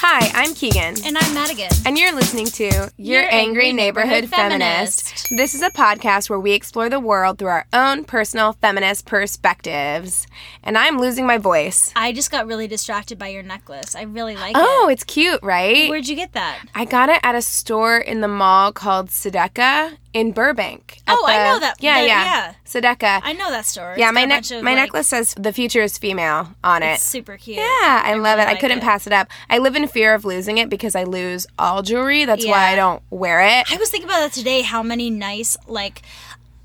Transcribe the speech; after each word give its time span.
Hi, 0.00 0.30
I'm 0.32 0.54
Keegan. 0.54 0.94
And 1.04 1.18
I'm 1.18 1.34
Madigan. 1.34 1.70
And 1.84 1.98
you're 1.98 2.14
listening 2.14 2.46
to 2.46 2.64
Your, 2.64 2.90
Your 2.96 3.22
Angry, 3.22 3.30
Angry 3.38 3.72
Neighborhood, 3.72 4.10
Neighborhood 4.10 4.30
Feminist. 4.30 5.02
Feminist. 5.02 5.26
This 5.36 5.54
is 5.54 5.62
a 5.62 5.70
podcast 5.70 6.30
where 6.30 6.38
we 6.38 6.52
explore 6.52 6.88
the 6.88 7.00
world 7.00 7.38
through 7.38 7.48
our 7.48 7.66
own 7.72 8.04
personal 8.04 8.52
feminist 8.54 9.06
perspectives. 9.06 10.26
And 10.62 10.78
I'm 10.78 10.98
losing 10.98 11.26
my 11.26 11.36
voice. 11.38 11.92
I 11.96 12.12
just 12.12 12.30
got 12.30 12.46
really 12.46 12.68
distracted 12.68 13.18
by 13.18 13.28
your 13.28 13.42
necklace. 13.42 13.96
I 13.96 14.02
really 14.02 14.36
like 14.36 14.56
Oh, 14.56 14.60
it. 14.60 14.66
Oh, 14.68 14.88
it's 14.88 15.02
cute, 15.04 15.40
right? 15.42 15.90
Where'd 15.90 16.06
you 16.06 16.14
get 16.16 16.32
that? 16.32 16.60
I 16.76 16.84
got 16.84 17.08
it 17.08 17.18
at 17.24 17.34
a 17.34 17.42
store 17.42 17.98
in 17.98 18.20
the 18.20 18.28
mall 18.28 18.70
called 18.72 19.08
Sedeka 19.08 19.96
in 20.14 20.32
Burbank. 20.32 21.00
Oh, 21.06 21.24
I 21.26 21.36
know 21.52 21.60
that- 21.60 21.76
Yeah, 21.80 21.94
that- 22.00 22.06
yeah. 22.08 22.24
yeah. 22.24 22.52
Sedeka. 22.64 23.20
I 23.22 23.32
know 23.34 23.50
that 23.50 23.66
store. 23.66 23.94
yeah, 23.98 24.08
It's 24.08 24.14
my 24.14 24.22
got 24.26 24.28
neck 24.50 24.62
my 24.64 24.70
like- 24.72 24.76
necklace 24.84 25.08
says 25.08 25.34
the 25.38 25.52
future 25.52 25.82
is 25.82 25.98
female 25.98 26.54
on 26.64 26.82
it. 26.82 26.94
It's 26.94 27.04
super 27.04 27.36
cute. 27.36 27.58
Yeah, 27.58 27.62
I, 28.04 28.14
love 28.14 28.38
really 28.38 28.50
it. 28.50 28.56
I 28.56 28.60
couldn't 28.60 28.78
it. 28.78 28.82
pass 28.84 29.06
it 29.06 29.12
up. 29.12 29.28
I 29.50 29.58
live 29.58 29.76
in 29.76 29.86
fear 29.86 30.14
of 30.14 30.24
losing 30.24 30.58
it 30.58 30.68
because 30.70 30.94
I 30.94 31.04
lose 31.04 31.46
all 31.58 31.82
jewelry. 31.82 32.24
That's 32.24 32.46
why 32.46 32.72
I 32.72 32.74
don't 32.76 33.02
wear 33.10 33.40
it. 33.42 33.70
I 33.72 33.76
was 33.76 33.90
thinking 33.90 34.08
about 34.08 34.20
that 34.20 34.32
today. 34.32 34.62
How 34.62 34.82
many 34.82 35.10
nice 35.10 35.56
like. 35.66 36.02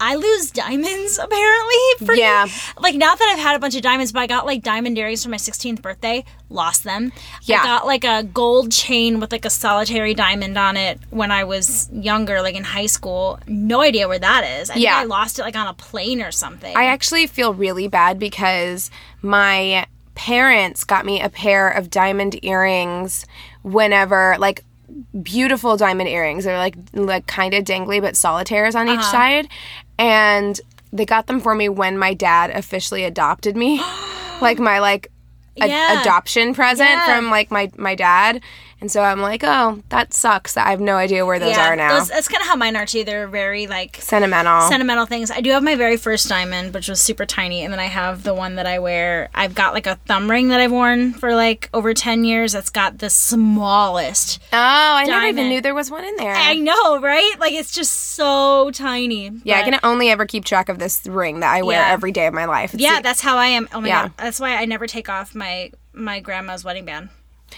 I 0.05 0.15
lose 0.15 0.51
diamonds 0.51 1.17
apparently. 1.17 1.75
Pretty, 2.05 2.21
Yeah. 2.21 2.45
Like 2.77 2.95
not 2.95 3.17
that 3.19 3.29
I've 3.33 3.39
had 3.41 3.55
a 3.55 3.59
bunch 3.59 3.75
of 3.75 3.81
diamonds, 3.81 4.11
but 4.11 4.19
I 4.19 4.27
got 4.27 4.45
like 4.45 4.61
diamond 4.63 4.97
earrings 4.97 5.23
for 5.23 5.29
my 5.29 5.37
16th 5.37 5.81
birthday. 5.81 6.25
Lost 6.49 6.83
them. 6.83 7.11
Yeah. 7.43 7.61
I 7.61 7.63
got 7.65 7.85
like 7.85 8.03
a 8.03 8.23
gold 8.23 8.71
chain 8.71 9.19
with 9.19 9.31
like 9.31 9.45
a 9.45 9.49
solitary 9.49 10.13
diamond 10.13 10.57
on 10.57 10.75
it 10.77 10.99
when 11.09 11.31
I 11.31 11.45
was 11.45 11.89
younger, 11.93 12.41
like 12.41 12.55
in 12.55 12.63
high 12.63 12.85
school. 12.87 13.39
No 13.47 13.81
idea 13.81 14.07
where 14.07 14.19
that 14.19 14.43
is. 14.59 14.69
I 14.69 14.75
Yeah. 14.75 14.99
think 14.99 15.11
I 15.11 15.15
lost 15.15 15.39
it 15.39 15.43
like 15.43 15.55
on 15.55 15.67
a 15.67 15.73
plane 15.73 16.21
or 16.21 16.31
something. 16.31 16.75
I 16.75 16.85
actually 16.85 17.25
feel 17.27 17.53
really 17.53 17.87
bad 17.87 18.19
because 18.19 18.91
my 19.21 19.87
parents 20.15 20.83
got 20.83 21.05
me 21.05 21.21
a 21.21 21.29
pair 21.29 21.69
of 21.69 21.89
diamond 21.89 22.37
earrings 22.43 23.25
whenever 23.63 24.35
like 24.37 24.63
beautiful 25.23 25.75
diamond 25.75 26.07
earrings. 26.09 26.43
They're 26.43 26.57
like 26.57 26.75
like 26.93 27.25
kind 27.25 27.53
of 27.55 27.63
dangly 27.63 27.99
but 27.99 28.15
solitaires 28.15 28.75
on 28.75 28.87
each 28.87 28.99
Uh-huh. 28.99 29.11
side 29.11 29.47
and 29.97 30.59
they 30.91 31.05
got 31.05 31.27
them 31.27 31.39
for 31.39 31.55
me 31.55 31.69
when 31.69 31.97
my 31.97 32.13
dad 32.13 32.49
officially 32.51 33.03
adopted 33.03 33.55
me. 33.57 33.81
like 34.41 34.59
my 34.59 34.79
like 34.79 35.07
a- 35.61 35.67
Yeah. 35.67 36.01
adoption 36.01 36.53
present 36.53 36.89
Yeah. 36.89 37.05
from 37.15 37.29
like 37.29 37.51
my 37.51 37.71
my 37.77 37.95
dad. 37.95 38.41
And 38.83 38.91
so 38.91 39.01
I'm 39.01 39.21
like, 39.21 39.45
"Oh, 39.45 39.81
that 39.87 40.13
sucks 40.13 40.57
I 40.57 40.69
have 40.71 40.81
no 40.81 40.97
idea 40.97 41.25
where 41.25 41.39
those 41.39 41.57
are 41.57 41.73
now." 41.73 41.99
those- 41.99 42.09
that's 42.09 42.27
kind 42.27 42.41
of 42.41 42.47
how 42.47 42.57
mine 42.57 42.75
are 42.75 42.85
too. 42.85 43.05
They're 43.05 43.29
very 43.29 43.65
like 43.65 43.95
Sentimental. 44.01 44.67
sentimental 44.67 45.05
things. 45.05 45.31
I 45.31 45.39
do 45.39 45.51
have 45.51 45.63
my 45.63 45.75
very 45.75 45.95
first 45.95 46.27
diamond, 46.27 46.73
which 46.73 46.89
was 46.89 46.99
super 46.99 47.25
tiny, 47.25 47.63
and 47.63 47.71
then 47.71 47.79
I 47.79 47.85
have 47.85 48.23
the 48.23 48.33
one 48.33 48.55
that 48.55 48.65
I 48.65 48.79
wear. 48.79 49.29
I've 49.33 49.55
got 49.55 49.73
like 49.73 49.87
a 49.87 49.95
thumb 50.05 50.29
ring 50.29 50.49
that 50.49 50.59
I've 50.59 50.73
worn 50.73 51.13
for 51.13 51.33
like 51.33 51.69
over 51.73 51.93
ten 51.93 52.25
years. 52.25 52.51
That's 52.51 52.69
got 52.69 52.97
the 52.97 53.09
smallest. 53.09 54.39
oh, 54.51 54.57
I 54.57 55.05
never 55.05 55.27
even 55.27 55.47
knew 55.47 55.61
there 55.61 55.73
was 55.73 55.89
one 55.89 56.03
in 56.03 56.17
there. 56.17 56.35
I 56.35 56.55
know, 56.55 56.99
right? 56.99 57.35
Like 57.39 57.53
it's 57.53 57.71
just 57.71 57.93
so 57.93 58.69
tiny. 58.71 59.31
Yeah, 59.45 59.59
I 59.59 59.63
can 59.63 59.79
only 59.83 60.09
ever 60.09 60.25
keep 60.25 60.43
track 60.43 60.67
of 60.67 60.77
this 60.77 61.07
ring 61.07 61.39
that 61.39 61.53
I 61.53 61.61
wear 61.61 61.79
Yeah. 61.79 61.89
every 61.93 62.11
day 62.11 62.27
of 62.27 62.33
my 62.33 62.43
life. 62.43 62.73
It's 62.73 62.83
Yeah, 62.83 62.99
that's 62.99 63.21
how 63.21 63.37
I 63.37 63.45
am. 63.47 63.69
Oh 63.73 63.79
my 63.79 63.87
Yeah. 63.87 64.01
god, 64.03 64.11
that's 64.17 64.41
why 64.41 64.57
I 64.57 64.65
never 64.65 64.87
take 64.87 65.07
off 65.07 65.33
my 65.33 65.71
my 65.93 66.19
grandma's 66.19 66.65
wedding 66.65 66.83
band. 66.83 67.07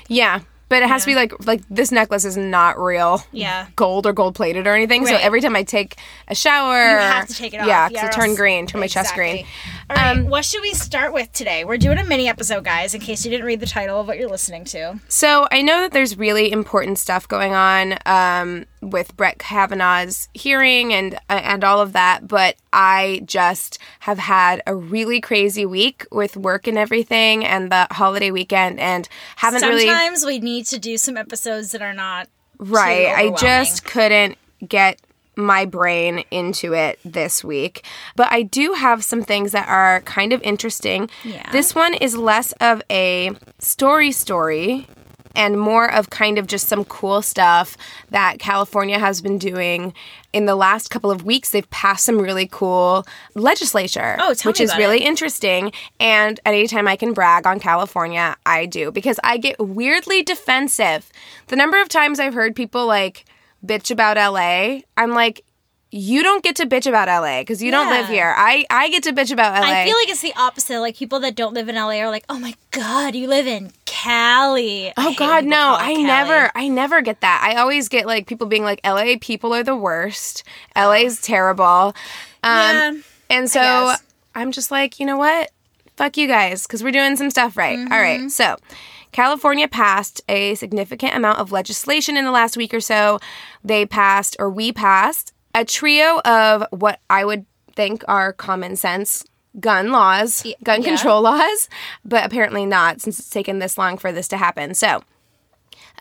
yeah, 0.07 0.41
but 0.69 0.81
it 0.81 0.89
has 0.89 1.03
to 1.03 1.07
be 1.07 1.15
like 1.15 1.33
like 1.45 1.61
this 1.69 1.91
necklace 1.91 2.25
is 2.25 2.37
not 2.37 2.79
real. 2.79 3.21
Yeah. 3.31 3.67
Gold 3.75 4.05
or 4.07 4.13
gold 4.13 4.35
plated 4.35 4.65
or 4.67 4.73
anything. 4.73 5.05
So 5.05 5.15
every 5.15 5.41
time 5.41 5.55
I 5.55 5.63
take 5.63 5.95
a 6.27 6.35
shower, 6.35 6.77
You 6.77 6.97
have 6.97 7.27
to 7.27 7.33
take 7.35 7.53
it 7.53 7.57
off. 7.61 7.67
Yeah, 7.67 7.87
because 7.89 8.03
or 8.03 8.07
it 8.07 8.13
turn 8.13 8.29
else- 8.29 8.37
green, 8.37 8.67
turn 8.67 8.81
my 8.81 8.87
chest 8.87 9.13
green. 9.13 9.45
All 9.89 9.95
right, 9.95 10.17
Um, 10.17 10.27
what 10.27 10.45
should 10.45 10.61
we 10.61 10.73
start 10.73 11.13
with 11.13 11.31
today? 11.31 11.63
We're 11.63 11.77
doing 11.77 11.97
a 11.97 12.03
mini 12.03 12.27
episode, 12.27 12.63
guys, 12.63 12.93
in 12.93 13.01
case 13.01 13.23
you 13.23 13.31
didn't 13.31 13.45
read 13.45 13.59
the 13.59 13.67
title 13.67 13.99
of 13.99 14.07
what 14.07 14.17
you're 14.17 14.29
listening 14.29 14.63
to. 14.65 14.99
So 15.09 15.47
I 15.51 15.61
know 15.61 15.81
that 15.81 15.91
there's 15.91 16.17
really 16.17 16.51
important 16.51 16.97
stuff 16.97 17.27
going 17.27 17.53
on 17.53 17.97
um, 18.05 18.65
with 18.81 19.15
Brett 19.15 19.37
Kavanaugh's 19.37 20.27
hearing 20.33 20.93
and 20.93 21.15
uh, 21.29 21.41
and 21.43 21.63
all 21.63 21.81
of 21.81 21.93
that, 21.93 22.27
but 22.27 22.55
I 22.73 23.21
just 23.25 23.77
have 24.01 24.17
had 24.17 24.63
a 24.65 24.75
really 24.75 25.21
crazy 25.21 25.65
week 25.65 26.05
with 26.11 26.35
work 26.35 26.65
and 26.65 26.77
everything, 26.77 27.45
and 27.45 27.71
the 27.71 27.87
holiday 27.91 28.31
weekend, 28.31 28.79
and 28.79 29.07
haven't 29.35 29.61
really 29.61 29.85
Sometimes 29.85 30.25
we 30.25 30.39
need 30.39 30.65
to 30.67 30.79
do 30.79 30.97
some 30.97 31.15
episodes 31.15 31.71
that 31.71 31.81
are 31.81 31.93
not 31.93 32.27
Right. 32.57 33.07
I 33.07 33.31
just 33.35 33.83
couldn't 33.83 34.37
get 34.65 34.99
my 35.37 35.65
brain 35.65 36.23
into 36.31 36.73
it 36.73 36.99
this 37.05 37.43
week. 37.43 37.85
But 38.15 38.31
I 38.31 38.41
do 38.43 38.73
have 38.73 39.03
some 39.03 39.21
things 39.23 39.51
that 39.51 39.67
are 39.67 40.01
kind 40.01 40.33
of 40.33 40.41
interesting. 40.41 41.09
Yeah. 41.23 41.49
This 41.51 41.73
one 41.75 41.93
is 41.93 42.15
less 42.15 42.51
of 42.53 42.81
a 42.89 43.31
story 43.59 44.11
story 44.11 44.87
and 45.37 45.59
more 45.59 45.91
of 45.93 46.09
kind 46.09 46.37
of 46.37 46.47
just 46.47 46.65
some 46.67 46.85
cool 46.85 47.21
stuff 47.21 47.75
that 48.09 48.39
California 48.39 48.97
has 48.97 49.21
been 49.21 49.37
doing. 49.37 49.93
In 50.31 50.45
the 50.45 50.55
last 50.55 50.89
couple 50.89 51.11
of 51.11 51.25
weeks, 51.25 51.49
they've 51.49 51.69
passed 51.71 52.05
some 52.05 52.19
really 52.19 52.47
cool 52.49 53.05
legislature, 53.35 54.15
Oh, 54.19 54.33
which 54.45 54.61
is 54.61 54.75
really 54.77 55.03
it. 55.03 55.07
interesting. 55.07 55.73
And 55.99 56.39
anytime 56.45 56.87
I 56.87 56.95
can 56.95 57.11
brag 57.13 57.45
on 57.45 57.59
California, 57.59 58.35
I 58.45 58.65
do 58.65 58.91
because 58.93 59.19
I 59.25 59.35
get 59.37 59.59
weirdly 59.59 60.23
defensive. 60.23 61.11
The 61.47 61.55
number 61.57 61.81
of 61.81 61.89
times 61.89 62.17
I've 62.19 62.33
heard 62.33 62.55
people 62.55 62.85
like 62.87 63.25
bitch 63.65 63.91
about 63.91 64.17
LA, 64.17 64.81
I'm 64.97 65.11
like, 65.11 65.43
you 65.91 66.23
don't 66.23 66.43
get 66.43 66.57
to 66.57 66.65
bitch 66.65 66.87
about 66.87 67.07
LA 67.07 67.39
because 67.41 67.63
you 67.63 67.71
don't 67.71 67.89
live 67.89 68.07
here. 68.07 68.33
I, 68.35 68.65
I 68.69 68.89
get 68.89 69.03
to 69.03 69.13
bitch 69.13 69.31
about 69.31 69.53
LA. 69.61 69.67
I 69.69 69.85
feel 69.85 69.95
like 69.95 70.09
it's 70.09 70.21
the 70.21 70.33
opposite. 70.35 70.79
Like 70.81 70.97
people 70.97 71.21
that 71.21 71.35
don't 71.35 71.53
live 71.53 71.69
in 71.69 71.75
LA 71.75 71.99
are 72.01 72.09
like, 72.09 72.25
"Oh 72.27 72.37
my 72.37 72.53
god, 72.71 73.15
you 73.15 73.27
live 73.29 73.47
in 73.47 73.71
Cali." 73.85 74.91
Oh 74.97 75.13
God, 75.17 75.45
no! 75.45 75.75
I 75.77 75.93
Cali. 75.93 76.03
never, 76.03 76.51
I 76.53 76.67
never 76.67 77.01
get 77.01 77.21
that. 77.21 77.41
I 77.49 77.59
always 77.61 77.87
get 77.87 78.05
like 78.07 78.27
people 78.27 78.45
being 78.47 78.63
like, 78.63 78.81
"LA 78.85 79.15
people 79.21 79.53
are 79.53 79.63
the 79.63 79.75
worst. 79.75 80.43
LA's 80.75 81.21
terrible." 81.21 81.95
Um, 82.43 82.75
Yeah, 82.75 82.91
and 83.29 83.49
so. 83.49 83.93
I'm 84.37 84.51
just 84.51 84.69
like, 84.69 84.99
you 84.99 85.05
know 85.05 85.15
what? 85.15 85.49
Fuck 85.95 86.17
you 86.17 86.27
guys, 86.27 86.63
because 86.67 86.83
we're 86.83 86.91
doing 86.91 87.15
some 87.15 87.29
stuff 87.29 87.55
right. 87.55 87.79
All 87.79 87.85
Mm-hmm. 87.85 88.23
right, 88.23 88.29
so. 88.31 88.57
California 89.15 89.65
passed 89.65 90.21
a 90.27 90.55
significant 90.55 91.15
amount 91.15 91.39
of 91.39 91.49
legislation 91.49 92.17
in 92.17 92.25
the 92.25 92.31
last 92.31 92.57
week 92.57 92.73
or 92.73 92.81
so. 92.81 93.17
They 93.63 93.85
passed, 93.85 94.35
or 94.39 94.49
we 94.49 94.73
passed, 94.73 95.31
a 95.53 95.63
trio 95.63 96.19
of 96.25 96.65
what 96.71 96.99
I 97.09 97.23
would 97.23 97.45
think 97.77 98.03
are 98.09 98.33
common 98.33 98.75
sense 98.75 99.23
gun 99.57 99.89
laws, 99.89 100.45
gun 100.65 100.81
yeah. 100.81 100.89
control 100.89 101.21
laws, 101.29 101.69
but 102.03 102.25
apparently 102.25 102.65
not 102.65 102.99
since 102.99 103.17
it's 103.17 103.29
taken 103.29 103.59
this 103.59 103.77
long 103.77 103.97
for 103.97 104.11
this 104.11 104.27
to 104.27 104.35
happen. 104.35 104.73
So, 104.73 105.01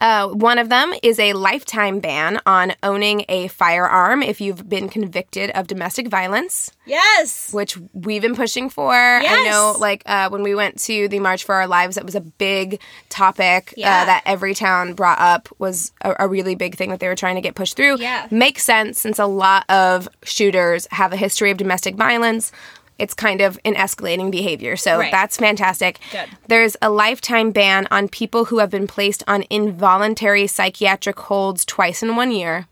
uh, 0.01 0.29
one 0.29 0.59
of 0.59 0.69
them 0.69 0.93
is 1.03 1.19
a 1.19 1.33
lifetime 1.33 2.01
ban 2.01 2.41
on 2.47 2.73
owning 2.83 3.25
a 3.29 3.49
firearm 3.49 4.23
if 4.23 4.41
you've 4.41 4.69
been 4.69 4.89
convicted 4.89 5.51
of 5.51 5.67
domestic 5.67 6.09
violence, 6.09 6.71
Yes. 6.87 7.53
which 7.53 7.79
we've 7.93 8.21
been 8.23 8.35
pushing 8.35 8.69
for. 8.69 8.93
I 8.93 9.45
know, 9.49 9.77
like, 9.79 10.03
uh, 10.07 10.29
when 10.29 10.43
we 10.43 10.55
went 10.55 10.79
to 10.83 11.09
the 11.09 11.19
March 11.21 11.45
for 11.45 11.55
Our 11.55 11.67
Lives, 11.67 11.95
that 11.97 12.05
was 12.05 12.15
a 12.15 12.21
big 12.21 12.81
topic 13.09 13.73
Yeah. 13.77 14.03
uh, 14.03 14.05
that 14.07 14.23
every 14.27 14.55
town 14.55 14.95
brought 14.95 15.19
up, 15.21 15.49
was 15.59 15.93
a, 16.03 16.15
a 16.21 16.29
really 16.29 16.55
big 16.55 16.77
thing 16.77 16.91
that 16.91 17.01
they 17.01 17.09
were 17.09 17.15
trying 17.17 17.37
to 17.37 17.41
get 17.41 17.55
pushed 17.55 17.77
through. 17.77 18.01
Yeah. 18.01 18.27
Makes 18.31 18.65
sense 18.65 19.01
since 19.01 19.19
a 19.19 19.27
lot 19.27 19.65
of 19.71 20.09
shooters 20.25 20.87
have 20.91 21.13
a 21.13 21.17
history 21.17 21.51
of 21.51 21.57
domestic 21.57 21.95
violence. 21.97 22.53
It's 22.99 23.15
kind 23.15 23.41
of 23.41 23.59
an 23.65 23.75
escalating 23.75 24.31
behavior. 24.31 24.77
So 24.77 24.99
Right. 24.99 25.11
that's 25.11 25.37
fantastic. 25.37 25.99
Good. 26.13 26.29
There's 26.49 26.77
a 26.81 26.91
lifetime 26.91 27.51
ban 27.51 27.87
on 27.91 28.09
people 28.09 28.47
who 28.47 28.59
have 28.59 28.71
been 28.71 28.87
placed 28.87 29.23
on 29.27 29.45
involuntary 29.51 30.47
psychiatric 30.47 31.19
holds 31.19 31.65
twice 31.65 32.03
in 32.03 32.17
one 32.17 32.31
year. 32.31 32.67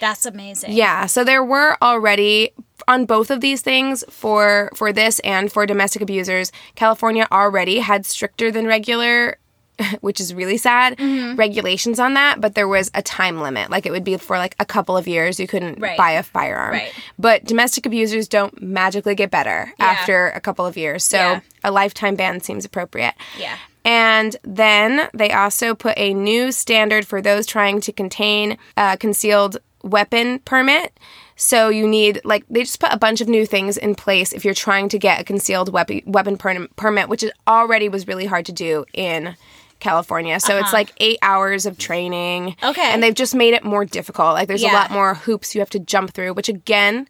That's 0.00 0.26
amazing. 0.26 0.72
Yeah, 0.72 1.06
so 1.06 1.24
there 1.24 1.42
were 1.44 1.76
already 1.80 2.50
on 2.88 3.06
both 3.06 3.30
of 3.30 3.40
these 3.40 3.62
things 3.62 4.04
for 4.10 4.70
for 4.74 4.92
this 4.92 5.18
and 5.20 5.50
for 5.50 5.64
domestic 5.64 6.02
abusers, 6.02 6.52
California 6.74 7.26
already 7.32 7.78
had 7.78 8.04
stricter 8.04 8.50
than 8.50 8.66
regular 8.66 9.36
which 10.00 10.20
is 10.20 10.32
really 10.34 10.56
sad 10.56 10.96
Mm-hmm. 10.96 11.36
regulations 11.36 11.98
on 11.98 12.14
that 12.14 12.40
but 12.40 12.54
there 12.54 12.68
was 12.68 12.90
a 12.94 13.02
time 13.02 13.40
limit 13.40 13.70
like 13.70 13.86
it 13.86 13.90
would 13.90 14.04
be 14.04 14.16
for 14.16 14.38
like 14.38 14.54
a 14.60 14.64
couple 14.64 14.96
of 14.96 15.06
years 15.08 15.40
you 15.40 15.46
couldn't 15.46 15.80
Right. 15.80 15.96
buy 15.98 16.12
a 16.12 16.22
firearm 16.22 16.72
Right. 16.72 16.92
but 17.18 17.44
domestic 17.44 17.84
abusers 17.86 18.28
don't 18.28 18.62
magically 18.62 19.14
get 19.14 19.30
better 19.30 19.72
Yeah. 19.78 19.84
after 19.86 20.28
a 20.28 20.40
couple 20.40 20.64
of 20.66 20.76
years 20.76 21.04
so 21.04 21.16
Yeah. 21.16 21.40
a 21.64 21.70
lifetime 21.70 22.14
ban 22.14 22.40
seems 22.40 22.64
appropriate 22.64 23.14
Yeah. 23.38 23.56
and 23.84 24.36
then 24.44 25.08
they 25.12 25.32
also 25.32 25.74
put 25.74 25.94
a 25.98 26.14
new 26.14 26.52
standard 26.52 27.06
for 27.06 27.20
those 27.20 27.46
trying 27.46 27.80
to 27.82 27.92
contain 27.92 28.56
a 28.76 28.96
concealed 28.96 29.58
weapon 29.82 30.38
permit. 30.40 30.98
So 31.36 31.68
you 31.68 31.86
need 31.86 32.20
like 32.24 32.44
they 32.48 32.60
just 32.60 32.80
put 32.80 32.92
a 32.92 32.96
bunch 32.96 33.20
of 33.20 33.28
new 33.28 33.44
things 33.44 33.76
in 33.76 33.94
place 33.96 34.32
if 34.32 34.44
you're 34.44 34.54
trying 34.54 34.88
to 34.90 34.98
get 34.98 35.20
a 35.20 35.24
concealed 35.24 35.70
weapon 35.72 36.00
weapon 36.06 36.36
per- 36.38 36.68
permit, 36.76 37.08
which 37.08 37.24
already 37.46 37.88
was 37.90 38.06
really 38.08 38.24
hard 38.24 38.46
to 38.46 38.52
do 38.52 38.84
in 38.94 39.36
California. 39.80 40.40
So 40.40 40.58
it's 40.58 40.72
like 40.72 40.92
8 40.98 41.18
hours 41.22 41.66
of 41.66 41.78
training. 41.78 42.48
Uh-huh. 42.62 42.70
Okay. 42.70 42.82
And 42.92 43.02
they've 43.02 43.14
just 43.14 43.34
made 43.34 43.54
it 43.54 43.64
more 43.64 43.84
difficult. 43.84 44.34
Like 44.34 44.48
there's 44.48 44.62
a 44.62 44.68
lot 44.68 44.90
more 44.90 45.14
hoops 45.14 45.54
you 45.54 45.60
have 45.60 45.70
to 45.70 45.78
jump 45.78 46.12
through, 46.12 46.34
which 46.34 46.48
again 46.48 47.08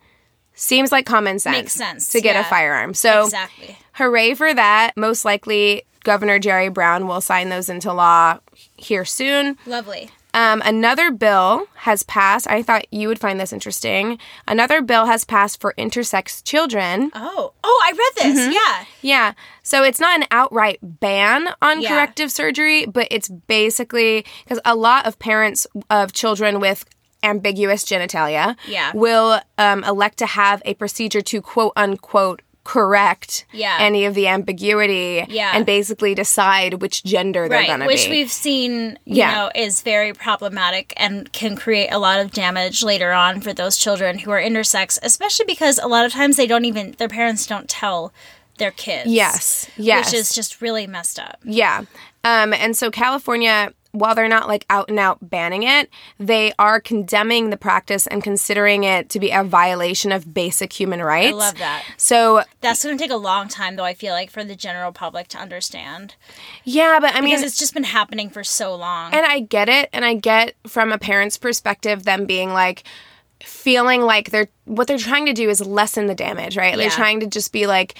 seems 0.55 0.93
like 0.93 1.07
common 1.07 1.39
sense. 1.39 1.57
Makes 1.57 1.73
sense, 1.73 2.09
to 2.13 2.21
get 2.21 2.37
a 2.37 2.45
firearm. 2.45 2.95
So 2.95 3.25
Exactly. 3.25 3.77
hooray 3.95 4.35
for 4.35 4.53
that. 4.55 4.93
Most 4.97 5.25
likely, 5.25 5.83
Governor 6.05 6.39
Jerry 6.39 6.69
Brown 6.69 7.07
will 7.09 7.21
sign 7.21 7.49
those 7.49 7.69
into 7.69 7.93
law 7.93 8.39
here 8.77 9.05
soon. 9.05 9.57
Lovely. 9.67 10.11
Um, 10.35 10.61
another 10.65 11.11
bill 11.11 11.67
has 11.77 12.03
passed. 12.03 12.47
I 12.51 12.63
thought 12.63 12.87
you 12.93 13.09
would 13.09 13.19
find 13.21 13.41
this 13.41 13.53
interesting. 13.53 14.19
Another 14.47 14.83
bill 14.83 15.07
has 15.07 15.25
passed 15.25 15.61
for 15.61 15.73
intersex 15.79 16.43
children. 16.45 17.11
Oh. 17.15 17.53
Oh, 17.63 17.83
I 17.85 17.91
read 17.93 18.31
this. 18.35 18.41
Mm-hmm. 18.41 18.53
Yeah. 18.53 18.85
Yeah. 19.01 19.33
So 19.63 19.83
it's 19.85 20.01
not 20.01 20.21
an 20.21 20.27
outright 20.31 20.79
ban 20.83 21.49
on 21.63 21.81
Yeah. 21.81 21.91
corrective 21.91 22.31
surgery, 22.33 22.85
but 22.85 23.09
it's 23.11 23.29
basically 23.29 24.27
because 24.43 24.61
a 24.65 24.75
lot 24.75 25.07
of 25.07 25.19
parents 25.19 25.67
of 25.89 26.13
children 26.13 26.61
with 26.61 26.85
ambiguous 27.23 27.85
genitalia 27.85 28.57
Yeah. 28.67 28.93
will 28.95 29.41
um, 29.57 29.83
elect 29.85 30.19
to 30.19 30.27
have 30.27 30.61
a 30.67 30.75
procedure 30.75 31.23
to 31.23 31.41
quote 31.41 31.73
unquote 31.77 32.43
correct 32.65 33.45
Yeah. 33.53 33.77
any 33.79 34.05
of 34.07 34.15
the 34.15 34.27
ambiguity 34.27 35.25
Yeah. 35.29 35.53
and 35.55 35.65
basically 35.67 36.15
decide 36.15 36.81
which 36.81 37.05
gender 37.05 37.49
they're 37.49 37.59
Right. 37.59 37.69
gonna 37.69 37.85
be. 37.87 37.93
Which 37.95 38.09
we've 38.09 38.33
seen, 38.33 38.99
you 39.05 39.17
Yeah. 39.17 39.35
know, 39.35 39.51
is 39.55 39.83
very 39.83 40.13
problematic 40.15 40.93
and 40.97 41.31
can 41.33 41.57
create 41.57 41.91
a 41.91 41.99
lot 41.99 42.21
of 42.21 42.33
damage 42.33 42.83
later 42.83 43.13
on 43.13 43.41
for 43.43 43.53
those 43.53 43.77
children 43.77 44.19
who 44.21 44.31
are 44.31 44.41
intersex, 44.41 44.99
especially 45.03 45.45
because 45.45 45.79
a 45.79 45.87
lot 45.87 46.05
of 46.07 46.13
times 46.13 46.37
they 46.37 46.47
don't 46.47 46.65
even 46.65 46.95
their 46.99 47.09
parents 47.09 47.47
don't 47.47 47.69
tell 47.69 48.13
their 48.57 48.71
kids. 48.71 49.11
Yes. 49.11 49.67
Yes. 49.77 50.07
Which 50.13 50.21
is 50.21 50.35
just 50.35 50.61
really 50.63 50.87
messed 50.87 51.19
up. 51.19 51.39
Yeah. 51.45 51.83
Um, 52.25 52.53
and 52.55 52.77
so 52.77 52.91
California, 52.91 53.73
while 53.95 54.17
they're 54.17 54.29
not 54.29 54.49
like 54.49 54.67
out 54.69 54.89
and 54.89 54.99
out 54.99 55.31
banning 55.31 55.63
it, 55.63 55.89
they 56.19 56.53
are 56.59 56.81
condemning 56.81 57.51
the 57.51 57.57
practice 57.57 58.09
and 58.09 58.25
considering 58.25 58.83
it 58.83 59.09
to 59.11 59.21
be 59.21 59.31
a 59.31 59.45
violation 59.45 60.11
of 60.11 60.35
basic 60.35 60.73
human 60.73 61.01
rights. 61.01 61.33
I 61.33 61.37
love 61.37 61.59
that. 61.59 61.85
So 61.97 62.43
That's 62.61 62.83
going 62.83 62.99
to 62.99 63.03
take 63.03 63.13
a 63.13 63.17
long 63.17 63.47
time, 63.47 63.77
though. 63.77 63.85
I 63.85 63.95
feel 63.95 64.13
like 64.13 64.31
for 64.31 64.43
the 64.43 64.57
general 64.57 64.91
public 64.91 65.29
to 65.29 65.39
understand 65.39 66.17
yeah, 66.65 66.99
but 67.01 67.15
I 67.15 67.21
mean, 67.21 67.31
because 67.37 67.43
it's 67.45 67.59
just 67.59 67.73
been 67.73 67.85
happening 67.85 68.31
for 68.31 68.43
so 68.43 68.75
long. 68.75 69.15
and 69.15 69.25
I 69.25 69.41
get 69.41 69.69
it, 69.69 69.89
and 69.93 70.05
I 70.05 70.15
get 70.15 70.55
from 70.67 70.91
a 70.91 70.99
parent's 70.99 71.39
perspective 71.39 72.03
them 72.03 72.27
being 72.27 72.53
like 72.53 72.83
feeling 73.43 74.01
like 74.01 74.31
they're 74.31 74.49
what 74.65 74.89
they're 74.89 74.99
trying 74.99 75.27
to 75.27 75.33
do 75.33 75.49
is 75.49 75.65
lessen 75.65 76.07
the 76.07 76.15
damage, 76.15 76.57
right? 76.57 76.77
They're 76.77 76.91
trying 76.91 77.21
to 77.21 77.27
just 77.27 77.53
be 77.53 77.67
like 77.67 77.95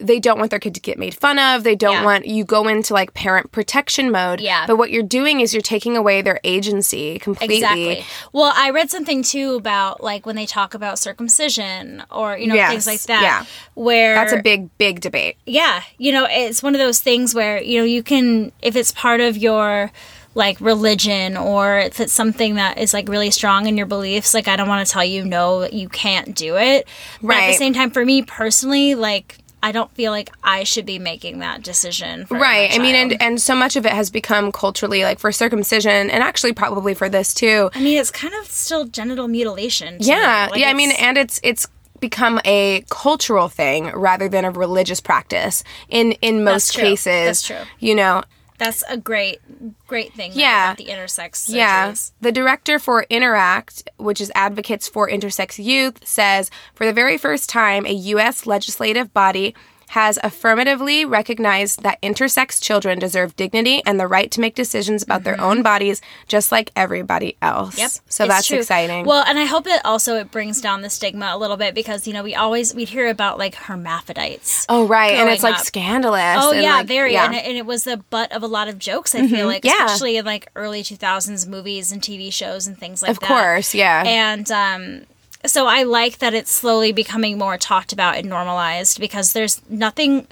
they 0.00 0.20
don't 0.20 0.38
want 0.38 0.50
their 0.50 0.60
kid 0.60 0.74
to 0.74 0.80
get 0.80 0.98
made 0.98 1.14
fun 1.14 1.38
of. 1.38 1.64
They 1.64 1.74
don't 1.74 1.92
Yeah. 1.94 2.04
want 2.04 2.26
you 2.26 2.44
go 2.44 2.68
into 2.68 2.92
like 2.92 3.14
parent 3.14 3.50
protection 3.52 4.10
mode. 4.10 4.40
Yeah. 4.40 4.66
But 4.66 4.76
what 4.76 4.90
you're 4.90 5.02
doing 5.02 5.40
is 5.40 5.54
you're 5.54 5.62
taking 5.62 5.96
away 5.96 6.20
their 6.22 6.38
agency 6.44 7.18
completely. 7.18 7.56
Exactly. 7.56 8.04
Well, 8.32 8.52
I 8.54 8.70
read 8.70 8.90
something 8.90 9.22
too 9.22 9.54
about 9.54 10.02
like 10.02 10.26
when 10.26 10.36
they 10.36 10.46
talk 10.46 10.74
about 10.74 10.98
circumcision 10.98 12.02
or 12.10 12.36
you 12.36 12.46
know 12.46 12.54
Yes, 12.54 12.70
things 12.70 12.86
like 12.86 13.02
that. 13.04 13.22
yeah. 13.22 13.44
Where 13.74 14.14
That's 14.14 14.32
a 14.32 14.42
big, 14.42 14.76
big 14.78 15.00
debate. 15.00 15.36
yeah, 15.46 15.82
you 15.98 16.12
know, 16.12 16.26
it's 16.28 16.62
one 16.62 16.74
of 16.74 16.78
those 16.78 17.00
things 17.00 17.34
where 17.34 17.62
you 17.62 17.78
know 17.78 17.84
you 17.84 18.02
can 18.02 18.52
if 18.62 18.76
it's 18.76 18.92
part 18.92 19.20
of 19.20 19.36
your 19.36 19.90
like 20.34 20.60
religion 20.60 21.36
or 21.38 21.78
if 21.78 21.98
it's 22.00 22.12
something 22.12 22.56
that 22.56 22.76
is 22.76 22.92
like 22.92 23.08
really 23.08 23.30
strong 23.30 23.66
in 23.66 23.74
your 23.78 23.86
beliefs 23.86 24.34
like 24.34 24.48
i 24.48 24.54
don't 24.54 24.68
want 24.68 24.86
to 24.86 24.92
tell 24.92 25.02
you 25.02 25.24
no 25.24 25.66
you 25.72 25.88
can't 25.88 26.34
do 26.36 26.58
it 26.58 26.86
but 27.22 27.36
at 27.36 27.46
the 27.46 27.54
same 27.54 27.72
time 27.72 27.90
for 27.90 28.04
me 28.04 28.20
personally 28.20 28.94
like 28.94 29.38
i 29.66 29.72
don't 29.72 29.90
feel 29.92 30.12
like 30.12 30.30
i 30.44 30.62
should 30.64 30.86
be 30.86 30.98
making 30.98 31.40
that 31.40 31.62
decision 31.62 32.24
for 32.26 32.38
Right. 32.38 32.70
I 32.72 32.78
mean, 32.78 32.94
and 32.94 33.10
and 33.20 33.34
so 33.40 33.54
much 33.54 33.74
of 33.76 33.84
it 33.84 33.92
has 33.92 34.08
become 34.10 34.52
culturally 34.52 35.02
like 35.08 35.18
for 35.18 35.32
circumcision, 35.32 36.10
and 36.14 36.22
actually 36.22 36.52
probably 36.52 36.94
for 36.94 37.08
this 37.08 37.34
too. 37.34 37.70
i 37.74 37.80
mean 37.80 37.98
it's 37.98 38.10
kind 38.10 38.34
of 38.40 38.44
still 38.50 38.84
genital 38.86 39.26
mutilation. 39.28 39.96
Yeah, 40.00 40.48
Like, 40.50 40.60
yeah. 40.60 40.70
I 40.70 40.74
mean, 40.74 40.92
and 41.06 41.18
it's 41.18 41.40
it's 41.42 41.66
become 42.00 42.40
a 42.44 42.84
cultural 42.90 43.48
thing 43.48 43.86
rather 44.08 44.28
than 44.28 44.44
a 44.44 44.50
religious 44.50 45.00
practice 45.00 45.64
in 45.88 46.12
in 46.28 46.44
most 46.44 46.74
true. 46.74 46.84
cases. 46.84 47.26
That's 47.26 47.42
true. 47.42 47.64
You 47.80 47.94
know, 47.94 48.22
that's 48.58 48.82
a 48.88 48.96
great 48.96 49.40
great 49.86 50.12
thing 50.14 50.32
Yeah. 50.34 50.74
the 50.74 50.86
intersex 50.86 51.48
Yeah. 51.48 51.94
The 52.20 52.32
director 52.32 52.78
for 52.78 53.04
Interact, 53.10 53.88
which 53.96 54.20
is 54.20 54.32
Advocates 54.34 54.88
for 54.88 55.08
Intersex 55.08 55.62
Youth, 55.62 56.06
says 56.06 56.50
for 56.74 56.84
the 56.86 56.92
very 56.92 57.18
first 57.18 57.48
time, 57.48 57.86
a 57.86 57.92
U.S. 57.92 58.46
legislative 58.46 59.12
body 59.14 59.54
has 59.88 60.18
affirmatively 60.22 61.04
recognized 61.04 61.82
that 61.82 62.00
intersex 62.02 62.60
children 62.60 62.98
deserve 62.98 63.36
dignity 63.36 63.82
and 63.86 64.00
the 64.00 64.06
right 64.06 64.30
to 64.32 64.40
make 64.40 64.54
decisions 64.54 65.02
about 65.02 65.24
their 65.24 65.40
own 65.40 65.62
bodies 65.62 66.00
just 66.28 66.50
like 66.50 66.72
everybody 66.74 67.36
else. 67.40 67.74
Mm-hmm. 67.74 67.80
Yep. 67.80 67.90
So 68.08 68.24
it's 68.24 68.34
that's 68.34 68.46
true. 68.46 68.58
exciting. 68.58 69.06
Well, 69.06 69.24
and 69.26 69.38
I 69.38 69.44
hope 69.44 69.66
it 69.66 69.80
also 69.84 70.16
it 70.16 70.30
brings 70.30 70.60
down 70.60 70.82
the 70.82 70.90
stigma 70.90 71.30
a 71.32 71.38
little 71.38 71.56
bit 71.56 71.74
because 71.74 72.06
you 72.06 72.12
know 72.12 72.22
we 72.22 72.34
always 72.34 72.74
we'd 72.74 72.88
hear 72.88 73.08
about 73.08 73.38
like 73.38 73.54
hermaphrodites. 73.54 74.66
oh, 74.68 74.86
right. 74.86 75.12
And 75.12 75.30
it's 75.30 75.42
like 75.42 75.56
up. 75.56 75.64
scandalous. 75.64 76.38
Oh 76.38 76.52
and, 76.52 76.62
yeah, 76.62 76.76
like, 76.76 76.86
very, 76.86 77.12
yeah. 77.12 77.26
And, 77.26 77.34
it, 77.34 77.44
and 77.44 77.56
it 77.56 77.66
was 77.66 77.84
the 77.84 77.96
butt 77.96 78.32
of 78.32 78.42
a 78.42 78.46
lot 78.48 78.68
of 78.68 78.78
jokes. 78.78 79.14
I 79.14 79.26
feel 79.26 79.46
like, 79.46 79.64
yeah. 79.64 79.84
especially 79.84 80.16
in 80.16 80.24
like 80.24 80.48
early 80.56 80.82
two 80.82 80.96
thousands 80.96 81.46
movies 81.46 81.92
and 81.92 82.02
TV 82.02 82.32
shows 82.32 82.66
and 82.66 82.76
things 82.78 83.02
like 83.02 83.10
Of 83.10 83.20
that. 83.20 83.30
Of 83.30 83.36
course, 83.36 83.74
yeah. 83.74 84.02
And 84.06 84.50
um, 84.50 85.06
so 85.46 85.66
I 85.66 85.84
like 85.84 86.18
that 86.18 86.34
it's 86.34 86.50
slowly 86.52 86.92
becoming 86.92 87.38
more 87.38 87.56
talked 87.58 87.92
about 87.92 88.16
and 88.16 88.28
normalized 88.28 89.00
because 89.00 89.32
there's 89.32 89.60
nothing. 89.68 90.26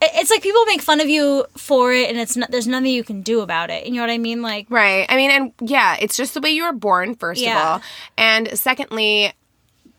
It's 0.00 0.30
like 0.30 0.42
people 0.42 0.64
make 0.66 0.82
fun 0.82 1.00
of 1.00 1.08
you 1.08 1.46
for 1.56 1.92
it, 1.92 2.10
and 2.10 2.18
it's 2.18 2.36
not. 2.36 2.50
There's 2.50 2.66
nothing 2.66 2.90
you 2.90 3.04
can 3.04 3.22
do 3.22 3.40
about 3.40 3.70
it. 3.70 3.86
You 3.86 3.94
know 3.94 4.00
what 4.02 4.10
I 4.10 4.18
mean? 4.18 4.42
Like, 4.42 4.66
Right. 4.68 5.06
I 5.08 5.16
mean, 5.16 5.30
and 5.30 5.52
yeah, 5.60 5.96
it's 6.00 6.16
just 6.16 6.34
the 6.34 6.40
way 6.40 6.50
you 6.50 6.64
were 6.64 6.72
born, 6.72 7.14
first 7.14 7.42
of 7.42 7.48
all. 7.56 7.82
And 8.18 8.58
secondly, 8.58 9.32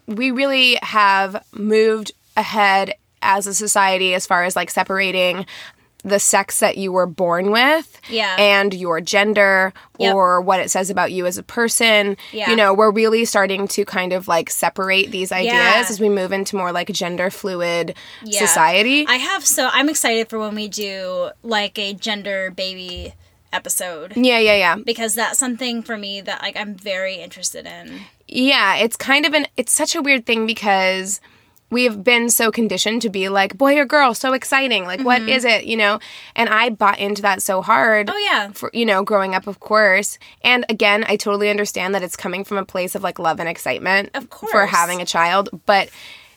we 0.07 0.31
really 0.31 0.77
have 0.81 1.43
moved 1.53 2.11
ahead 2.37 2.93
as 3.21 3.47
a 3.47 3.53
society 3.55 4.13
as 4.13 4.27
far 4.27 4.43
as 4.43 4.55
like 4.55 4.69
separating 4.69 5.45
the 6.05 6.19
sex 6.19 6.59
that 6.59 6.77
you 6.77 6.91
were 6.91 7.07
born 7.07 7.49
with 7.51 7.99
Yeah. 8.09 8.35
and 8.39 8.73
your 8.73 9.01
gender 9.01 9.73
Yep. 9.97 10.13
or 10.13 10.39
what 10.39 10.59
it 10.59 10.69
says 10.69 10.89
about 10.91 11.11
you 11.11 11.25
as 11.25 11.37
a 11.37 11.43
person. 11.43 12.15
Yeah. 12.31 12.49
You 12.51 12.55
know, 12.55 12.73
we're 12.73 12.91
really 12.91 13.25
starting 13.25 13.67
to 13.69 13.83
kind 13.85 14.13
of 14.13 14.27
like 14.27 14.49
separate 14.51 15.09
these 15.11 15.31
ideas 15.31 15.53
Yeah. 15.53 15.85
as 15.89 15.99
we 15.99 16.07
move 16.09 16.31
into 16.31 16.55
more 16.57 16.71
like 16.71 16.89
gender 16.91 17.29
fluid 17.31 17.95
Yeah. 18.23 18.39
society. 18.39 19.05
I 19.07 19.15
have 19.15 19.43
so 19.45 19.69
I'm 19.73 19.89
excited 19.89 20.29
for 20.29 20.37
when 20.37 20.53
we 20.53 20.67
do 20.67 21.31
like 21.41 21.79
a 21.79 21.93
gender 21.93 22.51
baby 22.51 23.13
episode 23.51 24.13
yeah, 24.17 24.37
yeah, 24.37 24.55
yeah. 24.57 24.75
because 24.75 25.15
that's 25.15 25.39
something 25.39 25.81
for 25.81 25.97
me 25.97 26.21
that 26.21 26.41
like 26.41 26.55
I'm 26.57 26.75
very 26.75 27.15
interested 27.15 27.65
in. 27.65 28.01
Yeah, 28.27 28.75
it's 28.75 28.95
kind 28.97 29.25
of 29.25 29.33
an 29.33 29.47
it's 29.57 29.71
such 29.71 29.95
a 29.95 30.01
weird 30.01 30.25
thing 30.25 30.45
because 30.45 31.21
we've 31.71 32.03
been 32.03 32.29
so 32.29 32.51
conditioned 32.51 33.01
to 33.01 33.09
be 33.09 33.27
like 33.29 33.57
boy 33.57 33.77
or 33.77 33.85
girl, 33.85 34.13
so 34.13 34.33
exciting. 34.33 34.85
Like 34.85 35.01
what 35.01 35.21
is 35.23 35.43
it, 35.45 35.65
you 35.65 35.75
know? 35.77 35.99
And 36.35 36.47
I 36.49 36.69
bought 36.69 36.99
into 36.99 37.21
that 37.23 37.41
so 37.41 37.61
hard. 37.61 38.07
Mm-hmm. 38.07 38.15
Oh, 38.15 38.19
yeah. 38.31 38.51
For 38.51 38.69
you 38.73 38.85
know, 38.85 39.03
growing 39.03 39.33
up 39.35 39.47
of 39.47 39.59
course. 39.59 40.17
And 40.43 40.65
again, 40.69 41.05
I 41.07 41.15
totally 41.17 41.49
understand 41.49 41.93
that 41.95 42.03
it's 42.03 42.15
coming 42.15 42.43
from 42.43 42.57
a 42.57 42.65
place 42.65 42.95
of 42.95 43.03
like 43.03 43.19
love 43.19 43.39
and 43.39 43.49
excitement 43.49 44.11
Of 44.13 44.29
course 44.29 44.51
for 44.51 44.65
having 44.65 45.01
a 45.01 45.05
child, 45.05 45.49
but 45.65 45.89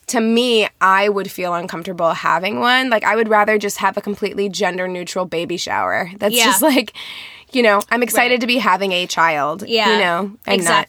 to 0.08 0.20
me, 0.23 0.66
I 0.80 1.11
would 1.11 1.30
feel 1.30 1.52
uncomfortable 1.52 2.14
having 2.14 2.61
one. 2.61 2.88
Like 2.88 3.04
I 3.04 3.14
would 3.14 3.28
rather 3.28 3.58
just 3.58 3.76
have 3.76 3.99
a 3.99 4.00
completely 4.00 4.49
gender 4.49 4.88
neutral 4.88 5.26
baby 5.26 5.58
shower. 5.58 6.11
That's 6.16 6.35
Yeah. 6.35 6.44
just 6.44 6.62
like 6.62 6.94
you 7.52 7.62
know, 7.62 7.80
I'm 7.90 8.02
excited 8.02 8.35
Right. 8.35 8.40
to 8.42 8.47
be 8.47 8.58
having 8.58 8.92
a 8.92 9.06
child. 9.06 9.64
Yeah. 9.66 9.92
You 9.92 9.99
know, 10.00 10.37
and 10.47 10.64
not- 10.64 10.88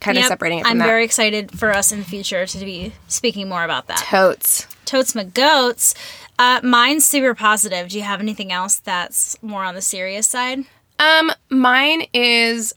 kind 0.00 0.18
of 0.18 0.24
separating 0.24 0.58
it 0.60 0.62
from 0.62 0.72
I'm 0.72 0.78
that. 0.78 0.86
very 0.86 1.04
excited 1.04 1.58
for 1.58 1.72
us 1.72 1.92
in 1.92 1.98
the 2.00 2.04
future 2.04 2.46
to 2.46 2.58
be 2.58 2.92
speaking 3.08 3.48
more 3.48 3.64
about 3.64 3.86
that. 3.88 3.98
Totes. 3.98 4.66
Totes 4.84 5.14
my 5.14 5.24
goats. 5.24 5.94
Uh, 6.38 6.60
mine's 6.62 7.04
super 7.06 7.34
positive. 7.34 7.88
Do 7.88 7.98
you 7.98 8.04
have 8.04 8.20
anything 8.20 8.52
else 8.52 8.78
that's 8.78 9.40
more 9.42 9.64
on 9.64 9.74
the 9.74 9.82
serious 9.82 10.26
side? 10.26 10.60
Um, 10.98 11.32
mine 11.48 12.04
is 12.12 12.74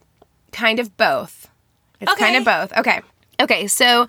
kind 0.51 0.79
of 0.79 0.97
both. 0.97 1.47
It's 1.99 2.11
Okay. 2.11 2.19
kind 2.23 2.35
of 2.37 2.43
both. 2.45 2.77
Okay. 2.77 3.01
Okay, 3.39 3.67
so 3.67 4.07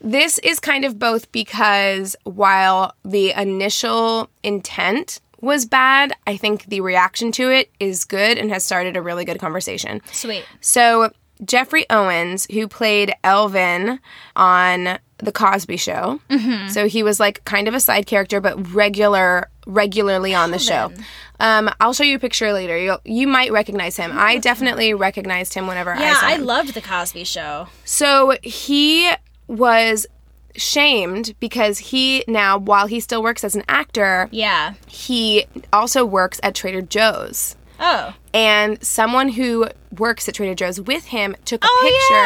this 0.00 0.38
is 0.38 0.58
kind 0.60 0.84
of 0.84 0.98
both 0.98 1.30
because 1.32 2.16
while 2.24 2.94
the 3.04 3.32
initial 3.32 4.28
intent 4.42 5.20
was 5.40 5.64
bad, 5.66 6.12
I 6.26 6.36
think 6.36 6.66
the 6.66 6.80
reaction 6.80 7.32
to 7.32 7.50
it 7.50 7.70
is 7.80 8.04
good 8.04 8.38
and 8.38 8.50
has 8.50 8.64
started 8.64 8.96
a 8.96 9.02
really 9.02 9.24
good 9.24 9.38
conversation. 9.40 10.00
Sweet. 10.12 10.44
So, 10.60 11.10
Geoffrey 11.44 11.84
Owens, 11.90 12.46
who 12.52 12.68
played 12.68 13.12
Elvin 13.24 13.98
on 14.36 14.98
The 15.18 15.32
Cosby 15.32 15.76
Show, 15.76 16.20
so 16.68 16.86
he 16.88 17.02
was 17.02 17.18
like 17.20 17.44
kind 17.44 17.68
of 17.68 17.74
a 17.74 17.80
side 17.80 18.06
character, 18.06 18.40
but 18.40 18.72
regular, 18.74 19.48
regularly 19.66 20.34
on 20.34 20.50
the 20.50 20.58
show. 20.58 20.92
Um, 21.40 21.70
I'll 21.80 21.92
show 21.92 22.04
you 22.04 22.16
a 22.16 22.20
picture 22.20 22.52
later. 22.52 22.76
You 22.78 22.98
you 23.04 23.26
might 23.26 23.50
recognize 23.50 23.96
him. 23.96 24.12
I 24.14 24.38
definitely 24.38 24.94
recognized 24.94 25.54
him 25.54 25.66
whenever 25.66 25.92
I 25.92 26.00
Yeah, 26.00 26.18
I 26.20 26.36
loved 26.36 26.74
the 26.74 26.80
Cosby 26.80 27.24
Show. 27.24 27.66
So 27.84 28.36
he 28.42 29.10
was 29.48 30.06
shamed 30.54 31.34
because 31.40 31.78
he 31.78 32.24
now, 32.28 32.58
while 32.58 32.86
he 32.86 33.00
still 33.00 33.22
works 33.22 33.42
as 33.42 33.54
an 33.56 33.64
actor, 33.68 34.28
Yeah. 34.30 34.74
he 34.86 35.46
also 35.72 36.04
works 36.04 36.38
at 36.42 36.54
Trader 36.54 36.82
Joe's. 36.82 37.56
Oh. 37.84 38.14
and 38.32 38.82
someone 38.82 39.28
who 39.30 39.66
works 39.98 40.28
at 40.28 40.34
Trader 40.36 40.54
Joe's 40.54 40.80
with 40.80 41.06
him 41.06 41.34
took 41.44 41.64
a 41.64 41.68
Oh, 41.68 41.80
picture. 41.82 42.22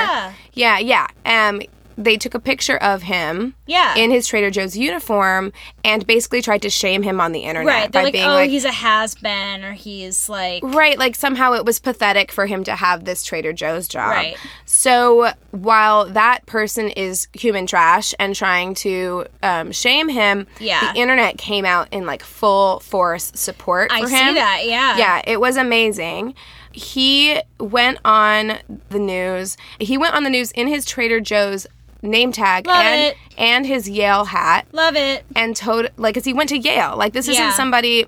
yeah. 0.54 0.78
yeah, 0.78 1.06
yeah. 1.24 1.48
Um, 1.48 1.62
they 1.98 2.16
took 2.16 2.34
a 2.34 2.38
picture 2.40 2.76
of 2.76 3.02
him, 3.02 3.54
Yeah. 3.66 3.94
in 3.96 4.10
his 4.10 4.26
Trader 4.26 4.50
Joe's 4.50 4.76
uniform, 4.76 5.52
and 5.84 6.06
basically 6.06 6.42
tried 6.42 6.62
to 6.62 6.70
shame 6.70 7.02
him 7.02 7.20
on 7.20 7.32
the 7.32 7.40
internet 7.40 7.66
Right. 7.66 7.84
by 7.90 7.98
They're 7.98 8.02
like, 8.04 8.12
being 8.12 8.24
oh, 8.26 8.34
like, 8.34 8.50
he's 8.50 8.64
a 8.66 8.72
has 8.72 9.14
been, 9.14 9.64
or 9.64 9.72
he's 9.72 10.28
like, 10.28 10.62
right, 10.62 10.98
like 10.98 11.14
somehow 11.16 11.54
it 11.54 11.64
was 11.64 11.78
pathetic 11.78 12.30
for 12.32 12.46
him 12.46 12.64
to 12.64 12.76
have 12.76 13.04
this 13.04 13.24
Trader 13.24 13.52
Joe's 13.52 13.88
job. 13.88 14.10
Right. 14.10 14.36
So 14.66 15.30
while 15.52 16.04
that 16.06 16.44
person 16.46 16.90
is 16.90 17.28
human 17.32 17.66
trash 17.66 18.14
and 18.18 18.34
trying 18.34 18.74
to 18.74 19.24
um, 19.42 19.72
shame 19.72 20.08
him, 20.08 20.46
Yeah. 20.60 20.92
the 20.92 21.00
internet 21.00 21.38
came 21.38 21.64
out 21.64 21.88
in 21.92 22.04
like 22.04 22.22
full 22.22 22.80
force 22.80 23.32
support 23.34 23.90
I 23.90 24.02
for 24.02 24.08
see 24.08 24.14
that, 24.34 24.62
yeah. 24.66 24.96
Yeah, 24.98 25.22
it 25.26 25.40
was 25.40 25.56
amazing. 25.56 26.34
He 26.72 27.40
went 27.58 27.98
on 28.04 28.58
the 28.90 28.98
news. 28.98 29.56
He 29.80 29.96
went 29.96 30.14
on 30.14 30.24
the 30.24 30.30
news 30.30 30.50
in 30.52 30.68
his 30.68 30.84
Trader 30.84 31.20
Joe's 31.20 31.66
name 32.02 32.32
tag 32.32 32.66
Love 32.66 32.84
and 32.84 33.00
it. 33.00 33.16
and 33.38 33.66
his 33.66 33.88
Yale 33.88 34.24
hat 34.26 34.66
love 34.72 34.94
it. 34.96 35.24
and 35.34 35.56
told 35.56 35.88
like 35.96 36.14
cuz 36.14 36.24
he 36.24 36.32
went 36.32 36.48
to 36.50 36.58
Yale. 36.58 36.94
Like 36.96 37.12
this 37.12 37.26
Yeah. 37.26 37.32
isn't 37.34 37.52
somebody 37.52 38.06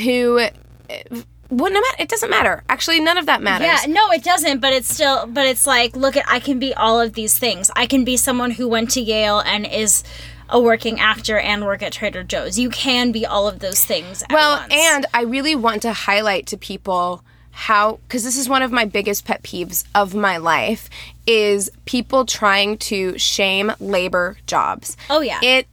who 0.00 0.46
no 1.50 1.68
matter, 1.68 1.96
it 1.98 2.08
doesn't 2.08 2.30
matter. 2.30 2.62
Actually, 2.70 2.98
none 3.00 3.18
of 3.18 3.26
that 3.26 3.42
matters. 3.42 3.66
Yeah, 3.66 3.92
no, 3.92 4.10
it 4.10 4.24
doesn't, 4.24 4.60
but 4.60 4.72
it's 4.72 4.92
still, 4.92 5.26
but 5.26 5.46
it's 5.46 5.66
like, 5.66 5.94
look 5.94 6.16
at, 6.16 6.24
I 6.26 6.40
can 6.40 6.58
be 6.58 6.72
all 6.72 6.98
of 6.98 7.12
these 7.12 7.38
things. 7.38 7.70
I 7.76 7.84
can 7.86 8.04
be 8.04 8.16
someone 8.16 8.52
who 8.52 8.66
went 8.68 8.90
to 8.92 9.02
Yale 9.02 9.40
and 9.40 9.66
is 9.66 10.02
a 10.48 10.58
working 10.58 10.98
actor 10.98 11.38
and 11.38 11.64
work 11.66 11.82
at 11.82 11.92
Trader 11.92 12.22
Joe's. 12.22 12.58
You 12.58 12.70
can 12.70 13.12
be 13.12 13.26
all 13.26 13.48
of 13.48 13.58
those 13.58 13.84
things. 13.84 14.22
At 14.22 14.32
Well, 14.32 14.60
once. 14.60 14.72
and 14.74 15.06
I 15.12 15.22
really 15.24 15.54
want 15.54 15.82
to 15.82 15.92
highlight 15.92 16.46
to 16.48 16.56
people 16.56 17.22
how 17.52 17.98
because 18.08 18.24
this 18.24 18.36
is 18.36 18.48
one 18.48 18.62
of 18.62 18.72
my 18.72 18.84
biggest 18.84 19.24
pet 19.24 19.42
peeves 19.42 19.84
of 19.94 20.14
my 20.14 20.36
life 20.38 20.88
is 21.26 21.70
people 21.84 22.24
trying 22.26 22.78
to 22.78 23.16
shame 23.18 23.72
labor 23.78 24.38
jobs. 24.46 24.96
Oh, 25.10 25.20
yeah. 25.20 25.38
It 25.42 25.68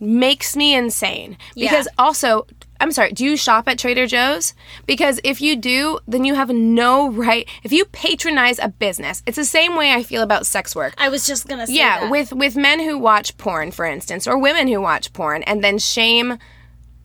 makes 0.00 0.56
me 0.56 0.74
insane 0.74 1.36
Yeah. 1.54 1.70
because 1.70 1.88
also 1.98 2.46
I'm 2.80 2.92
sorry, 2.92 3.10
do 3.10 3.24
you 3.24 3.36
shop 3.36 3.66
at 3.66 3.76
Trader 3.76 4.06
Joe's? 4.06 4.54
Because 4.86 5.18
if 5.24 5.40
you 5.40 5.56
do, 5.56 5.98
then 6.06 6.24
you 6.24 6.36
have 6.36 6.48
no 6.50 7.10
right. 7.10 7.44
If 7.64 7.72
you 7.72 7.84
patronize 7.86 8.60
a 8.60 8.68
business, 8.68 9.20
it's 9.26 9.36
the 9.36 9.44
same 9.44 9.74
way 9.74 9.92
I 9.92 10.04
feel 10.04 10.22
about 10.22 10.46
sex 10.46 10.76
work. 10.76 10.94
I 10.96 11.08
was 11.08 11.26
just 11.26 11.48
gonna 11.48 11.66
say, 11.66 11.72
Yeah, 11.74 12.02
that. 12.02 12.10
with 12.10 12.32
with 12.32 12.54
men 12.56 12.78
who 12.78 12.96
watch 12.96 13.36
porn, 13.36 13.72
for 13.72 13.84
instance, 13.84 14.28
or 14.28 14.38
women 14.38 14.68
who 14.68 14.80
watch 14.80 15.12
porn, 15.12 15.42
and 15.42 15.64
then 15.64 15.78
shame 15.78 16.38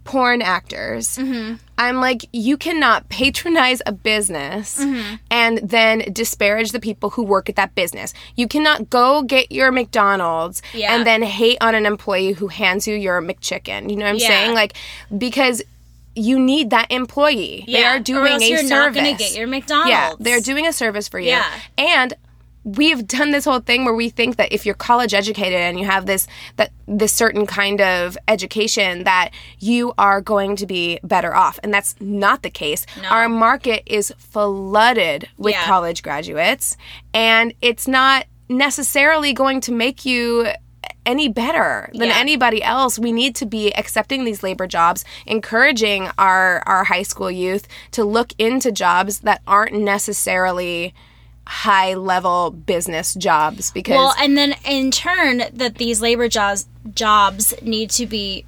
porn 0.04 0.42
actors. 0.42 1.18
Mm-hmm. 1.18 1.56
I'm 1.78 1.98
like, 2.02 2.26
you 2.34 2.58
cannot 2.58 3.10
patronize 3.10 3.82
a 3.86 3.92
business 3.92 4.80
Mm-hmm. 4.80 5.16
and 5.32 5.58
then 5.60 6.00
disparage 6.12 6.72
the 6.72 6.80
people 6.80 7.10
who 7.12 7.24
work 7.24 7.50
at 7.50 7.56
that 7.56 7.74
business. 7.76 8.14
You 8.36 8.48
cannot 8.48 8.90
go 8.90 9.24
get 9.24 9.52
your 9.52 9.72
McDonald's 9.72 10.62
Yeah. 10.74 10.94
and 10.96 11.06
then 11.08 11.24
hate 11.24 11.58
on 11.62 11.74
an 11.76 11.86
employee 11.86 12.34
who 12.34 12.48
hands 12.48 12.88
you 12.88 12.96
your 12.96 13.22
McChicken. 13.22 13.90
You 13.90 13.96
know 13.96 14.06
what 14.06 14.12
I'm 14.12 14.16
Yeah. 14.18 14.28
saying? 14.28 14.54
Like, 14.56 14.74
because 15.18 15.62
you 16.16 16.38
need 16.38 16.70
that 16.70 16.92
employee. 16.92 17.64
Yeah. 17.68 17.80
They 17.80 17.86
are 17.86 17.96
or 17.96 18.00
doing 18.00 18.34
else 18.34 18.44
a 18.44 18.48
you're 18.50 18.58
service. 18.60 18.70
not 18.70 18.94
gonna 18.94 19.14
get 19.18 19.36
your 19.36 19.48
McDonald's. 19.48 19.90
Yeah, 19.90 20.14
they're 20.20 20.42
doing 20.42 20.68
a 20.68 20.74
service 20.74 21.08
for 21.08 21.20
you. 21.20 21.30
Yeah. 21.30 21.46
And 21.78 22.14
we've 22.64 23.06
done 23.08 23.32
this 23.32 23.46
whole 23.46 23.60
thing 23.60 23.84
where 23.86 23.94
we 23.94 24.10
think 24.10 24.38
that 24.38 24.52
if 24.54 24.66
you're 24.66 24.76
college 24.76 25.14
educated 25.14 25.60
and 25.60 25.78
you 25.80 25.86
have 25.86 26.06
this 26.06 26.28
that 26.56 26.72
this 26.88 27.12
certain 27.12 27.46
kind 27.46 27.82
of 27.82 28.18
education 28.28 29.04
that 29.04 29.30
you 29.60 29.94
are 29.98 30.22
going 30.22 30.56
to 30.56 30.66
be 30.66 31.00
better 31.04 31.36
off 31.36 31.60
and 31.64 31.74
that's 31.74 31.96
not 32.00 32.42
the 32.42 32.50
case. 32.50 32.86
Our 33.10 33.28
market 33.30 33.84
is 33.86 34.14
flooded 34.18 35.28
with 35.38 35.54
Yeah. 35.54 35.66
college 35.66 36.04
graduates 36.04 36.78
and 37.14 37.54
it's 37.62 37.88
not 37.88 38.26
necessarily 38.50 39.34
going 39.34 39.60
to 39.62 39.72
make 39.72 40.06
you 40.06 40.48
any 41.06 41.28
better 41.28 41.90
than 41.94 42.10
Yeah. 42.10 42.18
anybody 42.18 42.64
else. 42.64 42.98
We 42.98 43.12
need 43.12 43.36
to 43.36 43.46
be 43.46 43.74
accepting 43.76 44.24
these 44.24 44.42
labor 44.42 44.68
jobs, 44.68 45.04
encouraging 45.26 46.10
our 46.18 46.64
our 46.66 46.86
high 46.86 47.04
school 47.04 47.30
youth 47.32 47.68
to 47.92 48.06
look 48.06 48.32
into 48.38 48.72
jobs 48.72 49.20
that 49.20 49.42
aren't 49.46 49.74
necessarily 49.74 50.94
high 51.46 51.94
level 51.94 52.52
business 52.52 53.14
jobs 53.14 53.72
because 53.72 53.96
Well, 53.96 54.14
and 54.20 54.38
then 54.38 54.56
in 54.66 54.92
turn, 54.92 55.44
that 55.54 55.76
these 55.76 56.02
labor 56.02 56.28
jobs 56.30 56.68
jobs 56.94 57.54
need 57.62 57.90
to 57.92 58.06
be 58.06 58.46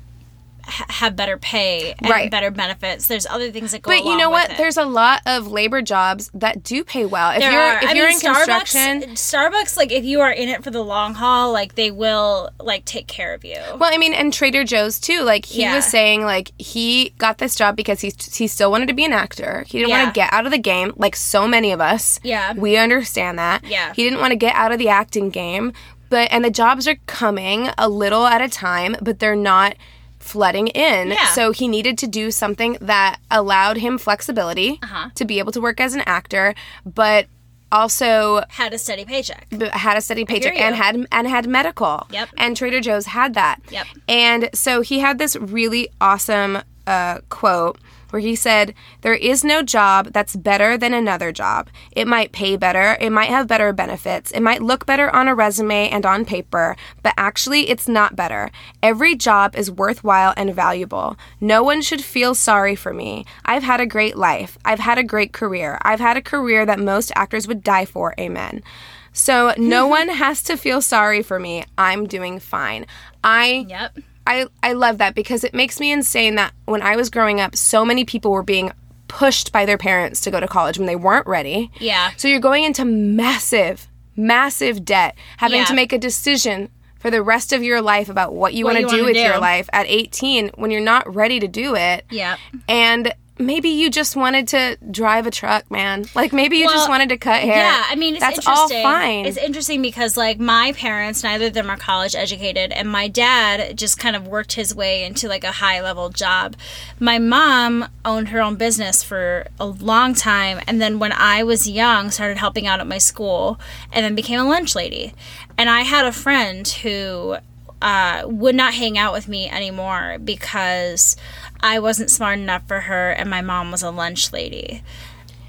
have 0.68 1.16
better 1.16 1.38
pay 1.38 1.94
and 2.00 2.10
Right. 2.10 2.32
better 2.32 2.52
benefits. 2.52 3.08
There's 3.08 3.26
other 3.28 3.52
things 3.52 3.72
that 3.72 3.82
go. 3.82 3.92
On. 3.92 3.98
But 3.98 4.06
you 4.10 4.18
know 4.18 4.30
what? 4.30 4.54
There's 4.58 4.78
a 4.78 4.86
lot 4.86 5.22
of 5.26 5.48
labor 5.48 5.82
jobs 5.82 6.30
that 6.34 6.64
do 6.64 6.84
pay 6.84 7.06
well. 7.06 7.32
If 7.32 7.40
There 7.40 7.52
you're 7.52 7.62
are. 7.62 7.78
if 7.84 7.90
I 7.90 7.94
you're 7.94 8.08
mean, 8.08 8.16
in 8.16 8.20
construction, 8.22 9.02
Starbucks, 9.16 9.52
Starbucks, 9.52 9.78
like 9.78 9.92
if 9.92 10.04
you 10.04 10.22
are 10.22 10.32
in 10.32 10.50
it 10.50 10.64
for 10.64 10.72
the 10.72 10.84
long 10.84 11.14
haul, 11.16 11.52
like 11.52 11.76
they 11.76 11.92
will 11.92 12.50
like 12.60 12.86
take 12.86 13.08
care 13.08 13.34
of 13.34 13.46
you. 13.46 13.58
Well, 13.78 13.92
I 13.94 13.98
mean, 13.98 14.14
and 14.14 14.34
Trader 14.34 14.64
Joe's 14.64 15.00
too. 15.00 15.22
Like 15.22 15.46
he 15.46 15.62
Yeah. 15.62 15.76
was 15.76 15.86
saying, 15.86 16.24
like 16.26 16.52
he 16.58 17.14
got 17.18 17.38
this 17.38 17.56
job 17.56 17.76
because 17.76 18.02
he 18.02 18.12
he 18.34 18.48
still 18.48 18.72
wanted 18.72 18.88
to 18.88 18.94
be 18.94 19.06
an 19.06 19.14
actor. 19.14 19.64
He 19.68 19.78
didn't 19.80 19.90
Yeah. 19.90 20.04
want 20.04 20.14
to 20.16 20.20
get 20.20 20.34
out 20.34 20.46
of 20.46 20.52
the 20.52 20.58
game, 20.58 20.94
like 20.98 21.16
so 21.16 21.48
many 21.48 21.72
of 21.72 21.82
us. 21.82 22.20
Yeah. 22.24 22.54
we 22.54 22.78
understand 22.78 23.38
that. 23.40 23.64
Yeah. 23.66 23.94
he 23.96 24.04
didn't 24.04 24.20
want 24.20 24.32
to 24.32 24.36
get 24.38 24.56
out 24.56 24.72
of 24.72 24.80
the 24.80 24.90
acting 24.90 25.30
game, 25.30 25.74
but 26.10 26.28
and 26.32 26.44
the 26.46 26.50
jobs 26.50 26.88
are 26.88 26.96
coming 27.08 27.70
a 27.78 27.90
little 27.90 28.26
at 28.26 28.42
a 28.42 28.48
time, 28.50 28.96
but 29.02 29.20
they're 29.20 29.36
not 29.36 29.76
flooding 30.26 30.68
in. 30.68 31.10
Yeah. 31.12 31.28
So 31.34 31.52
he 31.52 31.68
needed 31.68 31.98
to 32.00 32.08
do 32.08 32.32
something 32.32 32.78
that 32.82 33.18
allowed 33.30 33.78
him 33.78 33.98
flexibility 33.98 34.80
Uh-huh. 34.84 35.10
to 35.16 35.24
be 35.26 35.40
able 35.40 35.52
to 35.54 35.62
work 35.62 35.80
as 35.80 35.94
an 35.94 36.02
actor, 36.06 36.56
but 36.86 37.28
also 37.72 38.44
Had 38.50 38.74
a 38.74 38.78
steady 38.78 39.06
paycheck. 39.06 39.48
had 39.74 39.98
a 39.98 40.02
steady 40.02 40.24
paycheck 40.26 40.58
and 40.60 40.76
had 40.76 41.06
and 41.12 41.28
had 41.28 41.48
medical. 41.48 42.08
Yep. 42.12 42.30
And 42.38 42.56
Trader 42.58 42.80
Joe's 42.82 43.06
had 43.08 43.34
that. 43.36 43.60
Yep. 43.70 43.88
And 44.08 44.50
so 44.54 44.82
he 44.82 45.00
had 45.00 45.18
this 45.18 45.36
really 45.36 45.90
awesome 46.00 46.60
uh, 46.88 47.20
quote 47.30 47.80
where 48.16 48.22
he 48.22 48.34
said, 48.34 48.74
"There 49.02 49.14
is 49.14 49.44
no 49.44 49.62
job 49.62 50.14
that's 50.14 50.38
better 50.38 50.78
than 50.78 50.94
another 50.94 51.34
job. 51.34 51.68
It 51.92 52.08
might 52.08 52.32
pay 52.32 52.56
better, 52.56 52.96
it 53.02 53.10
might 53.10 53.28
have 53.28 53.46
better 53.46 53.74
benefits, 53.74 54.32
it 54.32 54.40
might 54.40 54.62
look 54.62 54.86
better 54.86 55.14
on 55.14 55.28
a 55.28 55.36
resume 55.36 55.90
and 55.90 56.06
on 56.06 56.24
paper, 56.24 56.78
but 57.04 57.14
actually 57.18 57.70
it's 57.70 57.90
not 57.90 58.16
better. 58.16 58.52
Every 58.82 59.16
job 59.16 59.54
is 59.54 59.70
worthwhile 59.70 60.34
and 60.38 60.56
valuable. 60.56 61.18
No 61.42 61.62
one 61.62 61.82
should 61.82 62.02
feel 62.02 62.34
sorry 62.36 62.74
for 62.74 62.94
me. 62.94 63.26
I've 63.44 63.64
had 63.64 63.82
a 63.82 63.86
great 63.86 64.16
life. 64.16 64.58
I've 64.64 64.80
had 64.80 64.98
a 64.98 65.04
great 65.04 65.34
career. 65.34 65.78
I've 65.82 66.00
had 66.00 66.16
a 66.16 66.22
career 66.22 66.66
that 66.66 66.80
most 66.80 67.12
actors 67.18 67.50
would 67.50 67.64
die 67.64 67.84
for. 67.84 68.16
Amen." 68.18 68.64
So 69.12 69.54
no 69.58 69.84
mm-hmm. 69.84 69.90
one 69.90 70.10
has 70.10 70.42
to 70.44 70.56
feel 70.56 70.82
sorry 70.82 71.22
for 71.22 71.38
me. 71.38 71.66
I'm 71.78 72.08
doing 72.08 72.40
fine. 72.40 72.86
I 73.26 73.66
Yep. 73.68 74.00
I 74.28 74.48
I 74.64 74.74
love 74.74 74.98
that 75.00 75.16
because 75.16 75.44
it 75.44 75.54
makes 75.54 75.80
me 75.80 75.92
insane 75.92 76.36
that 76.36 76.54
when 76.66 76.82
I 76.82 76.96
was 76.96 77.10
growing 77.10 77.40
up, 77.40 77.56
so 77.56 77.86
many 77.86 78.06
people 78.06 78.32
were 78.32 78.44
being 78.44 78.72
pushed 79.08 79.52
by 79.52 79.66
their 79.66 79.78
parents 79.78 80.20
to 80.22 80.32
go 80.32 80.40
to 80.40 80.48
college 80.48 80.78
when 80.78 80.88
they 80.88 80.96
weren't 80.96 81.28
ready. 81.28 81.72
Yeah. 81.80 82.12
So 82.18 82.28
you're 82.28 82.40
going 82.40 82.64
into 82.64 82.84
massive, 82.86 83.88
massive 84.16 84.84
debt, 84.84 85.16
having 85.38 85.60
Yeah. 85.60 85.66
to 85.66 85.74
make 85.76 85.94
a 85.94 85.98
decision 85.98 86.70
for 87.00 87.12
the 87.12 87.22
rest 87.22 87.54
of 87.54 87.62
your 87.62 87.82
life 87.82 88.10
about 88.10 88.34
what 88.34 88.56
you 88.56 88.66
want 88.66 88.78
to 88.80 88.88
do 88.88 89.06
with 89.06 89.16
your 89.16 89.38
life 89.38 89.70
at 89.72 89.86
18 89.88 90.50
when 90.56 90.72
you're 90.72 90.82
not 90.82 91.14
ready 91.14 91.40
to 91.40 91.48
do 91.48 91.76
it. 91.76 92.04
Yep. 92.10 92.40
And 92.68 93.14
maybe 93.38 93.70
you 93.70 93.90
just 93.90 94.16
wanted 94.16 94.48
to 94.50 94.78
drive 94.92 95.28
a 95.28 95.32
truck, 95.32 95.70
man. 95.70 96.06
Like 96.16 96.32
maybe 96.34 96.58
you 96.58 96.70
just 96.70 96.90
wanted 96.90 97.10
to 97.10 97.18
cut 97.18 97.42
hair. 97.42 97.58
Yeah, 97.58 97.84
I 97.88 97.96
mean, 97.96 98.16
it's 98.16 98.24
that's 98.24 98.48
all 98.48 98.70
fine. 98.70 99.26
It's 99.26 99.38
interesting 99.38 99.82
because, 99.82 100.18
like, 100.18 100.40
my 100.40 100.74
parents, 100.74 101.24
neither 101.24 101.48
of 101.48 101.54
them 101.54 101.70
are 101.70 101.78
college 101.78 102.16
educated, 102.16 102.72
and 102.72 102.90
my 102.90 103.08
dad 103.08 103.78
just 103.78 104.00
kind 104.00 104.16
of 104.16 104.28
worked 104.28 104.54
his 104.54 104.74
way 104.74 105.04
into 105.04 105.28
like 105.28 105.44
a 105.44 105.52
high 105.52 105.82
level 105.82 106.10
job. 106.10 106.56
My 107.00 107.20
mom 107.20 107.88
owned 108.04 108.30
her 108.30 108.42
own 108.42 108.56
business 108.56 109.04
for 109.04 109.48
a 109.60 109.66
long 109.66 110.14
time, 110.14 110.62
and 110.68 110.82
then 110.82 111.00
when 111.00 111.12
I 111.12 111.44
was 111.44 111.70
young, 111.70 112.12
started 112.12 112.38
helping 112.38 112.68
out 112.68 112.80
at 112.80 112.88
my 112.88 112.98
school, 112.98 113.60
and 113.92 114.06
then 114.06 114.16
became 114.16 114.40
a 114.40 114.46
lunch 114.46 114.76
lady. 114.76 115.14
And 115.58 115.70
I 115.70 115.82
had 115.82 116.06
a 116.06 116.12
friend 116.12 116.68
who 116.68 117.38
uh, 117.86 118.24
would 118.26 118.56
not 118.56 118.74
hang 118.74 118.98
out 118.98 119.14
with 119.14 119.28
me 119.28 119.48
anymore 119.48 120.18
because 120.24 121.16
I 121.62 121.78
wasn't 121.80 122.10
smart 122.10 122.40
enough 122.40 122.68
for 122.68 122.82
her, 122.82 123.12
and 123.12 123.30
my 123.30 123.42
mom 123.42 123.70
was 123.72 123.84
a 123.84 123.92
lunch 123.92 124.34
lady. 124.34 124.82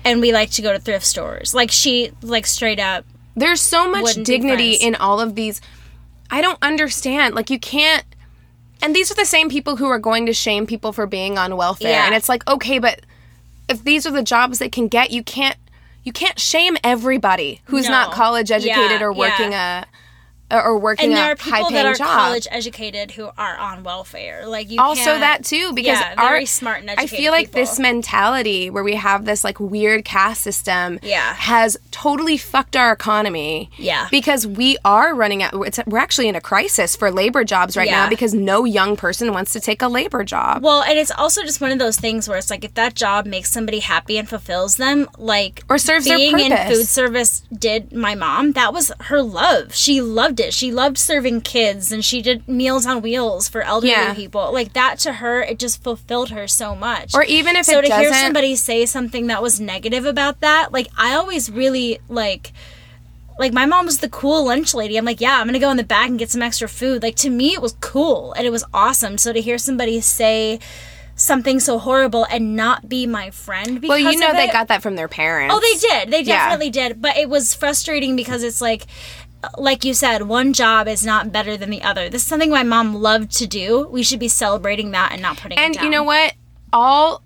And 0.05 0.21
we 0.21 0.33
like 0.33 0.51
to 0.53 0.63
go 0.63 0.71
to 0.73 0.79
thrift 0.79 1.07
stores. 1.07 1.55
Like 1.55 1.71
she, 1.71 2.13
like 2.23 2.47
straight 2.47 2.79
up. 2.79 3.07
There's 3.35 3.61
so 3.63 3.91
much 3.91 4.15
dignity 4.23 4.75
in 4.75 4.95
all 4.95 5.19
of 5.19 5.35
these. 5.35 5.61
I 6.31 6.43
don't 6.43 6.59
understand. 6.63 7.35
Like 7.35 7.49
you 7.49 7.59
can't. 7.59 8.05
And 8.83 8.95
these 8.95 9.11
are 9.11 9.15
the 9.17 9.25
same 9.25 9.49
people 9.49 9.77
who 9.77 9.87
are 9.87 9.99
going 9.99 10.27
to 10.27 10.35
shame 10.35 10.67
people 10.67 10.93
for 10.93 11.07
being 11.07 11.39
on 11.39 11.57
welfare. 11.57 11.91
Yeah. 11.91 12.05
And 12.07 12.15
it's 12.15 12.29
like, 12.29 12.47
okay, 12.47 12.79
but 12.79 13.01
if 13.69 13.83
these 13.83 14.07
are 14.07 14.13
the 14.13 14.23
jobs 14.23 14.59
they 14.59 14.69
can 14.69 14.89
get, 14.89 15.11
you 15.11 15.23
can't. 15.23 15.57
You 16.05 16.13
can't 16.13 16.39
shame 16.39 16.77
everybody 16.85 17.63
who's 17.65 17.87
No. 17.87 17.91
not 17.93 18.13
college 18.13 18.53
educated 18.53 19.01
Yeah, 19.01 19.03
or 19.03 19.13
working 19.13 19.55
a 19.55 19.87
or 20.51 20.79
working 20.79 21.11
in 21.11 21.17
high 21.17 21.35
paying 21.35 21.37
jobs. 21.37 21.43
And 21.43 21.57
there 21.57 21.57
are 21.57 21.63
people 21.65 21.71
that 21.71 21.87
are 21.87 21.95
job. 21.95 22.07
college 22.07 22.47
educated 22.51 23.11
who 23.13 23.31
are 23.37 23.57
on 23.57 23.83
welfare. 23.83 24.47
Like 24.47 24.71
you 24.71 24.81
also 24.81 25.19
that 25.19 25.45
too 25.45 25.73
because 25.75 25.99
yeah, 25.99 26.15
our 26.17 26.29
very 26.31 26.47
smart 26.47 26.81
and 26.81 26.91
educated 26.91 27.15
I 27.15 27.17
feel 27.17 27.33
like 27.33 27.47
people. 27.49 27.61
this 27.63 27.79
mentality 27.81 28.71
where 28.71 28.85
we 28.85 28.95
have 28.95 29.25
this 29.25 29.43
like 29.45 29.59
weird 29.59 30.05
caste 30.05 30.43
system 30.43 30.99
Yeah. 31.03 31.35
has 31.35 31.77
totally 31.91 32.37
fucked 32.37 32.77
our 32.77 32.93
economy. 32.93 33.71
Yeah. 33.77 34.09
Because 34.11 34.47
we 34.47 34.77
are 34.85 35.15
running 35.15 35.43
out 35.43 35.53
it's, 35.67 35.81
we're 35.87 35.99
actually 35.99 36.29
in 36.29 36.37
a 36.37 36.41
crisis 36.41 36.95
for 36.95 37.11
labor 37.11 37.43
jobs 37.45 37.77
right 37.77 37.89
Yeah. 37.89 38.05
now 38.05 38.09
because 38.09 38.33
no 38.35 38.65
young 38.65 38.97
person 38.97 39.33
wants 39.33 39.53
to 39.55 39.61
take 39.61 39.83
a 39.83 39.89
labor 39.89 40.23
job. 40.25 40.63
Well, 40.63 40.83
and 40.83 40.99
it's 40.99 41.11
also 41.11 41.43
just 41.43 41.61
one 41.61 41.73
of 41.73 41.79
those 41.79 41.97
things 41.97 42.29
where 42.29 42.39
it's 42.39 42.51
like 42.51 42.65
if 42.65 42.75
that 42.75 42.95
job 42.95 43.27
makes 43.27 43.51
somebody 43.51 43.81
happy 43.81 44.17
and 44.19 44.29
fulfills 44.29 44.77
them, 44.77 45.09
like 45.19 45.65
Or 45.69 45.79
serves 45.79 46.05
their 46.07 46.17
being 46.17 46.39
in 46.39 46.57
food 46.69 46.87
service 46.87 47.41
did 47.53 47.93
my 47.93 48.15
mom. 48.15 48.53
That 48.53 48.73
was 48.73 48.93
her 49.01 49.23
love. 49.23 49.75
She 49.75 50.01
loved 50.01 50.36
it. 50.41 50.55
She 50.55 50.71
loved 50.73 50.99
serving 50.99 51.43
kids, 51.43 51.93
and 51.93 52.05
she 52.05 52.23
did 52.23 52.47
meals 52.49 52.87
on 52.87 53.03
wheels 53.03 53.49
for 53.49 53.63
elderly 53.63 53.93
Yeah. 53.93 54.15
people. 54.15 54.53
Like 54.53 54.73
that 54.75 54.99
to 55.01 55.15
her, 55.15 55.43
it 55.43 55.59
just 55.59 55.83
fulfilled 55.83 56.31
her 56.31 56.47
so 56.49 56.75
much. 56.75 57.15
Or 57.15 57.23
even 57.25 57.57
if 57.57 57.67
so 57.67 57.81
to 57.81 57.87
hear 57.87 58.09
doesn't- 58.11 58.23
somebody 58.23 58.57
say 58.57 58.87
something 58.87 59.27
that 59.29 59.43
was 59.43 59.61
negative 59.61 60.05
about 60.05 60.41
that, 60.41 60.73
like 60.73 60.89
I 60.99 61.15
always 61.15 61.51
really 61.51 61.99
like 62.09 62.53
like 63.39 63.53
my 63.53 63.67
mom 63.67 63.85
was 63.85 63.99
the 63.99 64.09
cool 64.09 64.47
lunch 64.47 64.73
lady. 64.73 64.97
I'm 64.97 65.05
like, 65.05 65.21
yeah, 65.21 65.39
I'm 65.41 65.47
gonna 65.47 65.59
go 65.59 65.71
in 65.71 65.77
the 65.77 65.85
back 65.85 66.09
and 66.09 66.19
get 66.19 66.31
some 66.31 66.41
extra 66.41 66.69
food. 66.69 67.03
Like 67.03 67.17
to 67.17 67.29
me, 67.29 67.53
it 67.53 67.61
was 67.61 67.77
cool 67.81 68.33
and 68.33 68.47
it 68.47 68.51
was 68.51 68.65
awesome. 68.73 69.19
So 69.19 69.31
to 69.33 69.41
hear 69.43 69.59
somebody 69.59 70.01
say 70.01 70.59
something 71.19 71.61
so 71.61 71.79
horrible 71.79 72.27
and 72.31 72.55
not 72.57 72.89
be 72.91 73.07
my 73.07 73.31
friend 73.31 73.81
because 73.81 73.89
well, 74.03 74.13
you 74.13 74.19
know 74.19 74.33
they 74.35 74.49
got 74.49 74.69
that 74.69 74.83
from 74.83 74.97
their 74.97 75.09
parents. 75.09 75.55
Oh, 75.55 75.61
they 75.61 75.79
did. 75.89 76.11
They 76.11 76.21
Yeah. 76.21 76.45
definitely 76.45 76.71
did. 76.71 77.01
But 77.03 77.17
it 77.19 77.29
was 77.31 77.55
frustrating 77.55 78.17
because 78.17 78.43
it's 78.43 78.61
like, 78.61 78.87
like 79.59 79.85
you 79.85 79.95
said, 79.95 80.23
one 80.23 80.53
job 80.53 80.89
is 80.89 81.05
not 81.05 81.33
better 81.33 81.57
than 81.57 81.71
the 81.71 81.83
other. 81.83 82.09
This 82.09 82.23
is 82.23 82.29
something 82.29 82.51
my 82.51 82.63
mom 82.63 82.95
loved 82.95 83.31
to 83.39 83.47
do. 83.47 83.89
We 83.91 84.03
should 84.03 84.21
be 84.21 84.29
celebrating 84.29 84.91
that 84.93 85.13
and 85.13 85.23
not 85.23 85.37
putting 85.37 85.59
it 85.59 85.61
And 85.61 85.77
you 85.77 85.91
know 85.91 86.03
what? 86.03 86.35
All 86.73 87.23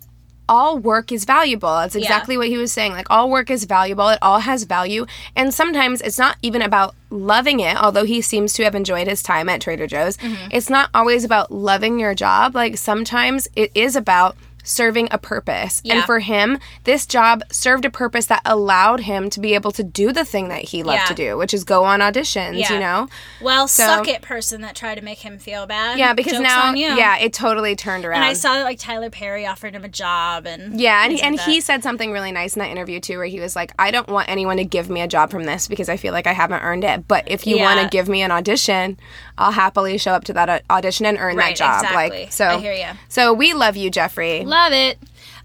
all 0.50 0.78
work 0.78 1.12
is 1.12 1.24
valuable. 1.24 1.68
That's 1.68 1.94
exactly 1.94 2.36
what 2.36 2.48
he 2.48 2.58
was 2.58 2.72
saying. 2.72 2.90
Like 2.90 3.08
all 3.08 3.30
work 3.30 3.50
is 3.50 3.64
valuable. 3.64 4.08
It 4.08 4.18
all 4.20 4.40
has 4.40 4.64
value. 4.64 5.06
And 5.36 5.54
sometimes 5.54 6.00
it's 6.00 6.18
not 6.18 6.36
even 6.42 6.60
about 6.60 6.96
loving 7.08 7.60
it, 7.60 7.76
although 7.76 8.04
he 8.04 8.20
seems 8.20 8.52
to 8.54 8.64
have 8.64 8.74
enjoyed 8.74 9.06
his 9.06 9.22
time 9.22 9.48
at 9.48 9.60
Trader 9.60 9.86
Joe's. 9.86 10.16
Mm-hmm. 10.16 10.48
It's 10.50 10.68
not 10.68 10.90
always 10.92 11.22
about 11.22 11.52
loving 11.52 12.00
your 12.00 12.16
job. 12.16 12.56
Like 12.56 12.78
sometimes 12.78 13.46
it 13.54 13.70
is 13.76 13.94
about 13.94 14.36
serving 14.70 15.08
a 15.10 15.18
purpose. 15.18 15.80
Yeah. 15.84 15.94
And 15.96 16.04
for 16.04 16.20
him, 16.20 16.58
this 16.84 17.04
job 17.06 17.42
served 17.50 17.84
a 17.84 17.90
purpose 17.90 18.26
that 18.26 18.40
allowed 18.44 19.00
him 19.00 19.28
to 19.30 19.40
be 19.40 19.54
able 19.54 19.72
to 19.72 19.82
do 19.82 20.12
the 20.12 20.24
thing 20.24 20.48
that 20.48 20.62
he 20.62 20.82
loved 20.82 21.00
Yeah. 21.00 21.06
to 21.06 21.14
do, 21.14 21.36
which 21.36 21.52
is 21.52 21.64
go 21.64 21.84
on 21.84 22.00
auditions, 22.00 22.58
Yeah. 22.58 22.72
you 22.72 22.78
know? 22.80 23.08
Well, 23.40 23.66
So- 23.66 23.84
suck 23.84 24.08
it, 24.08 24.22
person 24.22 24.60
that 24.62 24.76
tried 24.76 24.94
to 24.96 25.02
make 25.02 25.18
him 25.18 25.38
feel 25.38 25.66
bad. 25.66 25.98
Yeah, 25.98 26.12
because 26.12 26.32
Joke's 26.34 26.42
now 26.44 26.72
yeah, 26.72 27.16
it 27.18 27.32
totally 27.32 27.74
turned 27.74 28.04
around. 28.04 28.16
And 28.22 28.24
I 28.24 28.34
saw 28.34 28.54
that 28.54 28.64
like 28.64 28.78
Tyler 28.78 29.10
Perry 29.10 29.46
offered 29.46 29.74
him 29.74 29.84
a 29.84 29.88
job 29.88 30.46
and 30.46 30.78
Yeah, 30.80 31.02
and, 31.02 31.12
he, 31.12 31.20
and 31.20 31.36
like 31.36 31.46
he 31.46 31.60
said 31.60 31.82
something 31.82 32.12
really 32.12 32.30
nice 32.32 32.54
in 32.54 32.60
that 32.60 32.70
interview 32.70 33.00
too, 33.00 33.18
where 33.18 33.26
he 33.26 33.40
was 33.40 33.56
like, 33.56 33.72
"I 33.78 33.90
don't 33.90 34.08
want 34.08 34.28
anyone 34.28 34.56
to 34.58 34.64
give 34.64 34.88
me 34.88 35.00
a 35.00 35.08
job 35.08 35.30
from 35.30 35.44
this 35.44 35.66
because 35.66 35.88
I 35.88 35.96
feel 35.96 36.12
like 36.12 36.26
I 36.28 36.32
haven't 36.32 36.60
earned 36.62 36.84
it. 36.84 37.08
But 37.08 37.24
if 37.26 37.46
you 37.46 37.58
want 37.58 37.80
to 37.80 37.88
give 37.88 38.08
me 38.08 38.22
an 38.22 38.30
audition, 38.30 38.98
I'll 39.36 39.52
happily 39.52 39.98
show 39.98 40.12
up 40.12 40.24
to 40.24 40.32
that 40.34 40.62
audition 40.70 41.06
and 41.06 41.18
earn 41.18 41.36
Right, 41.36 41.56
that 41.56 41.82
job." 41.82 41.82
exactly. 41.84 42.20
Like, 42.24 42.32
so 42.32 42.46
I 42.46 42.58
hear 42.58 42.72
you. 42.72 42.86
So 43.08 43.32
we 43.32 43.52
love 43.52 43.76
you, 43.76 43.90
Geoffrey. 43.90 44.44
love 44.44 44.59
it. 44.72 44.98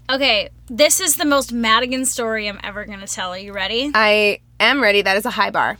Okay, 0.08 0.50
this 0.68 1.00
is 1.00 1.16
the 1.16 1.24
most 1.24 1.52
Madigan 1.52 2.04
story 2.04 2.48
I'm 2.48 2.60
ever 2.62 2.84
gonna 2.84 3.06
tell. 3.06 3.32
Are 3.32 3.38
you 3.38 3.52
ready? 3.52 3.90
I 3.94 4.40
am 4.60 4.82
ready. 4.82 5.02
That 5.02 5.16
is 5.16 5.26
a 5.26 5.30
high 5.30 5.50
bar 5.50 5.78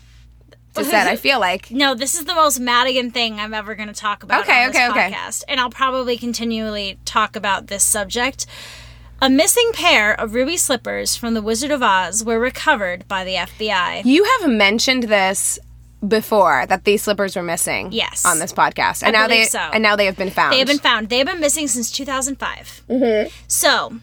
to 0.74 0.84
set. 0.84 1.06
I 1.06 1.16
feel 1.26 1.40
like. 1.40 1.70
No, 1.70 1.94
this 1.94 2.14
is 2.14 2.24
the 2.24 2.34
most 2.34 2.58
Madigan 2.58 3.10
thing 3.10 3.38
I'm 3.40 3.54
ever 3.54 3.74
going 3.74 3.88
to 3.88 3.94
talk 3.94 4.22
about 4.22 4.42
Okay, 4.42 4.64
on 4.64 4.72
this 4.72 4.76
okay, 4.76 4.90
okay. 4.90 5.12
podcast, 5.14 5.44
and 5.48 5.60
I'll 5.60 5.70
probably 5.70 6.16
continually 6.16 6.98
talk 7.04 7.36
about 7.36 7.68
this 7.68 7.84
subject. 7.84 8.46
A 9.22 9.30
missing 9.30 9.70
pair 9.72 10.12
of 10.12 10.34
ruby 10.34 10.58
slippers 10.58 11.16
from 11.16 11.32
the 11.32 11.40
Wizard 11.40 11.70
of 11.70 11.82
Oz 11.82 12.22
were 12.22 12.38
recovered 12.38 13.08
by 13.08 13.24
the 13.24 13.34
FBI. 13.34 14.04
You 14.04 14.24
have 14.24 14.50
mentioned 14.50 15.04
this 15.04 15.58
before 16.08 16.66
that 16.66 16.84
these 16.84 17.02
slippers 17.02 17.36
were 17.36 17.42
missing. 17.42 17.92
Yes. 17.92 18.24
On 18.24 18.38
this 18.38 18.52
podcast, 18.52 19.02
and 19.02 19.16
I 19.16 19.20
now 19.20 19.28
they 19.28 19.44
so. 19.44 19.58
and 19.58 19.82
now 19.82 19.96
they 19.96 20.06
have 20.06 20.16
been 20.16 20.30
found. 20.30 20.52
They 20.52 20.58
have 20.58 20.68
been 20.68 20.78
found. 20.78 21.08
They 21.08 21.18
have 21.18 21.26
been 21.26 21.40
missing 21.40 21.68
since 21.68 21.90
2005. 21.90 22.82
Mm-hmm. 22.88 23.28
So, 23.48 23.98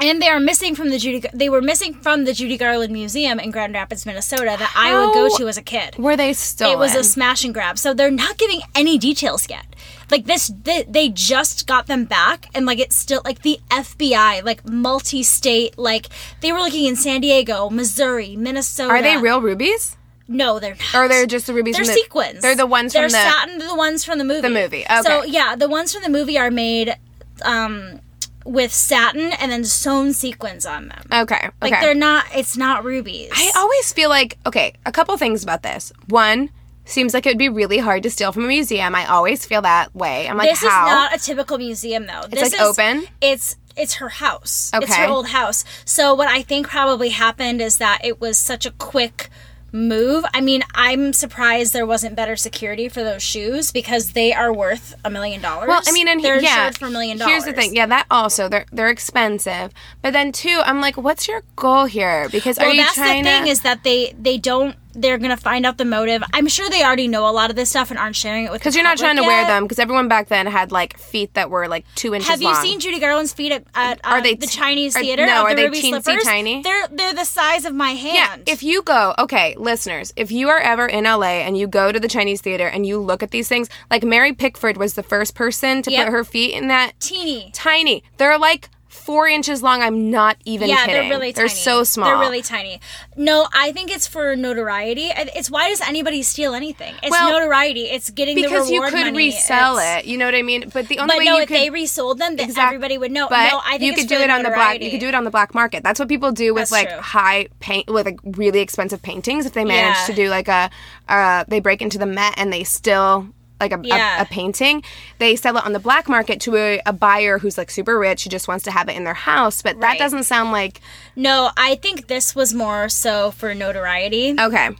and 0.00 0.22
they 0.22 0.28
are 0.28 0.38
missing 0.38 0.74
from 0.74 0.90
the 0.90 0.98
Judy. 0.98 1.28
They 1.34 1.48
were 1.48 1.60
missing 1.60 1.94
from 1.94 2.24
the 2.24 2.32
Judy 2.32 2.56
Garland 2.56 2.92
Museum 2.92 3.40
in 3.40 3.50
Grand 3.50 3.74
Rapids, 3.74 4.06
Minnesota, 4.06 4.56
that 4.58 4.72
I 4.76 4.94
would 4.94 5.12
go 5.12 5.36
to 5.36 5.48
as 5.48 5.56
a 5.58 5.62
kid. 5.62 5.96
Were 5.98 6.16
they 6.16 6.32
stolen? 6.32 6.74
It 6.74 6.78
was 6.78 6.94
a 6.94 7.02
smash 7.02 7.44
and 7.44 7.52
grab. 7.52 7.78
So 7.78 7.94
they're 7.94 8.10
not 8.10 8.38
giving 8.38 8.60
any 8.74 8.96
details 8.96 9.48
yet. 9.50 9.66
Like 10.10 10.24
this, 10.24 10.50
they, 10.62 10.84
they 10.84 11.10
just 11.10 11.66
got 11.66 11.86
them 11.86 12.04
back, 12.06 12.48
and 12.54 12.64
like 12.64 12.78
it's 12.78 12.96
still 12.96 13.20
like 13.24 13.42
the 13.42 13.60
FBI, 13.70 14.42
like 14.42 14.66
multi-state, 14.66 15.76
like 15.78 16.06
they 16.40 16.50
were 16.52 16.60
looking 16.60 16.86
in 16.86 16.96
San 16.96 17.20
Diego, 17.20 17.68
Missouri, 17.68 18.34
Minnesota. 18.34 18.90
Are 18.90 19.02
they 19.02 19.18
real 19.18 19.42
rubies? 19.42 19.97
No, 20.28 20.60
they're 20.60 20.76
not. 20.76 20.94
Or 20.94 21.08
they're 21.08 21.26
just 21.26 21.46
the 21.46 21.54
rubies 21.54 21.76
They're 21.76 21.86
the 21.86 21.92
sequins. 21.92 22.42
They're 22.42 22.54
the 22.54 22.66
ones 22.66 22.92
They're 22.92 23.08
from 23.08 23.12
the 23.12 23.18
satin. 23.18 23.58
The 23.58 23.74
ones 23.74 24.04
from 24.04 24.18
the 24.18 24.24
movie. 24.24 24.42
The 24.42 24.50
movie, 24.50 24.84
Okay. 24.84 25.02
So 25.02 25.24
yeah, 25.24 25.56
the 25.56 25.68
ones 25.68 25.92
from 25.92 26.02
the 26.02 26.10
movie 26.10 26.38
are 26.38 26.50
made 26.50 26.94
um, 27.42 28.00
with 28.44 28.72
satin 28.72 29.32
and 29.32 29.50
then 29.50 29.64
sewn 29.64 30.12
sequins 30.12 30.66
on 30.66 30.88
them. 30.88 31.02
Okay. 31.10 31.36
Okay. 31.36 31.50
Like 31.62 31.80
they're 31.80 31.94
not. 31.94 32.26
It's 32.34 32.58
not 32.58 32.84
rubies. 32.84 33.30
I 33.32 33.52
always 33.56 33.92
feel 33.92 34.10
like 34.10 34.38
okay, 34.46 34.74
a 34.84 34.92
couple 34.92 35.16
things 35.16 35.42
about 35.42 35.62
this. 35.62 35.92
One, 36.08 36.50
seems 36.84 37.14
like 37.14 37.26
it 37.26 37.30
would 37.30 37.38
be 37.38 37.48
really 37.48 37.78
hard 37.78 38.02
to 38.02 38.10
steal 38.10 38.32
from 38.32 38.44
a 38.44 38.48
museum. 38.48 38.94
I 38.94 39.06
always 39.06 39.46
feel 39.46 39.62
that 39.62 39.94
way. 39.94 40.28
I'm 40.28 40.36
like, 40.36 40.50
this 40.50 40.60
how? 40.60 40.86
is 40.86 40.92
not 40.92 41.16
a 41.16 41.18
typical 41.18 41.58
museum 41.58 42.06
though. 42.06 42.22
It's 42.30 42.40
this 42.40 42.52
like, 42.52 42.60
is, 42.60 42.60
open? 42.60 43.04
It's 43.22 43.56
it's 43.76 43.94
her 43.94 44.08
house. 44.08 44.72
Okay. 44.74 44.84
It's 44.84 44.94
her 44.96 45.06
old 45.06 45.28
house. 45.28 45.64
So 45.84 46.14
what 46.14 46.28
I 46.28 46.42
think 46.42 46.68
probably 46.68 47.10
happened 47.10 47.62
is 47.62 47.78
that 47.78 48.00
it 48.04 48.20
was 48.20 48.36
such 48.36 48.66
a 48.66 48.72
quick 48.72 49.30
move. 49.72 50.24
I 50.34 50.40
mean, 50.40 50.62
I'm 50.74 51.12
surprised 51.12 51.72
there 51.72 51.86
wasn't 51.86 52.16
better 52.16 52.36
security 52.36 52.88
for 52.88 53.02
those 53.04 53.22
shoes 53.22 53.70
because 53.72 54.12
they 54.12 54.32
are 54.32 54.52
worth 54.52 54.94
a 55.04 55.10
million 55.10 55.40
dollars. 55.40 55.68
well, 55.68 55.82
I 55.86 55.92
mean, 55.92 56.08
and 56.08 56.22
they're 56.22 56.40
yeah, 56.40 56.66
insured 56.68 56.78
for 56.78 56.86
a 56.86 56.90
million 56.90 57.18
dollars. 57.18 57.32
Here's 57.32 57.44
the 57.44 57.52
thing, 57.52 57.74
yeah, 57.76 57.86
that 57.86 58.06
also 58.10 58.48
they're 58.48 58.66
they're 58.72 58.88
expensive. 58.90 59.72
But 60.02 60.12
then 60.12 60.32
two, 60.32 60.60
I'm 60.64 60.80
like, 60.80 60.96
what's 60.96 61.28
your 61.28 61.42
goal 61.56 61.84
here? 61.86 62.28
Because 62.30 62.58
Well, 62.58 62.68
are 62.68 62.72
you 62.72 62.80
that's 62.82 62.94
the 62.96 63.02
trying 63.02 63.24
thing 63.24 63.44
to? 63.44 63.50
is 63.50 63.60
that 63.62 63.84
they 63.84 64.14
they 64.18 64.38
don't. 64.38 64.76
They're 64.94 65.18
gonna 65.18 65.36
find 65.36 65.64
out 65.66 65.78
the 65.78 65.84
motive. 65.84 66.22
I'm 66.32 66.48
sure 66.48 66.68
they 66.70 66.82
already 66.82 67.08
know 67.08 67.28
a 67.28 67.30
lot 67.32 67.50
of 67.50 67.56
this 67.56 67.70
stuff 67.70 67.90
and 67.90 67.98
aren't 67.98 68.16
sharing 68.16 68.44
it 68.44 68.50
with. 68.50 68.60
because 68.60 68.74
you're 68.74 68.84
not 68.84 68.98
trying 68.98 69.16
to 69.16 69.22
wear 69.22 69.46
them. 69.46 69.64
Because 69.64 69.78
everyone 69.78 70.08
back 70.08 70.28
then 70.28 70.46
had 70.46 70.72
like 70.72 70.96
feet 70.98 71.34
that 71.34 71.50
were 71.50 71.68
like 71.68 71.84
two 71.94 72.14
inches 72.14 72.28
Have 72.28 72.40
you 72.40 72.48
long. 72.48 72.62
seen 72.62 72.80
Judy 72.80 72.98
Garland's 72.98 73.32
feet 73.32 73.52
at, 73.52 73.64
at 73.74 74.00
Are 74.04 74.18
uh, 74.18 74.20
they 74.20 74.34
the 74.34 74.46
Chinese 74.46 74.96
are- 74.96 75.00
theater? 75.00 75.26
no, 75.26 75.42
are 75.44 75.50
the 75.50 75.56
they 75.56 75.64
ruby 75.66 75.82
teensy 75.82 76.02
slippers? 76.02 76.24
tiny? 76.24 76.62
They're 76.62 76.88
they're 76.88 77.14
the 77.14 77.24
size 77.24 77.64
of 77.64 77.74
my 77.74 77.90
hand. 77.90 78.44
Yeah, 78.46 78.52
if 78.52 78.62
you 78.62 78.82
go, 78.82 79.14
okay, 79.18 79.54
listeners, 79.58 80.12
if 80.16 80.32
you 80.32 80.48
are 80.48 80.58
ever 80.58 80.86
in 80.86 81.04
LA 81.04 81.40
and 81.44 81.56
you 81.56 81.66
go 81.66 81.92
to 81.92 82.00
the 82.00 82.08
Chinese 82.08 82.40
theater 82.40 82.66
and 82.66 82.86
you 82.86 82.98
look 82.98 83.22
at 83.22 83.30
these 83.30 83.48
things, 83.48 83.68
like 83.90 84.02
Mary 84.04 84.32
Pickford 84.32 84.76
was 84.76 84.94
the 84.94 85.02
first 85.02 85.34
person 85.34 85.82
to 85.82 85.90
Yep. 85.90 86.06
put 86.06 86.12
her 86.12 86.24
feet 86.24 86.54
in 86.54 86.68
that 86.68 86.92
teeny. 87.00 87.50
tiny. 87.52 88.02
They're 88.16 88.38
like 88.38 88.68
four 89.08 89.26
inches 89.26 89.62
long. 89.62 89.80
I'm 89.80 90.10
not 90.10 90.36
even 90.44 90.68
yeah, 90.68 90.84
kidding. 90.84 90.94
they're 90.94 91.08
really 91.10 91.32
tiny. 91.32 91.48
They're 91.48 91.56
so 91.56 91.82
small. 91.82 92.08
They're 92.10 92.18
really 92.18 92.42
tiny. 92.42 92.78
No, 93.16 93.48
I 93.54 93.72
think 93.72 93.90
it's 93.90 94.06
for 94.06 94.36
notoriety. 94.36 95.06
It's 95.38 95.50
why 95.50 95.70
does 95.70 95.80
anybody 95.80 96.20
steal 96.22 96.52
anything? 96.52 96.94
It's 97.02 97.10
Well, 97.10 97.30
notoriety. 97.30 97.84
It's 97.84 98.10
getting 98.10 98.36
the 98.36 98.42
same 98.42 98.50
thing. 98.50 98.58
because 98.58 98.70
you 98.70 98.82
could 98.82 98.92
money. 99.12 99.16
resell 99.30 99.78
It's- 99.78 100.04
it. 100.04 100.08
You 100.10 100.18
know 100.18 100.26
what 100.26 100.34
I 100.34 100.42
mean? 100.42 100.68
But 100.74 100.88
the 100.88 100.98
only 100.98 101.12
But 101.14 101.18
way 101.20 101.24
no, 101.24 101.36
you 101.36 101.42
if 101.44 101.48
could 101.48 101.56
they 101.56 101.70
resold 101.70 102.18
them, 102.18 102.36
then 102.36 102.48
Exact- 102.50 102.66
everybody 102.66 102.98
would 102.98 103.10
know. 103.10 103.28
But 103.30 103.48
no, 103.50 103.60
I 103.64 103.78
think 103.78 103.82
you 103.82 103.92
it's 103.92 104.00
could 104.02 104.08
for 104.10 104.16
do 104.16 104.20
it 104.24 104.30
on 104.30 104.42
the 104.42 104.50
black. 104.50 104.58
notoriety. 104.58 104.84
You 104.84 104.90
could 104.90 105.00
do 105.00 105.08
it 105.08 105.14
on 105.14 105.24
the 105.24 105.30
black 105.30 105.54
market. 105.54 105.82
That's 105.82 105.98
what 105.98 106.08
people 106.08 106.30
do 106.30 106.52
with 106.52 106.68
That's 106.68 106.72
like 106.72 106.90
true. 106.90 107.00
high 107.00 107.48
paint 107.60 107.88
with 107.90 108.04
like 108.04 108.18
really 108.22 108.60
expensive 108.60 109.00
paintings. 109.00 109.46
If 109.46 109.54
they 109.54 109.64
manage 109.64 109.96
Yeah. 110.00 110.06
to 110.06 110.12
do 110.12 110.28
like 110.28 110.48
a, 110.48 110.68
uh, 111.08 111.44
they 111.48 111.60
break 111.60 111.80
into 111.80 111.96
the 111.96 112.04
Met 112.06 112.34
and 112.36 112.52
they 112.52 112.62
still 112.62 113.26
like 113.60 113.72
a, 113.72 113.80
Yeah. 113.82 114.18
a, 114.18 114.22
a 114.22 114.24
painting, 114.24 114.82
they 115.18 115.34
sell 115.36 115.56
it 115.56 115.64
on 115.66 115.72
the 115.72 115.78
black 115.78 116.08
market 116.08 116.40
to 116.42 116.56
a, 116.56 116.80
a 116.86 116.92
buyer 116.92 117.38
who's 117.38 117.58
like 117.58 117.70
super 117.70 117.98
rich 117.98 118.24
who 118.24 118.30
just 118.30 118.48
wants 118.48 118.64
to 118.64 118.70
have 118.70 118.88
it 118.88 118.96
in 118.96 119.04
their 119.04 119.14
house. 119.14 119.62
But 119.62 119.80
that 119.80 119.98
doesn't 119.98 120.24
sound 120.24 120.52
like 120.52 120.80
No, 121.16 121.50
I 121.56 121.74
think 121.76 122.06
this 122.06 122.34
was 122.34 122.54
more 122.54 122.88
so 122.88 123.30
for 123.32 123.54
notoriety. 123.54 124.36
okay. 124.38 124.70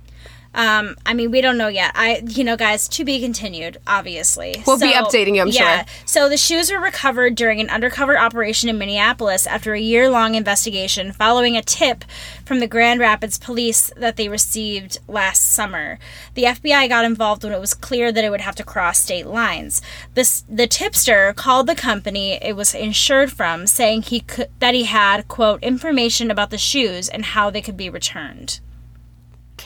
Um, 0.59 0.97
I 1.07 1.14
mean, 1.14 1.31
we 1.31 1.40
don't 1.40 1.57
know 1.57 1.68
yet. 1.68 1.92
I, 1.94 2.21
you 2.27 2.42
know, 2.42 2.57
guys, 2.57 2.88
to 2.88 3.05
be 3.05 3.21
continued. 3.21 3.79
Obviously, 3.87 4.61
We'll 4.66 4.77
be 4.77 4.92
updating 4.92 5.37
you, 5.37 5.42
I'm 5.42 5.49
yeah. 5.49 5.85
sure. 5.85 5.94
So 6.05 6.29
the 6.29 6.37
shoes 6.37 6.73
were 6.73 6.81
recovered 6.81 7.37
during 7.37 7.61
an 7.61 7.71
undercover 7.71 8.18
operation 8.18 8.68
in 8.68 8.77
Minneapolis 8.77 9.47
after 9.47 9.73
a 9.75 9.81
year-long 9.81 10.35
investigation 10.35 11.12
following 11.12 11.57
a 11.57 11.62
tip 11.62 12.05
from 12.44 12.59
the 12.59 12.66
Grand 12.66 12.99
Rapids 12.99 13.38
police 13.38 13.92
that 13.97 14.16
they 14.16 14.29
received 14.29 14.99
last 15.07 15.44
summer. 15.53 16.01
The 16.35 16.42
FBI 16.42 16.88
got 16.88 17.05
involved 17.05 17.44
when 17.44 17.53
it 17.53 17.61
was 17.61 17.73
clear 17.73 18.11
that 18.11 18.25
it 18.25 18.31
would 18.31 18.40
have 18.40 18.57
to 18.57 18.64
cross 18.64 18.99
state 18.99 19.29
lines. 19.29 19.81
This 20.14 20.44
the 20.49 20.66
tipster 20.66 21.33
called 21.35 21.68
the 21.68 21.77
company 21.77 22.33
it 22.42 22.57
was 22.57 22.75
insured 22.75 23.31
from, 23.31 23.68
saying 23.68 24.03
he 24.03 24.21
could 24.21 24.51
that 24.59 24.75
he 24.75 24.85
had 24.85 25.29
quote 25.29 25.62
information 25.62 26.33
about 26.33 26.51
the 26.51 26.59
shoes 26.59 27.09
and 27.09 27.25
how 27.27 27.49
they 27.49 27.62
could 27.62 27.77
be 27.77 27.88
returned. 27.88 28.59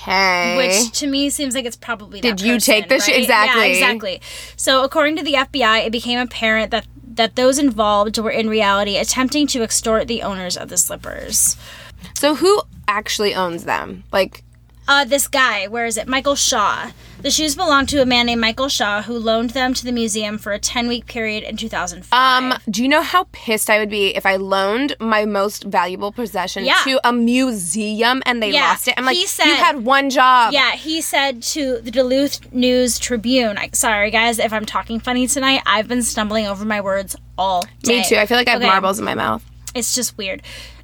Okay. 0.02 0.56
Which 0.56 0.98
to 0.98 1.06
me 1.06 1.30
seems 1.30 1.54
like 1.54 1.64
it's 1.64 1.76
probably 1.76 2.20
that 2.20 2.36
Did 2.36 2.40
you 2.46 2.58
take 2.58 2.88
this 2.88 3.06
right? 3.06 3.16
exactly. 3.16 3.62
Yeah, 3.62 3.68
exactly. 3.68 4.20
So 4.56 4.82
according 4.84 5.16
to 5.16 5.22
the 5.22 5.34
FBI, 5.34 5.86
it 5.86 5.92
became 5.92 6.18
apparent 6.18 6.70
that 6.72 6.86
that 7.14 7.36
those 7.36 7.58
involved 7.58 8.18
were 8.18 8.30
in 8.30 8.48
reality 8.48 8.96
attempting 8.96 9.46
to 9.46 9.62
extort 9.62 10.08
the 10.08 10.22
owners 10.22 10.56
of 10.56 10.70
the 10.70 10.78
slippers. 10.78 11.56
so 12.14 12.34
who 12.34 12.62
actually 12.88 13.34
owns 13.34 13.64
them? 13.64 14.02
Like 14.12 14.42
Uh, 14.88 15.04
this 15.04 15.28
guy, 15.28 15.68
where 15.68 15.86
is 15.86 15.96
it? 15.96 16.08
Michael 16.08 16.34
Shaw. 16.34 16.90
The 17.20 17.30
shoes 17.30 17.54
belong 17.54 17.86
to 17.86 18.02
a 18.02 18.06
man 18.06 18.26
named 18.26 18.40
Michael 18.40 18.68
Shaw 18.68 19.02
who 19.02 19.16
loaned 19.16 19.50
them 19.50 19.74
to 19.74 19.84
the 19.84 19.92
museum 19.92 20.38
for 20.38 20.52
a 20.52 20.58
10 20.58 20.88
week 20.88 21.06
period 21.06 21.44
in 21.44 21.56
2005. 21.56 22.12
Um, 22.12 22.58
do 22.68 22.82
you 22.82 22.88
know 22.88 23.00
how 23.02 23.28
pissed 23.30 23.70
I 23.70 23.78
would 23.78 23.90
be 23.90 24.08
if 24.16 24.26
I 24.26 24.34
loaned 24.34 24.96
my 24.98 25.24
most 25.24 25.62
valuable 25.62 26.10
possession 26.10 26.64
Yeah. 26.64 26.78
to 26.82 27.00
a 27.08 27.12
museum 27.12 28.24
and 28.26 28.42
they 28.42 28.50
Yeah, 28.50 28.62
lost 28.70 28.88
it? 28.88 28.94
I'm 28.96 29.04
like, 29.04 29.16
said- 29.28 29.46
you 29.46 29.54
had 29.54 29.84
one 29.84 30.10
job. 30.10 30.52
Yeah, 30.52 30.72
he 30.72 31.00
said 31.00 31.42
to 31.44 31.78
the 31.80 31.92
Duluth 31.92 32.52
News 32.52 32.98
Tribune. 32.98 33.56
I, 33.58 33.70
sorry, 33.72 34.10
guys, 34.10 34.40
if 34.40 34.52
I'm 34.52 34.66
talking 34.66 34.98
funny 34.98 35.28
tonight. 35.28 35.62
I've 35.64 35.86
been 35.86 36.02
stumbling 36.02 36.48
over 36.48 36.64
my 36.64 36.80
words 36.80 37.14
all 37.38 37.64
day. 37.84 37.98
Me 37.98 38.04
too. 38.04 38.16
I 38.16 38.26
feel 38.26 38.36
like 38.36 38.48
I 38.48 38.52
have 38.52 38.60
Okay. 38.60 38.68
marbles 38.68 38.98
in 38.98 39.04
my 39.04 39.14
mouth. 39.14 39.44
It's 39.76 39.94
just 39.94 40.18
weird. 40.18 40.42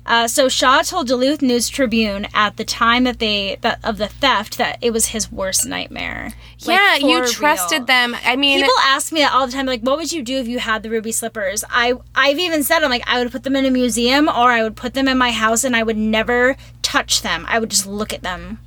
Uh, 0.08 0.26
so 0.26 0.48
Shaw 0.48 0.80
told 0.80 1.06
Duluth 1.06 1.42
News 1.42 1.68
Tribune 1.68 2.26
at 2.32 2.56
the 2.56 2.64
time 2.64 3.04
that 3.04 3.18
they 3.18 3.58
that 3.60 3.78
of 3.84 3.98
the 3.98 4.08
theft 4.08 4.56
that 4.56 4.78
it 4.80 4.90
was 4.90 5.08
his 5.08 5.30
worst 5.30 5.66
nightmare. 5.66 6.32
Like, 6.64 6.78
yeah, 6.80 6.96
you 6.96 7.26
trusted 7.28 7.80
real. 7.80 7.86
them. 7.86 8.16
I 8.24 8.34
mean, 8.34 8.60
People 8.60 8.72
ask 8.84 9.12
me 9.12 9.20
that 9.20 9.32
all 9.34 9.46
the 9.46 9.52
time, 9.52 9.66
like, 9.66 9.82
what 9.82 9.98
would 9.98 10.10
you 10.10 10.22
do 10.22 10.38
if 10.38 10.48
you 10.48 10.58
had 10.60 10.82
the 10.82 10.88
ruby 10.88 11.12
slippers? 11.12 11.62
I 11.70 11.92
I've 12.14 12.38
even 12.38 12.62
said 12.62 12.82
I'm 12.82 12.90
like 12.90 13.04
I 13.06 13.22
would 13.22 13.30
put 13.30 13.42
them 13.44 13.54
in 13.54 13.66
a 13.66 13.70
museum 13.70 14.28
or 14.28 14.50
I 14.50 14.62
would 14.62 14.76
put 14.76 14.94
them 14.94 15.08
in 15.08 15.18
my 15.18 15.30
house 15.30 15.62
and 15.62 15.76
I 15.76 15.82
would 15.82 15.98
never 15.98 16.56
touch 16.80 17.20
them. 17.20 17.44
I 17.46 17.58
would 17.58 17.68
just 17.68 17.86
look 17.86 18.14
at 18.14 18.22
them. 18.22 18.60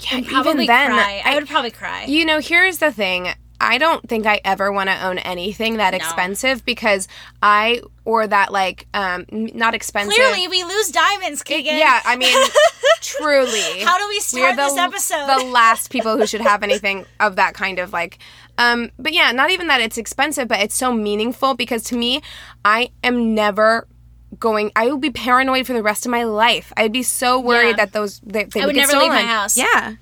yeah, 0.00 0.22
Probably 0.26 0.52
even 0.64 0.66
then, 0.66 0.90
cry. 0.92 1.22
I, 1.24 1.32
I- 1.32 1.34
would 1.34 1.46
probably 1.46 1.72
cry. 1.72 2.04
You 2.06 2.24
know, 2.24 2.40
here's 2.40 2.78
the 2.78 2.90
thing. 2.90 3.28
I 3.60 3.78
don't 3.78 4.06
think 4.08 4.26
I 4.26 4.40
ever 4.44 4.70
want 4.70 4.88
to 4.90 5.06
own 5.06 5.18
anything 5.18 5.78
that 5.78 5.94
expensive 5.94 6.64
because 6.64 7.08
I 7.42 7.80
or 8.04 8.26
that 8.26 8.52
like 8.52 8.86
um 8.94 9.24
not 9.30 9.74
expensive. 9.74 10.14
Clearly, 10.14 10.48
we 10.48 10.62
lose 10.64 10.88
diamonds, 10.90 11.42
Keegan. 11.42 11.76
Yeah, 11.78 12.00
I 12.04 12.16
mean, 12.16 12.36
truly. 13.00 13.80
How 13.84 13.98
do 13.98 14.06
we 14.08 14.16
We're 14.16 14.20
start 14.20 14.56
the, 14.56 14.62
this 14.62 14.76
episode? 14.76 15.26
the 15.38 15.44
last 15.46 15.90
people 15.90 16.16
who 16.16 16.26
should 16.26 16.40
have 16.40 16.62
anything 16.62 17.06
of 17.20 17.36
that 17.36 17.54
kind 17.54 17.78
of 17.78 17.92
like 17.92 18.18
um 18.58 18.90
but 18.98 19.12
yeah 19.12 19.32
not 19.32 19.50
even 19.50 19.66
that 19.66 19.80
it's 19.82 19.98
expensive 19.98 20.48
but 20.48 20.58
it's 20.60 20.74
so 20.74 20.90
meaningful 20.92 21.54
because 21.54 21.82
to 21.84 21.94
me 21.94 22.22
i 22.64 22.88
am 23.04 23.34
never 23.34 23.86
going 24.38 24.72
i 24.74 24.90
would 24.90 25.00
be 25.02 25.10
paranoid 25.10 25.66
for 25.66 25.74
the 25.74 25.82
rest 25.82 26.06
of 26.06 26.10
my 26.10 26.24
life 26.24 26.72
i'd 26.78 26.90
be 26.92 27.02
so 27.02 27.38
worried 27.38 27.70
Yeah. 27.70 27.76
that 27.76 27.92
those 27.92 28.18
they, 28.20 28.44
they 28.44 28.62
I 28.62 28.66
would 28.66 28.74
get 28.74 28.88
never 28.88 28.98
leave 28.98 29.10
my 29.10 29.18
stolen. 29.18 29.26
house. 29.26 29.56
yeah 29.58 29.94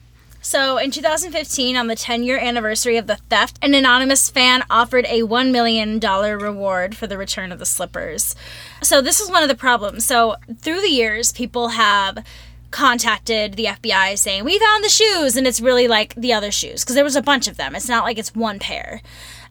So 0.44 0.76
in 0.76 0.90
2015, 0.90 1.74
on 1.74 1.86
the 1.86 1.96
10 1.96 2.22
year 2.22 2.38
anniversary 2.38 2.98
of 2.98 3.06
the 3.06 3.16
theft, 3.16 3.58
an 3.62 3.72
anonymous 3.72 4.28
fan 4.28 4.62
offered 4.68 5.06
a 5.06 5.22
$1 5.22 5.50
million 5.50 5.98
reward 5.98 6.94
for 6.94 7.06
the 7.06 7.16
return 7.16 7.50
of 7.50 7.58
the 7.58 7.64
slippers. 7.64 8.36
So 8.82 9.00
this 9.00 9.20
is 9.20 9.30
one 9.30 9.42
of 9.42 9.48
the 9.48 9.54
problems. 9.54 10.04
So 10.04 10.36
through 10.60 10.82
the 10.82 10.90
years, 10.90 11.32
people 11.32 11.68
have 11.68 12.22
contacted 12.70 13.54
the 13.54 13.64
FBI 13.64 14.18
saying, 14.18 14.44
We 14.44 14.58
found 14.58 14.84
the 14.84 14.90
shoes. 14.90 15.34
And 15.34 15.46
it's 15.46 15.62
really 15.62 15.88
like 15.88 16.14
the 16.14 16.34
other 16.34 16.50
shoes 16.50 16.84
because 16.84 16.94
there 16.94 17.04
was 17.04 17.16
a 17.16 17.22
bunch 17.22 17.48
of 17.48 17.56
them. 17.56 17.74
It's 17.74 17.88
not 17.88 18.04
like 18.04 18.18
it's 18.18 18.34
one 18.34 18.58
pair. 18.58 19.00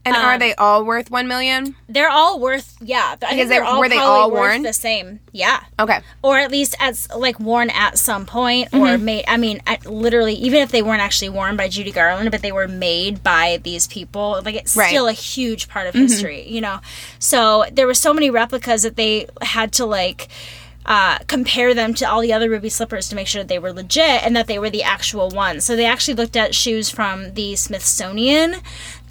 And 0.05 0.15
Um, 0.15 0.25
are 0.25 0.37
they 0.37 0.53
all 0.55 0.83
worth 0.83 1.09
1 1.09 1.27
million 1.27 1.75
They're 1.87 2.09
all 2.09 2.39
worth, 2.39 2.75
yeah. 2.81 3.11
I 3.11 3.15
Because 3.15 3.29
think 3.29 3.39
they- 3.49 3.55
they're 3.55 3.63
all 3.63 3.79
were 3.79 3.87
they 3.89 3.97
all 3.97 4.29
worth 4.31 4.39
worn? 4.39 4.63
the 4.63 4.73
same. 4.73 5.19
Yeah 5.31 5.61
okay 5.79 5.99
or 6.21 6.37
at 6.37 6.51
least 6.51 6.75
as 6.79 7.07
like 7.15 7.39
worn 7.39 7.69
at 7.69 7.97
some 7.97 8.25
point 8.25 8.69
Mm-hmm. 8.71 8.83
or 8.83 8.97
made 8.97 9.25
i 9.27 9.37
mean 9.37 9.61
at, 9.65 9.85
literally 9.85 10.33
even 10.35 10.59
if 10.61 10.71
they 10.71 10.81
weren't 10.83 11.01
actually 11.01 11.29
worn 11.29 11.55
by 11.57 11.67
judy 11.67 11.91
garland 11.91 12.29
but 12.31 12.41
they 12.41 12.51
were 12.51 12.67
made 12.67 13.23
by 13.23 13.59
these 13.63 13.87
people 13.87 14.41
like 14.45 14.55
it's 14.55 14.75
Right. 14.75 14.85
Mm-hmm. 14.85 14.93
still 14.93 15.07
a 15.07 15.13
huge 15.13 15.67
part 15.69 15.87
of 15.87 15.93
history 15.95 16.47
you 16.47 16.61
know 16.61 16.79
so 17.19 17.65
there 17.71 17.87
were 17.87 17.93
so 17.95 18.13
many 18.13 18.29
replicas 18.29 18.83
that 18.83 18.95
they 18.95 19.27
had 19.41 19.71
to 19.73 19.85
like 19.85 20.27
uh, 20.85 21.17
compare 21.27 21.73
them 21.73 21.93
to 21.93 22.03
all 22.05 22.19
the 22.19 22.33
other 22.33 22.49
ruby 22.49 22.67
slippers 22.67 23.07
to 23.07 23.15
make 23.15 23.25
sure 23.25 23.41
that 23.41 23.47
they 23.47 23.57
were 23.57 23.71
legit 23.71 24.21
and 24.25 24.35
that 24.35 24.47
they 24.47 24.59
were 24.59 24.69
the 24.69 24.83
actual 24.83 25.29
ones. 25.29 25.63
So 25.63 25.77
they 25.77 25.85
actually 25.85 26.15
looked 26.15 26.35
at 26.35 26.53
shoes 26.53 26.89
from 26.89 27.35
the 27.35 27.55
Smithsonian 27.55 28.55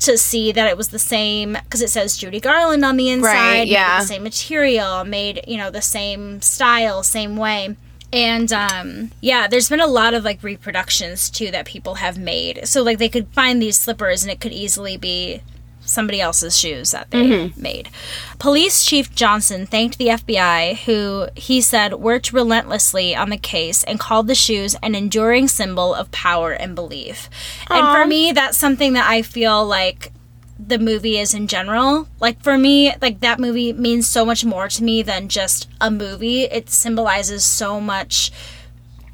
to 0.02 0.18
see 0.18 0.52
that 0.52 0.68
it 0.68 0.76
was 0.76 0.88
the 0.88 0.98
same 0.98 1.54
because 1.64 1.80
it 1.82 1.90
says 1.90 2.16
Judy 2.16 2.40
Garland 2.40 2.84
on 2.84 2.96
the 2.96 3.08
inside. 3.08 3.58
Right, 3.58 3.68
yeah. 3.68 4.00
The 4.00 4.06
same 4.06 4.22
material, 4.22 5.04
made 5.04 5.42
you 5.46 5.56
know 5.56 5.70
the 5.70 5.82
same 5.82 6.40
style, 6.42 7.02
same 7.02 7.36
way. 7.36 7.76
And 8.12 8.52
um, 8.52 9.10
yeah, 9.20 9.46
there's 9.46 9.70
been 9.70 9.80
a 9.80 9.86
lot 9.86 10.12
of 10.12 10.24
like 10.24 10.42
reproductions 10.42 11.30
too 11.30 11.50
that 11.50 11.66
people 11.66 11.94
have 11.94 12.18
made. 12.18 12.66
So 12.68 12.82
like 12.82 12.98
they 12.98 13.08
could 13.08 13.28
find 13.28 13.62
these 13.62 13.78
slippers 13.78 14.22
and 14.22 14.30
it 14.30 14.40
could 14.40 14.52
easily 14.52 14.96
be 14.96 15.42
somebody 15.92 16.20
else's 16.20 16.58
shoes 16.58 16.90
that 16.90 17.10
they 17.10 17.24
mm-hmm. 17.24 17.62
made. 17.62 17.88
Police 18.38 18.84
Chief 18.84 19.14
Johnson 19.14 19.66
thanked 19.66 19.98
the 19.98 20.08
FBI, 20.08 20.78
who 20.78 21.28
he 21.36 21.60
said 21.60 21.94
worked 21.94 22.32
relentlessly 22.32 23.14
on 23.14 23.30
the 23.30 23.36
case 23.36 23.84
and 23.84 24.00
called 24.00 24.26
the 24.26 24.34
shoes 24.34 24.74
an 24.82 24.94
enduring 24.94 25.48
symbol 25.48 25.94
of 25.94 26.10
power 26.10 26.52
and 26.52 26.74
belief. 26.74 27.28
And 27.70 27.96
for 27.96 28.06
me, 28.06 28.32
that's 28.32 28.56
something 28.56 28.94
that 28.94 29.08
I 29.08 29.22
feel 29.22 29.64
like 29.64 30.12
the 30.58 30.78
movie 30.78 31.18
is 31.18 31.34
in 31.34 31.46
general. 31.46 32.08
Like 32.20 32.42
for 32.42 32.56
me, 32.56 32.94
like 33.00 33.20
that 33.20 33.40
movie 33.40 33.72
means 33.72 34.06
so 34.06 34.24
much 34.24 34.44
more 34.44 34.68
to 34.68 34.84
me 34.84 35.02
than 35.02 35.28
just 35.28 35.68
a 35.80 35.90
movie. 35.90 36.42
It 36.42 36.70
symbolizes 36.70 37.44
so 37.44 37.80
much 37.80 38.30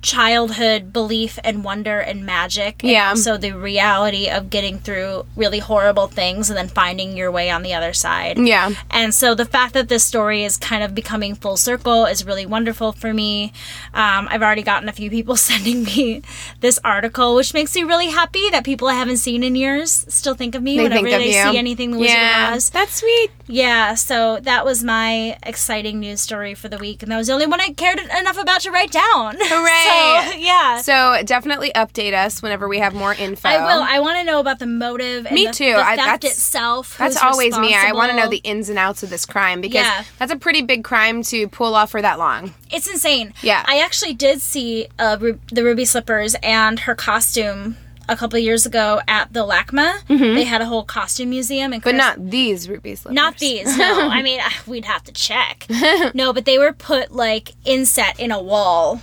childhood 0.02 0.92
belief 0.92 1.38
and 1.44 1.64
wonder 1.64 1.98
and 1.98 2.24
magic 2.24 2.82
and 2.82 2.92
Yeah. 2.92 3.10
also 3.10 3.36
the 3.36 3.52
reality 3.52 4.28
of 4.28 4.50
getting 4.50 4.78
through 4.78 5.26
really 5.36 5.58
horrible 5.58 6.06
things 6.06 6.48
and 6.50 6.56
then 6.56 6.68
finding 6.68 7.16
your 7.16 7.30
way 7.30 7.50
on 7.50 7.62
the 7.62 7.74
other 7.74 7.92
side 7.92 8.38
yeah 8.38 8.70
and 8.90 9.14
so 9.14 9.34
the 9.34 9.44
fact 9.44 9.74
that 9.74 9.88
this 9.88 10.04
story 10.04 10.44
is 10.44 10.56
kind 10.56 10.82
of 10.82 10.94
becoming 10.94 11.34
full 11.34 11.56
circle 11.56 12.04
is 12.06 12.24
really 12.24 12.46
wonderful 12.46 12.92
for 12.92 13.12
me. 13.14 13.52
Um, 13.94 14.28
I've 14.30 14.42
already 14.42 14.62
gotten 14.62 14.88
a 14.88 14.92
few 14.92 15.10
people 15.10 15.36
sending 15.50 15.84
me 15.84 16.22
this 16.60 16.78
article, 16.84 17.34
which 17.34 17.54
makes 17.54 17.74
me 17.74 17.82
really 17.84 18.08
happy 18.08 18.48
that 18.50 18.64
people 18.64 18.88
I 18.88 18.94
haven't 18.94 19.18
seen 19.18 19.42
in 19.42 19.54
years 19.56 20.04
still 20.08 20.34
think 20.34 20.54
of 20.54 20.62
me 20.62 20.76
they 20.76 20.82
whenever 20.84 21.08
they 21.08 21.32
see 21.32 21.56
anything 21.58 21.92
the 21.92 21.98
Wizard 21.98 22.16
yeah 22.16 22.52
Oz. 22.54 22.70
that's 22.70 22.94
sweet 23.00 23.30
Yeah, 23.48 23.94
so 23.94 24.38
that 24.42 24.64
was 24.64 24.84
my 24.84 25.38
exciting 25.42 26.00
news 26.00 26.20
story 26.20 26.54
for 26.54 26.68
the 26.68 26.78
week, 26.78 27.02
and 27.02 27.10
that 27.10 27.16
was 27.16 27.26
the 27.28 27.32
only 27.32 27.46
one 27.46 27.60
I 27.60 27.70
cared 27.72 27.98
enough 27.98 28.38
about 28.38 28.60
to 28.60 28.70
write 28.70 28.90
down. 28.92 29.36
Hooray! 29.40 30.30
so 30.32 30.38
yeah. 30.38 30.80
so 30.82 31.22
definitely 31.24 31.72
update 31.74 32.12
us 32.14 32.42
whenever 32.42 32.68
we 32.68 32.78
have 32.78 32.94
more 32.94 33.14
info 33.14 33.48
I 33.48 33.58
will. 33.64 33.82
I 33.82 34.00
want 34.00 34.18
to 34.18 34.24
know 34.24 34.38
about 34.40 34.58
the 34.58 34.66
motive. 34.66 35.26
And 35.26 35.34
Me 35.34 35.46
the, 35.46 35.52
too. 35.52 35.72
The 35.72 35.78
I- 35.84 35.96
that's- 35.96 36.30
itself. 36.32 36.96
That's 36.98 37.22
always 37.22 37.58
me. 37.58 37.74
I 37.74 37.92
want 37.92 38.10
to 38.10 38.16
know 38.16 38.28
the 38.28 38.38
ins 38.38 38.68
and 38.68 38.78
outs 38.78 39.02
of 39.02 39.10
this 39.10 39.24
crime 39.26 39.60
because 39.60 39.84
Yeah. 39.86 40.04
that's 40.18 40.32
a 40.32 40.36
pretty 40.36 40.62
big 40.62 40.84
crime 40.84 41.22
to 41.24 41.48
pull 41.48 41.74
off 41.74 41.90
for 41.90 42.02
that 42.02 42.18
long. 42.18 42.54
It's 42.70 42.86
insane. 42.88 43.32
Yeah. 43.42 43.64
I 43.66 43.80
actually 43.80 44.12
did 44.14 44.40
see 44.42 44.88
uh, 44.98 45.16
Ru- 45.20 45.40
the 45.50 45.64
Ruby 45.64 45.84
Slippers 45.86 46.36
and 46.42 46.80
her 46.80 46.94
costume 46.94 47.76
a 48.08 48.16
couple 48.16 48.38
years 48.38 48.64
ago 48.66 49.00
at 49.06 49.32
the 49.32 49.44
LACMA. 49.46 50.06
They 50.08 50.44
had 50.44 50.60
a 50.62 50.66
whole 50.66 50.82
costume 50.84 51.30
museum, 51.30 51.72
and 51.72 51.82
Mm-hmm. 51.82 51.88
But 51.90 51.96
not 51.96 52.30
these 52.30 52.68
ruby 52.68 52.94
slippers. 52.94 53.14
not 53.14 53.38
these. 53.38 53.76
No, 53.78 54.08
I 54.10 54.22
mean 54.22 54.40
we'd 54.66 54.84
have 54.86 55.04
to 55.04 55.12
check. 55.12 55.66
No, 56.14 56.32
but 56.32 56.44
they 56.44 56.58
were 56.58 56.72
put 56.72 57.12
like 57.12 57.52
inset 57.64 58.18
in 58.18 58.30
a 58.32 58.40
wall 58.42 59.00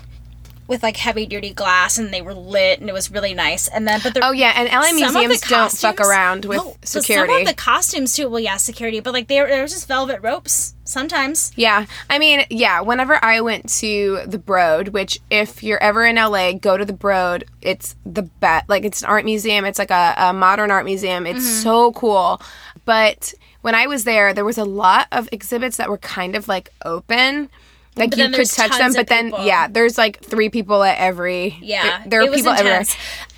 with 0.68 0.82
like 0.84 0.98
heavy 0.98 1.26
duty 1.26 1.54
glass, 1.54 1.98
and 1.98 2.14
they 2.14 2.22
were 2.22 2.34
lit, 2.34 2.80
and 2.80 2.90
it 2.90 2.94
was 2.94 3.12
really 3.12 3.34
nice. 3.34 3.68
And 3.68 3.88
then, 3.88 4.00
but 4.04 4.14
the, 4.14 4.26
Oh 4.26 4.32
yeah, 4.32 4.54
and 4.56 4.68
LA 4.70 4.82
some 4.84 5.04
of 5.04 5.14
the 5.14 5.20
museums 5.20 5.42
don't 5.42 5.72
fuck 5.72 6.00
around 6.00 6.46
with 6.46 6.58
No, 6.58 6.76
security. 6.84 7.32
some 7.34 7.42
of 7.42 7.48
the 7.48 7.54
costumes 7.54 8.16
too. 8.16 8.30
Well, 8.30 8.40
yeah, 8.40 8.58
security, 8.58 9.00
but 9.00 9.14
like 9.14 9.28
there, 9.28 9.48
there 9.48 9.62
was 9.62 9.72
just 9.74 9.88
velvet 9.88 10.22
ropes 10.22 10.74
sometimes. 10.84 11.52
Yeah, 11.56 11.86
I 12.10 12.20
mean, 12.20 12.46
yeah. 12.50 12.82
Whenever 12.82 13.24
I 13.24 13.42
went 13.42 13.70
to 13.80 14.22
the 14.26 14.38
Broad, 14.40 14.90
which 14.90 15.20
if 15.30 15.64
you're 15.64 15.82
ever 15.82 16.06
in 16.06 16.16
LA, 16.16 16.54
go 16.54 16.78
to 16.78 16.86
the 16.86 16.94
Broad. 16.94 17.44
It's 17.62 17.96
the 18.06 18.24
best. 18.24 18.70
Like 18.70 18.86
it's 18.86 19.02
an 19.02 19.08
art 19.10 19.26
museum. 19.26 19.66
It's 19.66 19.80
like 19.80 19.92
a, 19.92 20.14
a 20.18 20.34
modern 20.34 20.72
art 20.72 20.86
museum. 20.86 21.26
It's 21.28 21.40
Mm-hmm. 21.40 21.64
so 21.64 21.92
cool. 21.94 22.42
But 22.86 23.34
when 23.62 23.74
I 23.76 23.88
was 23.88 24.04
there, 24.04 24.34
there 24.34 24.46
was 24.46 24.58
a 24.60 24.64
lot 24.66 25.08
of 25.12 25.28
exhibits 25.32 25.78
that 25.78 25.90
were 25.90 25.98
kind 25.98 26.36
of 26.36 26.48
like 26.48 26.70
open. 26.86 27.50
Like 27.98 28.10
But 28.12 28.20
you 28.20 28.30
could 28.30 28.50
touch 28.50 28.78
them, 28.78 28.94
but 28.94 29.08
then 29.08 29.32
people. 29.32 29.46
yeah, 29.46 29.68
there's 29.70 29.98
like 29.98 30.20
three 30.22 30.50
people 30.50 30.84
at 30.84 30.98
every. 30.98 31.58
Yeah, 31.62 32.00
there, 32.00 32.22
there 32.22 32.30
are 32.30 32.34
people 32.36 32.52
everywhere. 32.52 32.84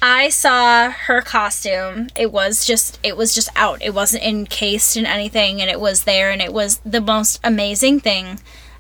I 0.02 0.30
saw 0.30 0.90
her 0.90 1.22
costume. 1.22 2.08
It 2.16 2.32
was 2.32 2.66
just, 2.66 3.00
it 3.04 3.16
was 3.16 3.36
just 3.36 3.50
out. 3.56 3.84
It 3.84 3.94
wasn't 3.94 4.24
encased 4.24 4.98
in 4.98 5.06
anything, 5.06 5.62
and 5.62 5.70
it 5.70 5.80
was 5.80 6.06
there, 6.06 6.32
and 6.32 6.42
it 6.42 6.54
was 6.54 6.80
the 6.80 7.02
most 7.02 7.40
amazing 7.44 8.00
thing 8.00 8.40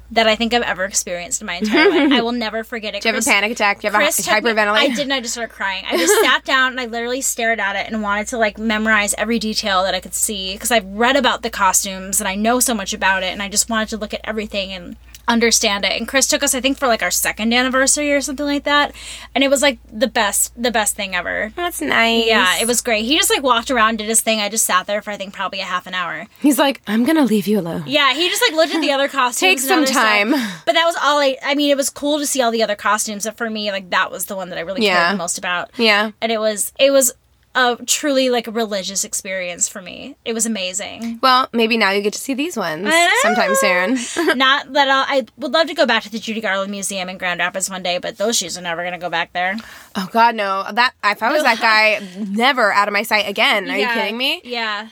that 0.09 0.25
I 0.25 0.35
think 0.35 0.53
I've 0.53 0.61
ever 0.63 0.85
experienced 0.85 1.41
in 1.41 1.47
my 1.47 1.55
entire 1.55 1.89
life. 1.89 2.11
I 2.13 2.21
will 2.21 2.31
never 2.31 2.63
forget 2.63 2.95
it. 2.95 3.01
Do 3.01 3.09
you 3.09 3.13
have 3.13 3.21
a 3.21 3.29
panic 3.29 3.51
attack? 3.51 3.81
Do 3.81 3.87
you 3.87 3.91
have 3.91 4.01
Chris 4.01 4.25
a 4.25 4.31
hyperventilate? 4.31 4.77
I 4.77 4.87
didn't. 4.87 5.11
I 5.11 5.19
just 5.19 5.33
started 5.33 5.53
crying. 5.53 5.83
I 5.87 5.97
just 5.97 6.21
sat 6.21 6.43
down 6.45 6.71
and 6.71 6.79
I 6.79 6.85
literally 6.85 7.21
stared 7.21 7.59
at 7.59 7.75
it 7.75 7.91
and 7.91 8.01
wanted 8.01 8.27
to 8.27 8.37
like 8.37 8.57
memorize 8.57 9.13
every 9.17 9.37
detail 9.37 9.83
that 9.83 9.93
I 9.93 9.99
could 9.99 10.13
see 10.13 10.53
because 10.53 10.71
I've 10.71 10.85
read 10.85 11.17
about 11.17 11.41
the 11.41 11.49
costumes 11.49 12.21
and 12.21 12.27
I 12.27 12.35
know 12.35 12.59
so 12.61 12.73
much 12.73 12.93
about 12.93 13.21
it 13.23 13.33
and 13.33 13.43
I 13.43 13.49
just 13.49 13.69
wanted 13.69 13.89
to 13.89 13.97
look 13.97 14.13
at 14.13 14.21
everything 14.23 14.71
and 14.71 14.95
understand 15.27 15.85
it. 15.85 15.93
And 15.93 16.07
Chris 16.07 16.27
took 16.27 16.43
us, 16.43 16.55
I 16.55 16.61
think, 16.61 16.77
for 16.77 16.87
like 16.87 17.01
our 17.03 17.11
second 17.11 17.53
anniversary 17.53 18.11
or 18.13 18.21
something 18.21 18.45
like 18.45 18.63
that, 18.63 18.93
and 19.35 19.43
it 19.43 19.49
was 19.49 19.61
like 19.61 19.79
the 19.91 20.07
best, 20.07 20.53
the 20.61 20.71
best 20.71 20.95
thing 20.95 21.15
ever. 21.15 21.51
That's 21.55 21.81
nice. 21.81 22.25
Yeah, 22.25 22.59
it 22.61 22.67
was 22.67 22.81
great. 22.81 23.05
He 23.05 23.17
just 23.17 23.29
like 23.29 23.43
walked 23.43 23.69
around, 23.71 23.97
did 23.97 24.07
his 24.07 24.21
thing. 24.21 24.39
I 24.39 24.49
just 24.49 24.65
sat 24.65 24.87
there 24.87 25.01
for 25.01 25.11
I 25.11 25.17
think 25.17 25.33
probably 25.33 25.59
a 25.59 25.65
half 25.65 25.87
an 25.87 25.93
hour. 25.93 26.27
He's 26.39 26.57
like, 26.59 26.81
I'm 26.87 27.03
gonna 27.03 27.25
leave 27.25 27.47
you 27.47 27.59
alone. 27.59 27.83
Yeah, 27.87 28.13
he 28.13 28.29
just 28.29 28.41
like 28.41 28.53
looked 28.53 28.73
at 28.75 28.81
the 28.81 28.91
other 28.91 29.07
costumes. 29.09 29.39
Take 29.39 29.59
some 29.59 29.79
other 29.79 29.87
stuff. 29.87 30.01
time. 30.03 30.31
But 30.31 30.73
that 30.73 30.85
was 30.85 30.95
all 31.01 31.19
I. 31.19 31.37
I 31.43 31.55
mean, 31.55 31.69
it 31.71 31.77
was 31.77 31.89
cool 31.89 32.19
to 32.19 32.25
see 32.25 32.41
all 32.41 32.51
the 32.51 32.63
other 32.63 32.75
costumes, 32.75 33.25
but 33.25 33.37
for 33.37 33.49
me, 33.49 33.71
like 33.71 33.89
that 33.91 34.11
was 34.11 34.25
the 34.25 34.35
one 34.35 34.49
that 34.49 34.57
I 34.57 34.61
really 34.61 34.85
Yeah. 34.85 35.03
cared 35.07 35.13
the 35.13 35.17
most 35.17 35.37
about. 35.37 35.71
Yeah. 35.77 36.11
and 36.21 36.31
it 36.31 36.39
was 36.39 36.71
it 36.79 36.91
was 36.91 37.13
a 37.57 37.75
truly 37.87 38.29
like 38.29 38.45
a 38.47 38.51
religious 38.51 39.03
experience 39.03 39.67
for 39.67 39.81
me. 39.81 40.15
It 40.23 40.33
was 40.33 40.45
amazing. 40.45 41.19
Well, 41.23 41.49
maybe 41.51 41.75
now 41.75 41.89
you 41.89 42.01
get 42.03 42.13
to 42.13 42.19
see 42.19 42.35
these 42.35 42.55
ones 42.55 42.87
sometime 43.23 43.55
soon. 43.55 43.97
Not 44.37 44.73
that 44.73 44.87
I'll, 44.87 45.05
I 45.07 45.25
would 45.37 45.51
love 45.51 45.65
to 45.67 45.73
go 45.73 45.87
back 45.87 46.03
to 46.03 46.11
the 46.11 46.19
Judy 46.19 46.39
Garland 46.39 46.69
Museum 46.69 47.09
in 47.09 47.17
Grand 47.17 47.39
Rapids 47.39 47.67
one 47.67 47.81
day, 47.81 47.97
but 47.97 48.17
those 48.17 48.37
shoes 48.37 48.57
are 48.59 48.61
never 48.61 48.83
gonna 48.83 48.99
go 48.99 49.09
back 49.09 49.33
there. 49.33 49.55
Oh 49.95 50.07
God, 50.11 50.35
no! 50.35 50.65
That 50.71 50.93
if 51.03 51.23
I 51.23 51.31
was 51.31 51.41
that 51.43 51.59
guy, 51.61 52.07
never 52.29 52.71
out 52.71 52.87
of 52.87 52.93
my 52.93 53.01
sight 53.01 53.27
again. 53.27 53.69
Are 53.71 53.77
you 53.77 53.87
kidding 53.87 54.17
me? 54.17 54.39
Yeah, 54.43 54.89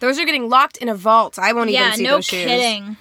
Those 0.00 0.18
are 0.18 0.24
getting 0.24 0.48
locked 0.48 0.78
in 0.78 0.88
a 0.88 0.94
vault. 0.94 1.38
I 1.38 1.52
won't 1.52 1.70
yeah, 1.70 1.88
even 1.88 1.98
see 1.98 2.04
no 2.04 2.10
those 2.16 2.24
shoes. 2.24 2.46
kidding. 2.46 2.96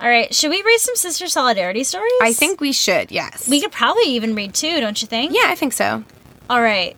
All 0.00 0.08
right, 0.08 0.34
should 0.34 0.50
we 0.50 0.60
read 0.62 0.78
some 0.80 0.96
sister 0.96 1.28
solidarity 1.28 1.84
stories? 1.84 2.10
I 2.22 2.32
think 2.32 2.60
we 2.60 2.72
should. 2.72 3.12
Yes. 3.12 3.48
we 3.48 3.60
could 3.60 3.70
probably 3.70 4.04
even 4.06 4.34
read 4.34 4.54
two, 4.54 4.80
don't 4.80 5.00
you 5.00 5.06
think? 5.06 5.32
Yeah, 5.34 5.44
I 5.46 5.54
think 5.54 5.72
so. 5.74 6.02
All 6.48 6.60
right. 6.60 6.96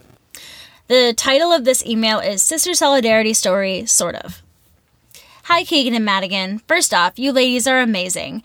The 0.93 1.15
title 1.15 1.55
of 1.55 1.65
this 1.65 1.83
email 1.87 2.19
is 2.19 2.43
Sister 2.43 2.75
Solidarity 2.75 3.33
Story, 3.33 3.87
sort 3.87 4.15
of. 4.15 4.43
Hi, 5.45 5.65
Keegan 5.65 5.95
and 5.95 6.05
Madigan. 6.05 6.59
First 6.69 6.93
off, 6.93 7.19
you 7.19 7.33
ladies 7.33 7.67
are 7.67 7.81
amazing. 7.81 8.43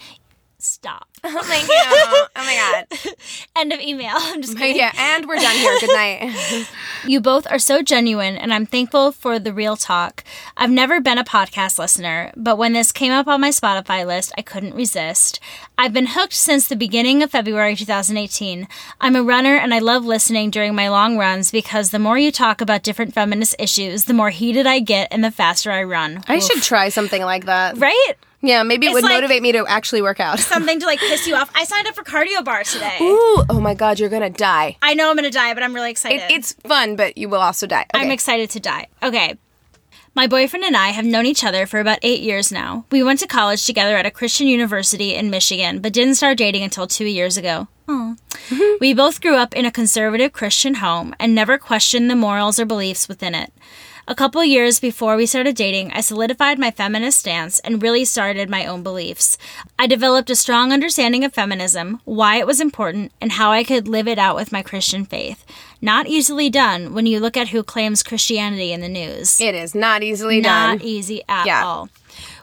Stop. 0.88 1.10
Oh, 1.26 1.42
thank 1.44 1.68
you. 1.68 1.76
oh 1.76 2.28
my 2.38 2.56
God. 2.56 3.00
Oh 3.06 3.12
End 3.62 3.74
of 3.74 3.82
email. 3.82 4.14
I'm 4.16 4.42
just 4.42 4.58
kidding. 4.58 4.78
Yeah, 4.78 4.94
and 4.96 5.28
we're 5.28 5.36
done 5.36 5.56
here. 5.56 5.78
Good 5.82 5.94
night. 5.94 6.68
You 7.06 7.22
both 7.22 7.48
are 7.50 7.60
so 7.60 7.82
genuine, 7.82 8.36
and 8.38 8.54
I'm 8.54 8.66
thankful 8.66 9.12
for 9.14 9.40
the 9.40 9.54
real 9.54 9.78
talk. 9.78 10.26
I've 10.58 10.72
never 10.72 11.00
been 11.00 11.18
a 11.18 11.24
podcast 11.24 11.80
listener, 11.80 12.34
but 12.36 12.58
when 12.58 12.74
this 12.74 12.92
came 12.92 13.14
up 13.14 13.28
on 13.28 13.40
my 13.40 13.50
Spotify 13.50 14.06
list, 14.06 14.34
I 14.38 14.42
couldn't 14.42 14.76
resist. 14.76 15.40
I've 15.78 15.94
been 15.94 16.08
hooked 16.08 16.34
since 16.34 16.68
the 16.68 16.76
beginning 16.76 17.24
of 17.24 17.32
February 17.32 17.76
2018. 17.78 18.68
I'm 19.00 19.16
a 19.16 19.24
runner, 19.24 19.56
and 19.56 19.74
I 19.74 19.80
love 19.80 20.06
listening 20.06 20.50
during 20.50 20.76
my 20.76 20.90
long 20.90 21.18
runs 21.18 21.50
because 21.50 21.92
the 21.92 22.00
more 22.00 22.18
you 22.18 22.32
talk 22.32 22.60
about 22.60 22.84
different 22.84 23.14
feminist 23.14 23.56
issues, 23.60 24.06
the 24.06 24.14
more 24.14 24.32
heated 24.32 24.68
I 24.68 24.80
get 24.80 25.08
and 25.12 25.24
the 25.24 25.32
faster 25.32 25.72
I 25.72 25.84
run. 25.84 26.24
I 26.28 26.38
Oof. 26.38 26.44
should 26.44 26.64
try 26.64 26.90
something 26.90 27.22
like 27.22 27.46
that. 27.46 27.78
Right? 27.78 28.14
Yeah, 28.42 28.62
maybe 28.64 28.86
it 28.86 28.90
It's 28.90 28.94
would 28.96 29.04
like- 29.04 29.14
motivate 29.14 29.42
me 29.42 29.52
to 29.54 29.66
actually 29.68 30.02
work 30.02 30.20
out. 30.20 30.40
Something 30.56 30.80
to 30.80 30.86
like 30.86 31.00
piss 31.00 31.26
you 31.28 31.36
off. 31.36 31.50
I 31.56 31.64
signed 31.64 31.88
up 31.88 31.96
for 31.96 32.04
cardio 32.04 32.44
bar 32.46 32.64
today. 32.64 32.98
Ooh, 33.02 33.44
oh 33.50 33.60
my 33.62 33.74
God, 33.74 34.00
you're 34.00 34.10
gonna 34.10 34.30
die. 34.30 34.78
I 34.82 34.94
know 34.94 35.10
I'm 35.10 35.16
gonna 35.16 35.32
die, 35.32 35.54
but 35.54 35.64
I'm 35.64 35.74
really 35.74 35.92
excited. 35.92 36.22
It, 36.22 36.32
it's 36.32 36.54
fun, 36.54 36.96
but 36.96 37.18
you 37.18 37.30
will 37.30 37.42
also 37.42 37.66
die. 37.68 37.86
I'm 37.94 38.12
excited 38.12 38.50
to 38.52 38.60
die. 38.60 38.88
Okay. 39.02 39.36
My 40.14 40.26
boyfriend 40.26 40.66
and 40.66 40.76
I 40.76 40.90
have 40.90 41.06
known 41.06 41.28
each 41.28 41.44
other 41.44 41.68
for 41.68 41.80
about 41.80 42.00
eight 42.02 42.22
years 42.22 42.52
now. 42.52 42.86
We 42.92 43.04
went 43.04 43.20
to 43.20 43.28
college 43.28 43.64
together 43.66 43.96
at 43.98 44.06
a 44.08 44.12
Christian 44.12 44.48
university 44.48 45.14
in 45.14 45.30
Michigan, 45.30 45.80
but 45.80 45.94
didn't 45.94 46.16
start 46.16 46.40
dating 46.40 46.64
until 46.64 46.88
two 46.88 47.06
years 47.06 47.38
ago. 47.38 47.68
We 48.80 48.94
both 48.94 49.22
grew 49.22 49.36
up 49.36 49.54
in 49.56 49.66
a 49.66 49.72
conservative 49.72 50.32
Christian 50.32 50.76
home 50.76 51.14
and 51.20 51.34
never 51.36 51.58
questioned 51.58 52.10
the 52.10 52.16
morals 52.16 52.60
or 52.60 52.66
beliefs 52.66 53.08
within 53.10 53.36
it. 53.36 53.52
A 54.10 54.16
couple 54.16 54.42
years 54.46 54.80
before 54.80 55.18
we 55.18 55.26
started 55.26 55.58
dating, 55.58 55.92
I 55.92 56.00
solidified 56.00 56.58
my 56.58 56.72
feminist 56.72 57.20
stance 57.20 57.60
and 57.60 57.84
really 57.84 58.06
started 58.06 58.50
my 58.50 58.66
own 58.66 58.82
beliefs. 58.82 59.38
I 59.78 59.86
developed 59.86 60.30
a 60.30 60.36
strong 60.36 60.72
understanding 60.72 61.26
of 61.26 61.34
feminism, 61.34 62.00
why 62.06 62.38
it 62.38 62.48
was 62.48 62.62
important, 62.62 63.12
and 63.20 63.34
how 63.34 63.52
I 63.52 63.66
could 63.66 63.86
live 63.90 64.08
it 64.08 64.18
out 64.18 64.38
with 64.38 64.54
my 64.54 64.62
Christian 64.62 65.04
faith. 65.04 65.44
Not 65.82 66.08
easily 66.08 66.50
done 66.50 66.94
when 66.94 67.06
you 67.06 67.20
look 67.20 67.36
at 67.36 67.50
who 67.50 67.64
claims 67.64 68.02
Christianity 68.02 68.72
in 68.72 68.80
the 68.80 68.88
news. 68.88 69.42
It 69.42 69.54
is 69.54 69.76
not 69.76 70.02
easily 70.04 70.40
Not 70.40 70.44
done. 70.48 70.78
Not 70.78 70.86
easy 70.86 71.22
at 71.28 71.46
Yeah. 71.46 71.66
all. 71.66 71.90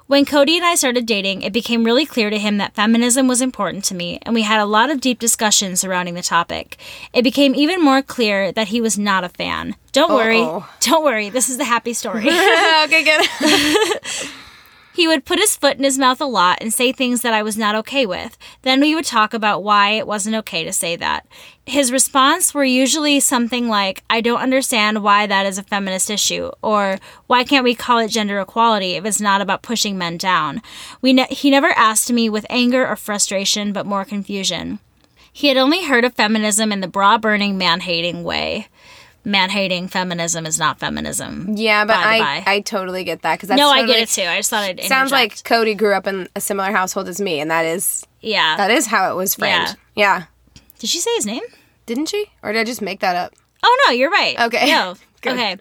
When 0.06 0.26
Cody 0.26 0.56
and 0.56 0.66
I 0.66 0.74
started 0.74 1.06
dating, 1.06 1.40
it 1.40 1.52
became 1.54 1.82
really 1.82 2.04
clear 2.04 2.28
to 2.28 2.38
him 2.38 2.58
that 2.58 2.74
feminism 2.74 3.26
was 3.26 3.40
important 3.40 3.84
to 3.84 3.94
me, 3.94 4.18
and 4.22 4.34
we 4.34 4.42
had 4.42 4.60
a 4.60 4.66
lot 4.66 4.90
of 4.90 5.00
deep 5.00 5.18
discussions 5.18 5.80
surrounding 5.80 6.12
the 6.12 6.22
topic. 6.22 6.76
It 7.14 7.22
became 7.22 7.54
even 7.54 7.80
more 7.80 8.02
clear 8.02 8.52
that 8.52 8.68
he 8.68 8.82
was 8.82 8.98
not 8.98 9.24
a 9.24 9.30
fan. 9.30 9.76
Don't 9.92 10.12
worry. 10.12 10.42
Uh-oh. 10.42 10.68
Don't 10.80 11.04
worry. 11.04 11.30
This 11.30 11.48
is 11.48 11.56
the 11.56 11.64
happy 11.64 11.94
story. 11.94 12.20
okay, 12.84 13.02
good. 13.02 14.30
he 14.94 15.08
would 15.08 15.24
put 15.24 15.40
his 15.40 15.56
foot 15.56 15.76
in 15.76 15.82
his 15.82 15.98
mouth 15.98 16.20
a 16.20 16.24
lot 16.24 16.58
and 16.60 16.72
say 16.72 16.92
things 16.92 17.22
that 17.22 17.34
I 17.34 17.42
was 17.42 17.58
not 17.58 17.74
okay 17.74 18.06
with. 18.06 18.38
Then 18.62 18.80
we 18.80 18.94
would 18.94 19.04
talk 19.04 19.34
about 19.34 19.64
why 19.64 19.90
it 19.90 20.06
wasn't 20.06 20.36
okay 20.36 20.62
to 20.62 20.72
say 20.72 20.94
that. 20.96 21.26
His 21.66 21.90
response 21.90 22.54
were 22.54 22.64
usually 22.64 23.18
something 23.18 23.68
like, 23.68 24.04
I 24.08 24.20
don't 24.20 24.40
understand 24.40 25.02
why 25.02 25.26
that 25.26 25.46
is 25.46 25.58
a 25.58 25.64
feminist 25.64 26.10
issue, 26.10 26.52
or 26.62 26.98
why 27.26 27.42
can't 27.42 27.64
we 27.64 27.74
call 27.74 27.98
it 27.98 28.08
gender 28.08 28.38
equality 28.38 28.92
if 28.92 29.04
it's 29.04 29.20
not 29.20 29.40
about 29.40 29.62
pushing 29.62 29.98
men 29.98 30.16
down? 30.16 30.62
We 31.00 31.12
ne- 31.12 31.26
he 31.26 31.50
never 31.50 31.70
asked 31.70 32.12
me 32.12 32.30
with 32.30 32.46
anger 32.48 32.86
or 32.86 32.94
frustration, 32.94 33.72
but 33.72 33.86
more 33.86 34.04
confusion. 34.04 34.78
He 35.32 35.48
had 35.48 35.56
only 35.56 35.84
heard 35.84 36.04
of 36.04 36.14
feminism 36.14 36.70
in 36.70 36.80
the 36.80 36.86
bra 36.86 37.18
burning, 37.18 37.58
man 37.58 37.80
hating 37.80 38.22
way. 38.22 38.68
Man 39.26 39.48
hating 39.48 39.88
feminism 39.88 40.44
is 40.44 40.58
not 40.58 40.78
feminism. 40.78 41.54
Yeah, 41.56 41.86
but 41.86 41.96
I. 41.96 42.42
I 42.46 42.60
totally 42.60 43.04
get 43.04 43.22
that 43.22 43.36
because 43.36 43.48
that's 43.48 43.58
no, 43.58 43.70
I 43.70 43.86
get 43.86 44.00
it 44.00 44.08
too. 44.08 44.22
I 44.22 44.36
just 44.36 44.50
thought 44.50 44.68
it 44.68 44.84
Sounds 44.84 45.10
like 45.10 45.42
Cody 45.44 45.74
grew 45.74 45.94
up 45.94 46.06
in 46.06 46.28
a 46.36 46.40
similar 46.40 46.70
household 46.70 47.08
as 47.08 47.20
me, 47.20 47.40
and 47.40 47.50
that 47.50 47.64
is 47.64 48.06
yeah. 48.20 48.56
that 48.56 48.70
is 48.70 48.86
how 48.86 49.10
it 49.10 49.16
was 49.16 49.34
framed. 49.34 49.76
Yeah. 49.94 50.24
Did 50.78 50.90
she 50.90 51.00
say 51.00 51.14
his 51.14 51.24
name? 51.24 51.42
Didn't 51.86 52.06
she? 52.06 52.26
Or 52.42 52.52
did 52.52 52.60
I 52.60 52.64
just 52.64 52.82
make 52.82 53.00
that 53.00 53.16
up? 53.16 53.34
Oh 53.62 53.84
no, 53.86 53.92
you're 53.92 54.10
right. 54.10 54.38
Okay. 54.38 54.66
No. 54.66 54.94
Okay. 55.32 55.56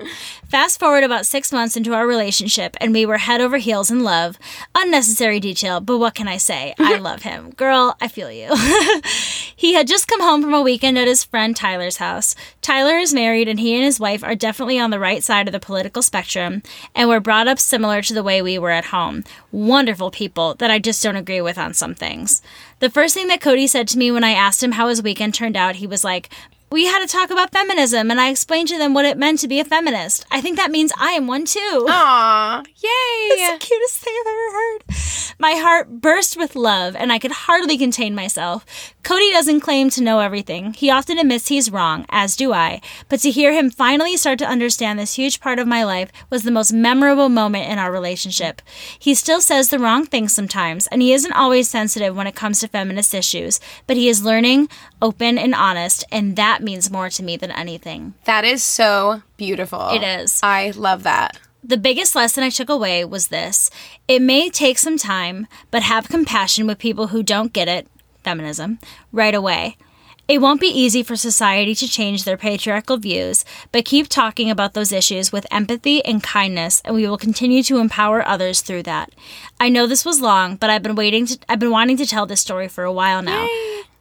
Fast 0.48 0.80
forward 0.80 1.04
about 1.04 1.26
six 1.26 1.52
months 1.52 1.76
into 1.76 1.94
our 1.94 2.06
relationship, 2.06 2.76
and 2.80 2.94
we 2.94 3.06
were 3.06 3.18
head 3.18 3.42
over 3.42 3.58
heels 3.58 3.90
in 3.90 4.04
love. 4.04 4.38
Unnecessary 4.76 5.40
detail, 5.40 5.80
but 5.80 5.98
what 5.98 6.16
can 6.16 6.28
I 6.28 6.38
say? 6.38 6.74
I 6.80 6.98
love 7.00 7.24
him. 7.24 7.52
Girl, 7.52 7.96
I 8.02 8.08
feel 8.08 8.32
you. 8.32 8.50
he 9.56 9.74
had 9.74 9.88
just 9.88 10.08
come 10.08 10.22
home 10.22 10.42
from 10.42 10.54
a 10.54 10.62
weekend 10.62 10.98
at 10.98 11.08
his 11.08 11.24
friend 11.24 11.56
Tyler's 11.56 11.98
house. 11.98 12.36
Tyler 12.62 12.98
is 12.98 13.14
married, 13.14 13.48
and 13.48 13.60
he 13.60 13.76
and 13.76 13.84
his 13.84 14.00
wife 14.00 14.24
are 14.24 14.36
definitely 14.36 14.80
on 14.80 14.90
the 14.90 15.00
right 15.00 15.24
side 15.24 15.48
of 15.48 15.52
the 15.52 15.60
political 15.60 16.02
spectrum, 16.02 16.62
and 16.94 17.10
were 17.10 17.20
brought 17.20 17.48
up 17.48 17.60
similar 17.60 18.02
to 18.02 18.14
the 18.14 18.24
way 18.24 18.42
we 18.42 18.60
were 18.60 18.72
at 18.72 18.86
home. 18.86 19.24
Wonderful 19.52 20.12
people 20.12 20.56
that 20.56 20.72
I 20.72 20.80
just 20.80 21.02
don't 21.02 21.16
agree 21.16 21.42
with 21.42 21.58
on 21.58 21.74
some 21.74 21.96
things. 21.96 22.42
The 22.80 22.90
first 22.90 23.14
thing 23.14 23.28
that 23.28 23.40
Cody 23.40 23.68
said 23.68 23.88
to 23.90 23.98
me 23.98 24.12
when 24.12 24.26
I 24.26 24.32
asked 24.32 24.62
him 24.62 24.74
how 24.74 24.90
his 24.90 25.02
weekend 25.02 25.34
turned 25.34 25.56
out, 25.56 25.76
he 25.76 25.88
was 25.88 26.04
like, 26.04 26.30
we 26.74 26.86
had 26.88 27.06
to 27.06 27.08
talk 27.08 27.30
about 27.30 27.52
feminism, 27.52 28.10
and 28.10 28.20
I 28.20 28.30
explained 28.30 28.68
to 28.70 28.80
them 28.80 28.96
what 28.96 29.06
it 29.06 29.16
meant 29.16 29.38
to 29.42 29.48
be 29.48 29.60
a 29.60 29.64
feminist. 29.64 30.26
I 30.32 30.42
think 30.42 30.58
that 30.58 30.72
means 30.72 30.92
I 30.98 31.12
am 31.12 31.28
one 31.28 31.46
too. 31.46 31.86
Aw, 31.88 32.64
It's 32.66 32.82
yay! 32.82 33.54
the 33.54 33.60
cutest 33.60 33.98
thing 34.00 34.14
I've 34.20 34.28
ever 34.28 34.58
heard. 34.58 34.84
My 35.38 35.52
heart 35.52 36.02
burst 36.02 36.36
with 36.36 36.56
love, 36.56 36.96
and 36.96 37.12
I 37.12 37.20
could 37.20 37.32
hardly 37.32 37.78
contain 37.78 38.16
myself. 38.16 38.66
Cody 39.04 39.30
doesn't 39.32 39.60
claim 39.60 39.90
to 39.92 40.02
know 40.02 40.20
everything. 40.20 40.74
He 40.74 40.90
often 40.90 41.20
admits 41.20 41.50
he's 41.50 41.70
wrong, 41.70 42.06
as 42.10 42.36
do 42.36 42.54
I. 42.54 42.82
But 43.08 43.20
to 43.20 43.30
hear 43.30 43.52
him 43.54 43.70
finally 43.70 44.18
start 44.18 44.40
to 44.40 44.48
understand 44.48 44.98
this 44.98 45.14
huge 45.16 45.42
part 45.42 45.60
of 45.60 45.68
my 45.68 45.84
life 45.84 46.12
was 46.32 46.42
the 46.44 46.52
most 46.52 46.72
memorable 46.74 47.30
moment 47.30 47.70
in 47.70 47.78
our 47.78 47.92
relationship. 47.92 48.62
He 48.98 49.14
still 49.14 49.42
says 49.42 49.70
the 49.70 49.78
wrong 49.80 50.06
things 50.08 50.34
sometimes, 50.34 50.88
and 50.88 51.04
he 51.04 51.14
isn't 51.14 51.34
always 51.34 51.70
sensitive 51.70 52.16
when 52.16 52.26
it 52.26 52.36
comes 52.36 52.62
to 52.62 52.68
feminist 52.68 53.14
issues, 53.14 53.60
but 53.86 53.98
he 53.98 54.10
is 54.10 54.24
learning, 54.26 54.70
open, 55.02 55.38
and 55.38 55.54
honest, 55.54 56.04
and 56.12 56.36
that 56.36 56.63
means 56.64 56.92
more 56.92 57.10
to 57.10 57.24
me 57.24 57.38
than 57.38 57.52
anything. 57.52 58.14
That 58.26 58.46
is 58.46 58.64
so 58.64 59.24
beautiful. 59.38 59.90
It 59.90 60.04
is. 60.04 60.40
I 60.44 60.72
love 60.72 61.04
that. 61.04 61.40
The 61.64 61.78
biggest 61.78 62.14
lesson 62.14 62.44
I 62.44 62.50
took 62.50 62.70
away 62.70 63.06
was 63.06 63.28
this 63.28 63.70
it 64.08 64.22
may 64.22 64.50
take 64.50 64.78
some 64.78 64.98
time, 64.98 65.48
but 65.72 65.84
have 65.84 66.10
compassion 66.10 66.68
with 66.68 66.78
people 66.78 67.08
who 67.08 67.24
don't 67.24 67.54
get 67.54 67.68
it, 67.68 67.88
feminism, 68.24 68.80
right 69.12 69.34
away. 69.34 69.78
It 70.26 70.40
won't 70.40 70.62
be 70.62 70.68
easy 70.68 71.04
for 71.04 71.18
society 71.18 71.76
to 71.76 71.88
change 71.88 72.24
their 72.24 72.38
patriarchal 72.38 72.96
views, 72.98 73.44
but 73.74 73.84
keep 73.84 74.08
talking 74.08 74.50
about 74.50 74.74
those 74.74 74.94
issues 74.94 75.34
with 75.34 75.46
empathy 75.52 76.04
and 76.06 76.24
kindness, 76.24 76.82
and 76.86 76.96
we 76.96 77.06
will 77.06 77.18
continue 77.18 77.62
to 77.64 77.80
empower 77.80 78.26
others 78.26 78.62
through 78.62 78.84
that. 78.84 79.14
I 79.60 79.68
know 79.68 79.86
this 79.86 80.06
was 80.06 80.22
long, 80.22 80.56
but 80.56 80.70
I've 80.70 80.84
been 80.84 80.96
waiting 80.96 81.26
to 81.26 81.38
I've 81.50 81.60
been 81.60 81.72
wanting 81.72 81.98
to 81.98 82.06
tell 82.06 82.26
this 82.26 82.40
story 82.40 82.70
for 82.70 82.86
a 82.86 82.92
while 82.92 83.22
now. 83.22 83.48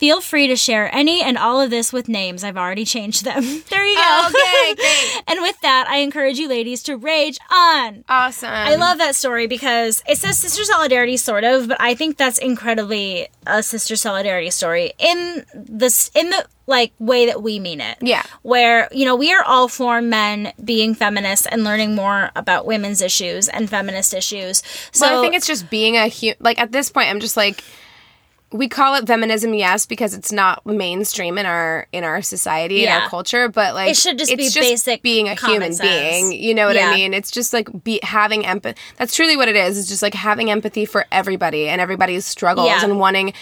Feel 0.03 0.21
free 0.21 0.49
to 0.49 0.57
share 0.57 0.93
any 0.93 1.23
and 1.23 1.39
all 1.39 1.61
of 1.61 1.71
this 1.71 1.93
with 1.93 2.09
names. 2.09 2.43
I've 2.43 2.57
already 2.57 2.85
changed 2.85 3.25
them. 3.25 3.41
there 3.71 3.87
you 3.87 3.95
go. 3.95 4.03
Oh, 4.03 4.33
okay, 4.35 4.75
great. 5.15 5.23
and 5.29 5.41
with 5.41 5.61
that, 5.61 5.87
I 5.89 5.99
encourage 5.99 6.39
you 6.41 6.49
ladies 6.49 6.83
to 6.83 6.97
rage 6.97 7.39
on. 7.53 8.03
Awesome. 8.09 8.51
I 8.51 8.75
love 8.75 8.99
that 8.99 9.15
story 9.15 9.47
because 9.47 10.03
it 10.09 10.19
says 10.19 10.41
sister 10.41 10.65
solidarity, 10.65 11.17
sort 11.17 11.45
of, 11.45 11.69
but 11.69 11.81
I 11.81 11.95
think 11.95 12.17
that's 12.17 12.39
incredibly 12.39 13.29
a 13.47 13.63
sister 13.63 13.95
solidarity 13.95 14.51
story 14.51 14.93
in 14.99 15.45
this 15.55 16.11
in 16.17 16.31
the 16.31 16.47
like 16.67 16.93
way 16.99 17.27
that 17.27 17.41
we 17.41 17.61
mean 17.61 17.81
it. 17.81 17.99
Yeah. 18.01 18.25
Where 18.43 18.89
you 18.91 19.05
know 19.05 19.15
we 19.15 19.33
are 19.33 19.45
all 19.45 19.69
for 19.69 20.03
men 20.03 20.53
being 20.65 20.97
feminists 20.97 21.47
and 21.47 21.63
learning 21.63 21.95
more 21.95 22.33
about 22.35 22.67
women's 22.67 23.03
issues 23.03 23.49
and 23.49 23.71
feminist 23.71 24.15
issues. 24.15 24.65
So 24.91 25.07
well, 25.07 25.21
I 25.21 25.23
think 25.23 25.37
it's 25.37 25.47
just 25.47 25.71
being 25.71 25.97
a 25.97 26.09
hu- 26.09 26.35
like 26.41 26.59
at 26.59 26.73
this 26.73 26.91
point 26.91 27.09
I'm 27.09 27.21
just 27.21 27.37
like 27.37 27.63
we 28.53 28.69
call 28.69 28.95
it 28.95 29.07
feminism 29.07 29.55
yes 29.55 29.87
because 29.87 30.15
it's 30.15 30.31
not 30.33 30.65
mainstream 30.67 31.39
in 31.39 31.47
our 31.47 31.87
in 31.93 32.05
our 32.05 32.21
society 32.23 32.79
in 32.81 32.85
Yeah. 32.85 33.01
our 33.01 33.09
culture 33.09 33.49
but 33.49 33.75
like 33.75 33.91
It 33.91 33.97
should 33.97 34.19
just 34.19 34.31
be 34.37 34.49
basic 34.55 35.03
being 35.03 35.29
a 35.29 35.35
human 35.35 35.73
sense. 35.73 35.81
being 35.89 36.33
you 36.33 36.55
know 36.55 36.67
what 36.67 36.77
Yeah. 36.77 36.91
i 36.91 36.95
mean 36.95 37.15
it's 37.15 37.31
just 37.31 37.53
like 37.53 37.69
be 37.85 37.99
having 38.03 38.45
empathy 38.45 38.81
that's 38.97 39.15
truly 39.15 39.37
what 39.37 39.49
it 39.49 39.57
is 39.57 39.79
it's 39.79 39.89
just 39.89 40.03
like 40.03 40.15
having 40.15 40.51
empathy 40.51 40.85
for 40.85 41.07
everybody 41.11 41.69
and 41.69 41.81
everybody's 41.81 42.27
struggles 42.27 42.67
Yeah. 42.69 42.85
and 42.85 42.99
wanting 42.99 43.33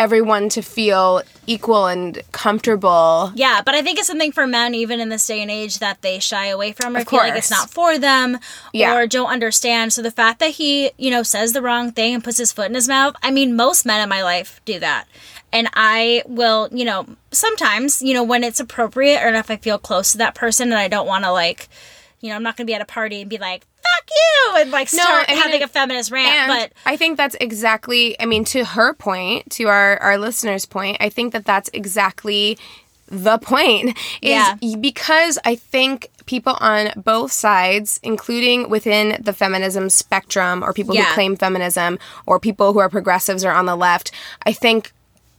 everyone 0.00 0.48
to 0.48 0.62
feel 0.62 1.20
equal 1.46 1.86
and 1.86 2.22
comfortable 2.32 3.32
Yeah, 3.34 3.60
but 3.64 3.74
I 3.74 3.82
think 3.82 3.98
it's 3.98 4.08
something 4.08 4.32
for 4.32 4.46
men, 4.46 4.74
even 4.74 4.98
in 4.98 5.10
this 5.10 5.26
day 5.26 5.42
and 5.42 5.50
age, 5.50 5.78
that 5.80 6.00
they 6.00 6.18
shy 6.18 6.46
away 6.46 6.72
from 6.72 6.96
or 6.96 7.00
Of 7.00 7.08
feel 7.08 7.18
like 7.20 7.36
it's 7.36 7.50
not 7.50 7.68
for 7.68 7.98
them 7.98 8.38
Yeah. 8.72 8.94
or 8.96 9.06
don't 9.06 9.28
understand. 9.30 9.92
So 9.92 10.00
the 10.00 10.10
fact 10.10 10.38
that 10.40 10.52
he, 10.52 10.90
you 10.96 11.10
know, 11.10 11.22
says 11.22 11.52
the 11.52 11.60
wrong 11.60 11.92
thing 11.92 12.14
and 12.14 12.24
puts 12.24 12.38
his 12.38 12.50
foot 12.50 12.68
in 12.68 12.74
his 12.74 12.88
mouth, 12.88 13.14
I 13.22 13.30
mean, 13.30 13.54
most 13.54 13.84
men 13.84 14.00
in 14.02 14.08
my 14.08 14.22
life 14.22 14.60
do 14.64 14.78
that. 14.80 15.06
And 15.52 15.68
I 15.74 16.22
will, 16.26 16.68
you 16.72 16.84
know, 16.86 17.06
sometimes, 17.30 18.00
you 18.00 18.14
know, 18.14 18.22
when 18.22 18.42
it's 18.42 18.60
appropriate 18.60 19.22
or 19.22 19.28
if 19.34 19.50
I 19.50 19.56
feel 19.56 19.78
close 19.78 20.12
to 20.12 20.18
that 20.18 20.34
person 20.34 20.68
and 20.70 20.78
I 20.78 20.88
don't 20.88 21.06
want 21.06 21.24
to, 21.24 21.32
like, 21.32 21.68
you 22.20 22.30
know, 22.30 22.36
I'm 22.36 22.42
not 22.42 22.56
going 22.56 22.66
to 22.66 22.70
be 22.70 22.74
at 22.74 22.82
a 22.82 22.86
party 22.86 23.20
and 23.22 23.30
be 23.30 23.38
like, 23.38 23.66
fuck 23.82 24.10
you, 24.10 24.56
and 24.60 24.70
like 24.70 24.92
No, 24.92 25.02
start 25.02 25.26
I 25.28 25.34
mean, 25.34 25.42
having 25.42 25.62
a 25.62 25.68
feminist 25.68 26.10
rant. 26.10 26.28
And 26.28 26.48
but 26.48 26.72
I 26.86 26.96
think 26.96 27.16
that's 27.16 27.36
exactly, 27.40 28.20
I 28.20 28.26
mean, 28.26 28.44
to 28.46 28.64
her 28.64 28.94
point, 28.94 29.50
to 29.52 29.64
our, 29.64 29.96
our 29.98 30.18
listeners' 30.18 30.66
point, 30.66 30.98
I 31.00 31.08
think 31.08 31.32
that 31.32 31.44
that's 31.44 31.70
exactly 31.72 32.58
the 33.08 33.38
point. 33.38 33.88
Is 34.22 34.30
Yeah. 34.30 34.54
because 34.80 35.38
I 35.44 35.56
think 35.56 36.08
people 36.26 36.56
on 36.60 36.90
both 36.96 37.32
sides, 37.32 37.98
including 38.04 38.70
within 38.70 39.20
the 39.20 39.32
feminism 39.32 39.90
spectrum 39.90 40.62
or 40.62 40.72
people 40.72 40.94
Yeah. 40.94 41.06
who 41.06 41.14
claim 41.14 41.36
feminism 41.36 41.98
or 42.26 42.38
people 42.38 42.72
who 42.72 42.78
are 42.78 42.88
progressives 42.88 43.44
or 43.44 43.50
on 43.50 43.66
the 43.66 43.74
left, 43.76 44.12
I 44.46 44.52
think 44.52 44.92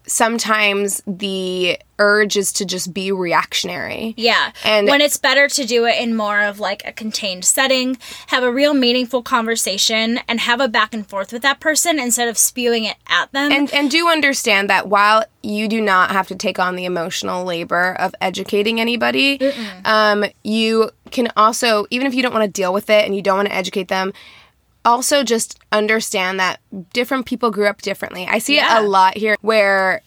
sometimes 0.07 1.01
the 1.05 1.77
urge 1.99 2.35
is 2.35 2.51
to 2.51 2.65
just 2.65 2.93
be 2.93 3.11
reactionary. 3.11 4.13
Yeah. 4.17 4.51
And- 4.63 4.87
when 4.87 5.01
it's 5.01 5.17
better 5.17 5.47
to 5.47 5.65
do 5.65 5.85
it 5.85 6.01
in 6.01 6.15
more 6.15 6.41
of 6.41 6.59
like 6.59 6.81
a 6.85 6.91
contained 6.91 7.45
setting, 7.45 7.97
have 8.27 8.43
a 8.43 8.51
real 8.51 8.73
meaningful 8.73 9.21
conversation 9.21 10.19
and 10.27 10.39
have 10.39 10.59
a 10.59 10.67
back 10.67 10.93
and 10.93 11.07
forth 11.07 11.31
with 11.31 11.43
that 11.43 11.59
person 11.59 11.99
instead 11.99 12.27
of 12.27 12.37
spewing 12.37 12.85
it 12.85 12.97
at 13.07 13.31
them. 13.31 13.51
and 13.51 13.71
and 13.73 13.91
do 13.91 14.07
understand 14.07 14.69
that 14.69 14.87
while 14.87 15.23
you 15.43 15.67
do 15.67 15.79
not 15.81 16.11
have 16.11 16.27
to 16.27 16.35
take 16.35 16.57
on 16.59 16.75
the 16.75 16.85
emotional 16.85 17.43
labor 17.43 17.95
of 17.99 18.13
educating 18.21 18.79
anybody, 18.79 19.39
um, 19.85 20.25
you 20.43 20.89
can 21.11 21.31
also 21.37 21.85
even 21.91 22.07
if 22.07 22.13
you 22.15 22.23
don't 22.23 22.33
want 22.33 22.43
to 22.45 22.51
deal 22.51 22.73
with 22.73 22.89
it 22.89 23.05
and 23.05 23.15
you 23.15 23.21
don't 23.21 23.37
want 23.37 23.47
to 23.49 23.55
educate 23.55 23.87
them. 23.89 24.11
Also, 24.83 25.23
just 25.23 25.59
understand 25.71 26.39
that 26.39 26.59
different 26.93 27.25
people 27.25 27.51
grew 27.51 27.67
up 27.67 27.81
differently. 27.81 28.27
I 28.29 28.39
see 28.39 28.55
Yeah. 28.55 28.77
it 28.79 28.83
a 28.83 28.87
lot 28.87 29.15
here 29.17 29.35
where 29.41 30.01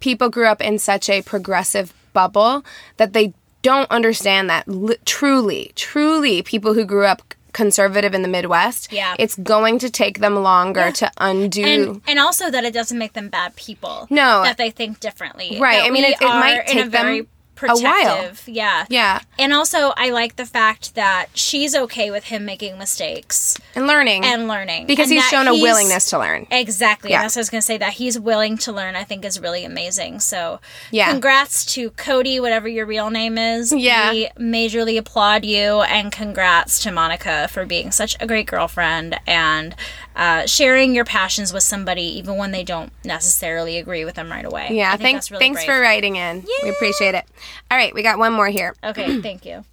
people 0.00 0.28
grew 0.28 0.46
up 0.46 0.60
in 0.60 0.78
such 0.78 1.08
a 1.08 1.22
progressive 1.22 1.92
bubble 2.12 2.64
that 2.98 3.12
they 3.12 3.32
don't 3.62 3.90
understand 3.90 4.48
that 4.50 4.66
li- 4.68 4.96
truly, 5.04 5.72
truly, 5.76 6.42
people 6.42 6.74
who 6.74 6.84
grew 6.84 7.04
up 7.06 7.22
conservative 7.52 8.14
in 8.14 8.22
the 8.22 8.28
Midwest, 8.28 8.92
Yeah. 8.92 9.14
it's 9.18 9.34
going 9.36 9.78
to 9.80 9.90
take 9.90 10.20
them 10.20 10.36
longer 10.36 10.92
to 10.92 11.10
undo. 11.18 11.64
and, 11.64 12.00
and 12.06 12.18
also 12.18 12.50
that 12.50 12.64
it 12.64 12.72
doesn't 12.72 12.96
make 12.98 13.12
them 13.14 13.28
bad 13.28 13.56
people. 13.56 14.06
No. 14.08 14.42
that 14.44 14.56
they 14.56 14.70
think 14.70 15.00
differently. 15.00 15.58
Right. 15.60 15.82
I 15.84 15.90
mean, 15.90 16.04
it- 16.04 16.16
it 16.20 16.26
might 16.28 16.58
are 16.58 16.60
in 16.62 16.78
a 16.78 16.82
take 16.82 16.90
them 16.92 17.06
very 17.06 17.18
a 17.18 17.22
while. 17.22 17.28
Protective. 17.68 18.42
Yeah. 18.46 18.86
Yeah. 18.88 19.20
And 19.38 19.52
also, 19.52 19.92
I 19.96 20.10
like 20.10 20.36
the 20.36 20.46
fact 20.46 20.94
that 20.94 21.26
she's 21.34 21.74
okay 21.74 22.10
with 22.10 22.24
him 22.24 22.44
making 22.44 22.78
mistakes 22.78 23.56
and 23.74 23.86
learning 23.86 24.24
and 24.24 24.48
learning 24.48 24.86
because 24.86 25.10
and 25.10 25.14
he's 25.20 25.28
shown 25.28 25.46
a 25.46 25.52
he's- 25.52 25.62
willingness 25.62 26.10
to 26.10 26.18
learn. 26.18 26.46
Exactly. 26.50 27.10
Yeah. 27.10 27.16
And 27.16 27.24
that's 27.24 27.36
what 27.36 27.40
I 27.40 27.42
was 27.42 27.50
going 27.50 27.60
to 27.60 27.66
say. 27.66 27.78
That 27.78 27.92
he's 27.94 28.18
willing 28.18 28.56
to 28.58 28.72
learn, 28.72 28.96
I 28.96 29.04
think, 29.04 29.24
is 29.24 29.38
really 29.40 29.64
amazing. 29.64 30.20
So, 30.20 30.60
Yeah. 30.90 31.10
congrats 31.10 31.64
to 31.74 31.90
Cody, 31.90 32.40
whatever 32.40 32.68
your 32.68 32.86
real 32.86 33.10
name 33.10 33.36
is. 33.38 33.72
Yeah. 33.72 34.10
We 34.12 34.28
majorly 34.38 34.98
applaud 34.98 35.44
you. 35.44 35.82
And 35.82 36.10
congrats 36.10 36.82
to 36.84 36.90
Monica 36.90 37.48
for 37.50 37.66
being 37.66 37.90
such 37.92 38.16
a 38.20 38.26
great 38.26 38.46
girlfriend 38.46 39.18
and 39.26 39.74
uh, 40.16 40.46
sharing 40.46 40.94
your 40.94 41.04
passions 41.04 41.52
with 41.52 41.62
somebody, 41.62 42.02
even 42.02 42.36
when 42.36 42.50
they 42.50 42.64
don't 42.64 42.92
necessarily 43.04 43.78
agree 43.78 44.04
with 44.04 44.14
them 44.14 44.30
right 44.30 44.44
away. 44.44 44.68
Yeah, 44.70 44.96
thanks 44.96 45.30
really 45.30 45.40
thanks 45.40 45.64
brave. 45.64 45.76
for 45.76 45.80
writing 45.80 46.16
in. 46.16 46.44
We 46.62 46.70
appreciate 46.70 47.14
it. 47.14 47.24
All 47.70 47.78
right, 47.78 47.94
we 47.94 48.02
got 48.02 48.18
one 48.18 48.32
more 48.32 48.48
here. 48.48 48.74
Okay, 48.90 49.20
thank 49.20 49.46
you. 49.46 49.64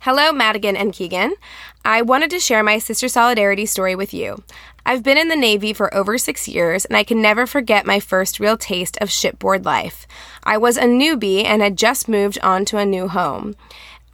Hello, 0.00 0.32
Madigan 0.32 0.76
and 0.76 0.94
Keegan. 0.94 1.34
I 1.84 2.00
wanted 2.00 2.30
to 2.30 2.40
share 2.40 2.62
my 2.62 2.78
sister 2.78 3.06
solidarity 3.06 3.66
story 3.66 3.94
with 3.94 4.14
you. 4.14 4.42
I've 4.86 5.02
been 5.02 5.18
in 5.18 5.28
the 5.28 5.36
Navy 5.36 5.72
for 5.72 5.92
over 5.92 6.16
six 6.16 6.46
years, 6.46 6.84
and 6.84 6.96
I 6.96 7.02
can 7.02 7.20
never 7.20 7.44
forget 7.44 7.84
my 7.84 8.00
first 8.00 8.40
real 8.40 8.56
taste 8.56 8.96
of 9.00 9.10
shipboard 9.10 9.64
life. 9.64 10.06
I 10.44 10.58
was 10.58 10.76
a 10.76 10.84
newbie 10.84 11.44
and 11.44 11.60
had 11.60 11.76
just 11.76 12.08
moved 12.08 12.38
on 12.40 12.64
to 12.66 12.78
a 12.78 12.86
new 12.86 13.08
home. 13.08 13.56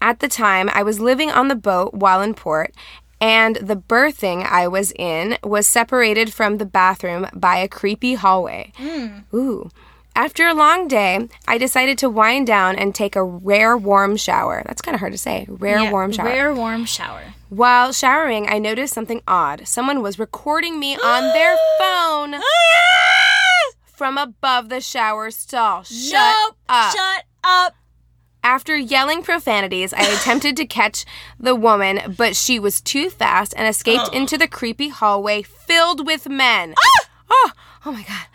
At 0.00 0.18
the 0.18 0.28
time, 0.28 0.68
I 0.72 0.82
was 0.82 0.98
living 0.98 1.30
on 1.30 1.46
the 1.48 1.54
boat 1.54 1.94
while 1.94 2.22
in 2.22 2.34
port, 2.34 2.74
and 3.22 3.54
the 3.56 3.76
berthing 3.76 4.42
I 4.42 4.66
was 4.66 4.92
in 4.96 5.38
was 5.44 5.68
separated 5.68 6.34
from 6.34 6.58
the 6.58 6.66
bathroom 6.66 7.28
by 7.32 7.58
a 7.58 7.68
creepy 7.68 8.14
hallway. 8.14 8.72
Hmm. 8.76 9.20
Ooh. 9.32 9.70
After 10.16 10.46
a 10.48 10.54
long 10.54 10.88
day, 10.88 11.28
I 11.46 11.56
decided 11.56 11.96
to 11.98 12.10
wind 12.10 12.48
down 12.48 12.76
and 12.76 12.94
take 12.94 13.14
a 13.14 13.22
rare 13.22 13.78
warm 13.78 14.16
shower. 14.16 14.62
That's 14.66 14.82
kind 14.82 14.94
of 14.94 15.00
hard 15.00 15.12
to 15.12 15.18
say. 15.18 15.46
Rare 15.48 15.84
Yeah, 15.84 15.92
warm 15.92 16.10
shower. 16.10 16.26
Rare 16.26 16.54
warm 16.54 16.84
shower. 16.84 17.22
While 17.48 17.92
showering, 17.92 18.48
I 18.48 18.58
noticed 18.58 18.92
something 18.92 19.22
odd. 19.26 19.68
Someone 19.68 20.02
was 20.02 20.18
recording 20.18 20.80
me 20.80 20.96
on 20.96 21.32
their 21.32 21.56
phone 21.78 22.34
ah! 22.34 23.72
from 23.84 24.18
above 24.18 24.68
the 24.68 24.80
shower 24.80 25.30
stall. 25.30 25.84
Shut 25.84 26.36
nope. 26.44 26.56
up. 26.68 26.92
Shut 26.94 27.24
up. 27.44 27.74
After 28.44 28.76
yelling 28.76 29.22
profanities, 29.22 29.92
I 29.92 30.02
attempted 30.16 30.56
to 30.56 30.66
catch 30.66 31.04
the 31.38 31.54
woman, 31.54 32.14
but 32.16 32.36
she 32.36 32.58
was 32.58 32.80
too 32.80 33.10
fast 33.10 33.54
and 33.56 33.68
escaped 33.68 34.12
into 34.12 34.36
the 34.36 34.48
creepy 34.48 34.88
hallway 34.88 35.42
filled 35.42 36.06
with 36.06 36.28
men. 36.28 36.74
Oh, 37.30 37.50
oh 37.86 37.92
my 37.92 38.02
god. 38.02 38.26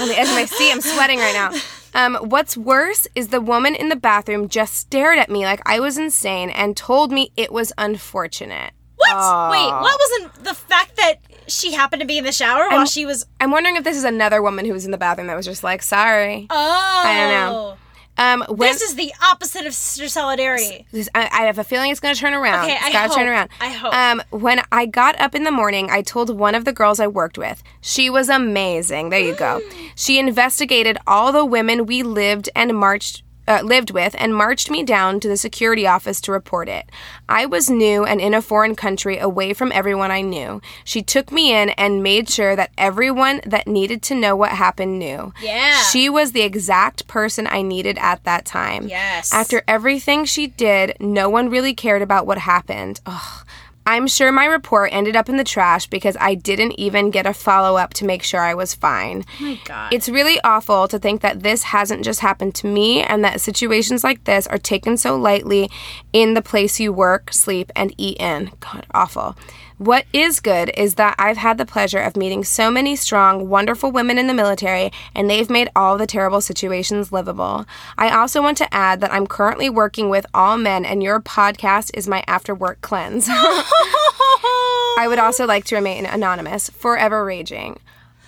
On 0.00 0.08
the 0.08 0.18
edge 0.18 0.28
of 0.28 0.34
my 0.34 0.44
seat, 0.44 0.72
I'm 0.72 0.80
sweating 0.80 1.18
right 1.18 1.34
now. 1.34 1.52
Um, 1.94 2.16
what's 2.16 2.56
worse 2.56 3.06
is 3.14 3.28
the 3.28 3.40
woman 3.40 3.74
in 3.74 3.88
the 3.88 3.96
bathroom 3.96 4.48
just 4.48 4.74
stared 4.74 5.18
at 5.18 5.30
me 5.30 5.44
like 5.44 5.60
I 5.66 5.78
was 5.78 5.98
insane 5.98 6.50
and 6.50 6.76
told 6.76 7.12
me 7.12 7.32
it 7.36 7.52
was 7.52 7.72
unfortunate. 7.76 8.72
What? 8.96 9.50
Wait, 9.50 9.70
what 9.70 10.00
wasn't 10.00 10.44
the 10.44 10.54
fact 10.54 10.96
that 10.96 11.16
she 11.48 11.72
happened 11.72 12.00
to 12.00 12.06
be 12.06 12.18
in 12.18 12.24
the 12.24 12.32
shower 12.32 12.68
while 12.70 12.86
she 12.86 13.04
was. 13.04 13.26
I'm 13.40 13.50
wondering 13.50 13.76
if 13.76 13.84
this 13.84 13.96
is 13.96 14.04
another 14.04 14.40
woman 14.40 14.64
who 14.64 14.72
was 14.72 14.84
in 14.84 14.90
the 14.90 14.98
bathroom 14.98 15.26
that 15.26 15.36
was 15.36 15.46
just 15.46 15.64
like, 15.64 15.82
sorry. 15.82 16.46
Oh. 16.50 17.02
I 17.04 17.16
don't 17.16 17.30
know. 17.30 17.76
Um, 18.18 18.44
when, 18.48 18.70
This 18.72 18.82
is 18.82 18.94
the 18.94 19.12
opposite 19.30 19.66
of 19.66 19.72
sister 19.74 20.06
solidarity. 20.08 20.86
This- 20.92 21.08
I, 21.14 21.28
I 21.32 21.42
have 21.46 21.58
a 21.58 21.64
feeling 21.64 21.90
it's 21.90 22.00
going 22.00 22.14
to 22.14 22.20
turn 22.20 22.34
around. 22.34 22.64
Okay, 22.64 22.74
it's 22.74 22.84
I 22.84 22.92
gotta 22.92 23.14
turn 23.14 23.26
hope. 23.26 23.32
around. 23.34 23.50
I 23.60 23.68
hope. 23.70 23.94
Um, 23.94 24.22
when 24.30 24.60
I 24.70 24.86
got 24.86 25.18
up 25.18 25.34
in 25.34 25.44
the 25.44 25.50
morning, 25.50 25.88
I 25.90 26.02
told 26.02 26.36
one 26.36 26.54
of 26.54 26.64
the 26.64 26.72
girls 26.72 27.00
I 27.00 27.06
worked 27.06 27.38
with. 27.38 27.62
She 27.80 28.10
was 28.10 28.28
amazing. 28.28 29.08
There 29.10 29.18
you 29.20 29.34
go. 29.34 29.60
She 29.94 30.18
investigated 30.18 30.98
all 31.06 31.32
the 31.32 31.44
women 31.44 31.86
we 31.86 32.02
lived 32.02 32.48
and 32.54 32.76
marched. 32.76 33.22
Uh, 33.48 33.60
lived 33.62 33.90
with 33.90 34.14
and 34.18 34.34
marched 34.34 34.70
me 34.70 34.84
down 34.84 35.18
to 35.18 35.26
the 35.26 35.36
security 35.36 35.84
office 35.84 36.20
to 36.20 36.30
report 36.30 36.68
it. 36.68 36.88
I 37.28 37.44
was 37.44 37.68
new 37.68 38.04
and 38.04 38.20
in 38.20 38.34
a 38.34 38.40
foreign 38.40 38.76
country 38.76 39.18
away 39.18 39.52
from 39.52 39.72
everyone 39.72 40.12
I 40.12 40.20
knew. 40.20 40.60
She 40.84 41.02
took 41.02 41.32
me 41.32 41.52
in 41.52 41.70
and 41.70 42.04
made 42.04 42.30
sure 42.30 42.54
that 42.54 42.70
everyone 42.78 43.40
that 43.44 43.66
needed 43.66 44.00
to 44.02 44.14
know 44.14 44.36
what 44.36 44.52
happened 44.52 45.00
knew. 45.00 45.32
Yeah. 45.42 45.82
She 45.82 46.08
was 46.08 46.30
the 46.32 46.42
exact 46.42 47.08
person 47.08 47.48
I 47.48 47.62
needed 47.62 47.98
at 47.98 48.22
that 48.24 48.44
time. 48.44 48.86
Yes. 48.86 49.32
After 49.32 49.62
everything 49.66 50.24
she 50.24 50.46
did, 50.46 50.96
no 51.00 51.28
one 51.28 51.50
really 51.50 51.74
cared 51.74 52.02
about 52.02 52.26
what 52.26 52.38
happened. 52.38 53.00
Ugh. 53.06 53.44
I'm 53.84 54.06
sure 54.06 54.30
my 54.30 54.44
report 54.44 54.90
ended 54.92 55.16
up 55.16 55.28
in 55.28 55.36
the 55.36 55.44
trash 55.44 55.86
because 55.86 56.16
I 56.20 56.34
didn't 56.34 56.78
even 56.78 57.10
get 57.10 57.26
a 57.26 57.34
follow 57.34 57.76
up 57.76 57.94
to 57.94 58.04
make 58.04 58.22
sure 58.22 58.40
I 58.40 58.54
was 58.54 58.74
fine. 58.74 59.24
Oh 59.40 59.44
my 59.44 59.60
God. 59.64 59.92
It's 59.92 60.08
really 60.08 60.38
awful 60.44 60.86
to 60.88 60.98
think 60.98 61.20
that 61.22 61.42
this 61.42 61.64
hasn't 61.64 62.04
just 62.04 62.20
happened 62.20 62.54
to 62.56 62.66
me 62.66 63.02
and 63.02 63.24
that 63.24 63.40
situations 63.40 64.04
like 64.04 64.24
this 64.24 64.46
are 64.46 64.58
taken 64.58 64.96
so 64.96 65.16
lightly 65.16 65.70
in 66.12 66.34
the 66.34 66.42
place 66.42 66.78
you 66.78 66.92
work, 66.92 67.32
sleep, 67.32 67.72
and 67.74 67.92
eat 67.98 68.18
in. 68.18 68.52
God, 68.60 68.86
awful. 68.94 69.36
What 69.82 70.06
is 70.12 70.38
good 70.38 70.70
is 70.76 70.94
that 70.94 71.16
I've 71.18 71.38
had 71.38 71.58
the 71.58 71.66
pleasure 71.66 71.98
of 71.98 72.16
meeting 72.16 72.44
so 72.44 72.70
many 72.70 72.94
strong, 72.94 73.48
wonderful 73.48 73.90
women 73.90 74.16
in 74.16 74.28
the 74.28 74.32
military, 74.32 74.92
and 75.12 75.28
they've 75.28 75.50
made 75.50 75.70
all 75.74 75.98
the 75.98 76.06
terrible 76.06 76.40
situations 76.40 77.10
livable. 77.10 77.66
I 77.98 78.10
also 78.10 78.40
want 78.40 78.58
to 78.58 78.72
add 78.72 79.00
that 79.00 79.12
I'm 79.12 79.26
currently 79.26 79.68
working 79.68 80.08
with 80.08 80.24
all 80.32 80.56
men, 80.56 80.84
and 80.84 81.02
your 81.02 81.18
podcast 81.18 81.90
is 81.94 82.06
my 82.06 82.22
after 82.28 82.54
work 82.54 82.80
cleanse. 82.80 83.26
I 83.28 85.06
would 85.08 85.18
also 85.18 85.48
like 85.48 85.64
to 85.64 85.74
remain 85.74 86.06
anonymous, 86.06 86.70
forever 86.70 87.24
raging. 87.24 87.80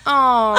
Oh, 0.07 0.57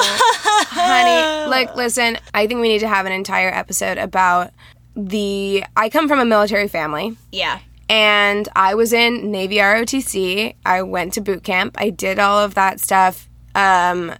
honey. 0.70 1.50
Like, 1.50 1.76
listen, 1.76 2.16
I 2.32 2.46
think 2.46 2.62
we 2.62 2.68
need 2.68 2.78
to 2.78 2.88
have 2.88 3.04
an 3.04 3.12
entire 3.12 3.50
episode 3.50 3.98
about 3.98 4.50
the. 4.96 5.62
I 5.76 5.90
come 5.90 6.08
from 6.08 6.20
a 6.20 6.24
military 6.24 6.68
family 6.68 7.18
yeah. 7.32 7.58
And 7.88 8.48
I 8.56 8.74
was 8.74 8.92
in 8.92 9.30
Navy 9.30 9.56
ROTC. 9.56 10.54
I 10.64 10.82
went 10.82 11.12
to 11.14 11.20
boot 11.20 11.44
camp. 11.44 11.76
I 11.78 11.90
did 11.90 12.18
all 12.18 12.38
of 12.38 12.54
that 12.54 12.80
stuff. 12.80 13.28
Um, 13.54 14.12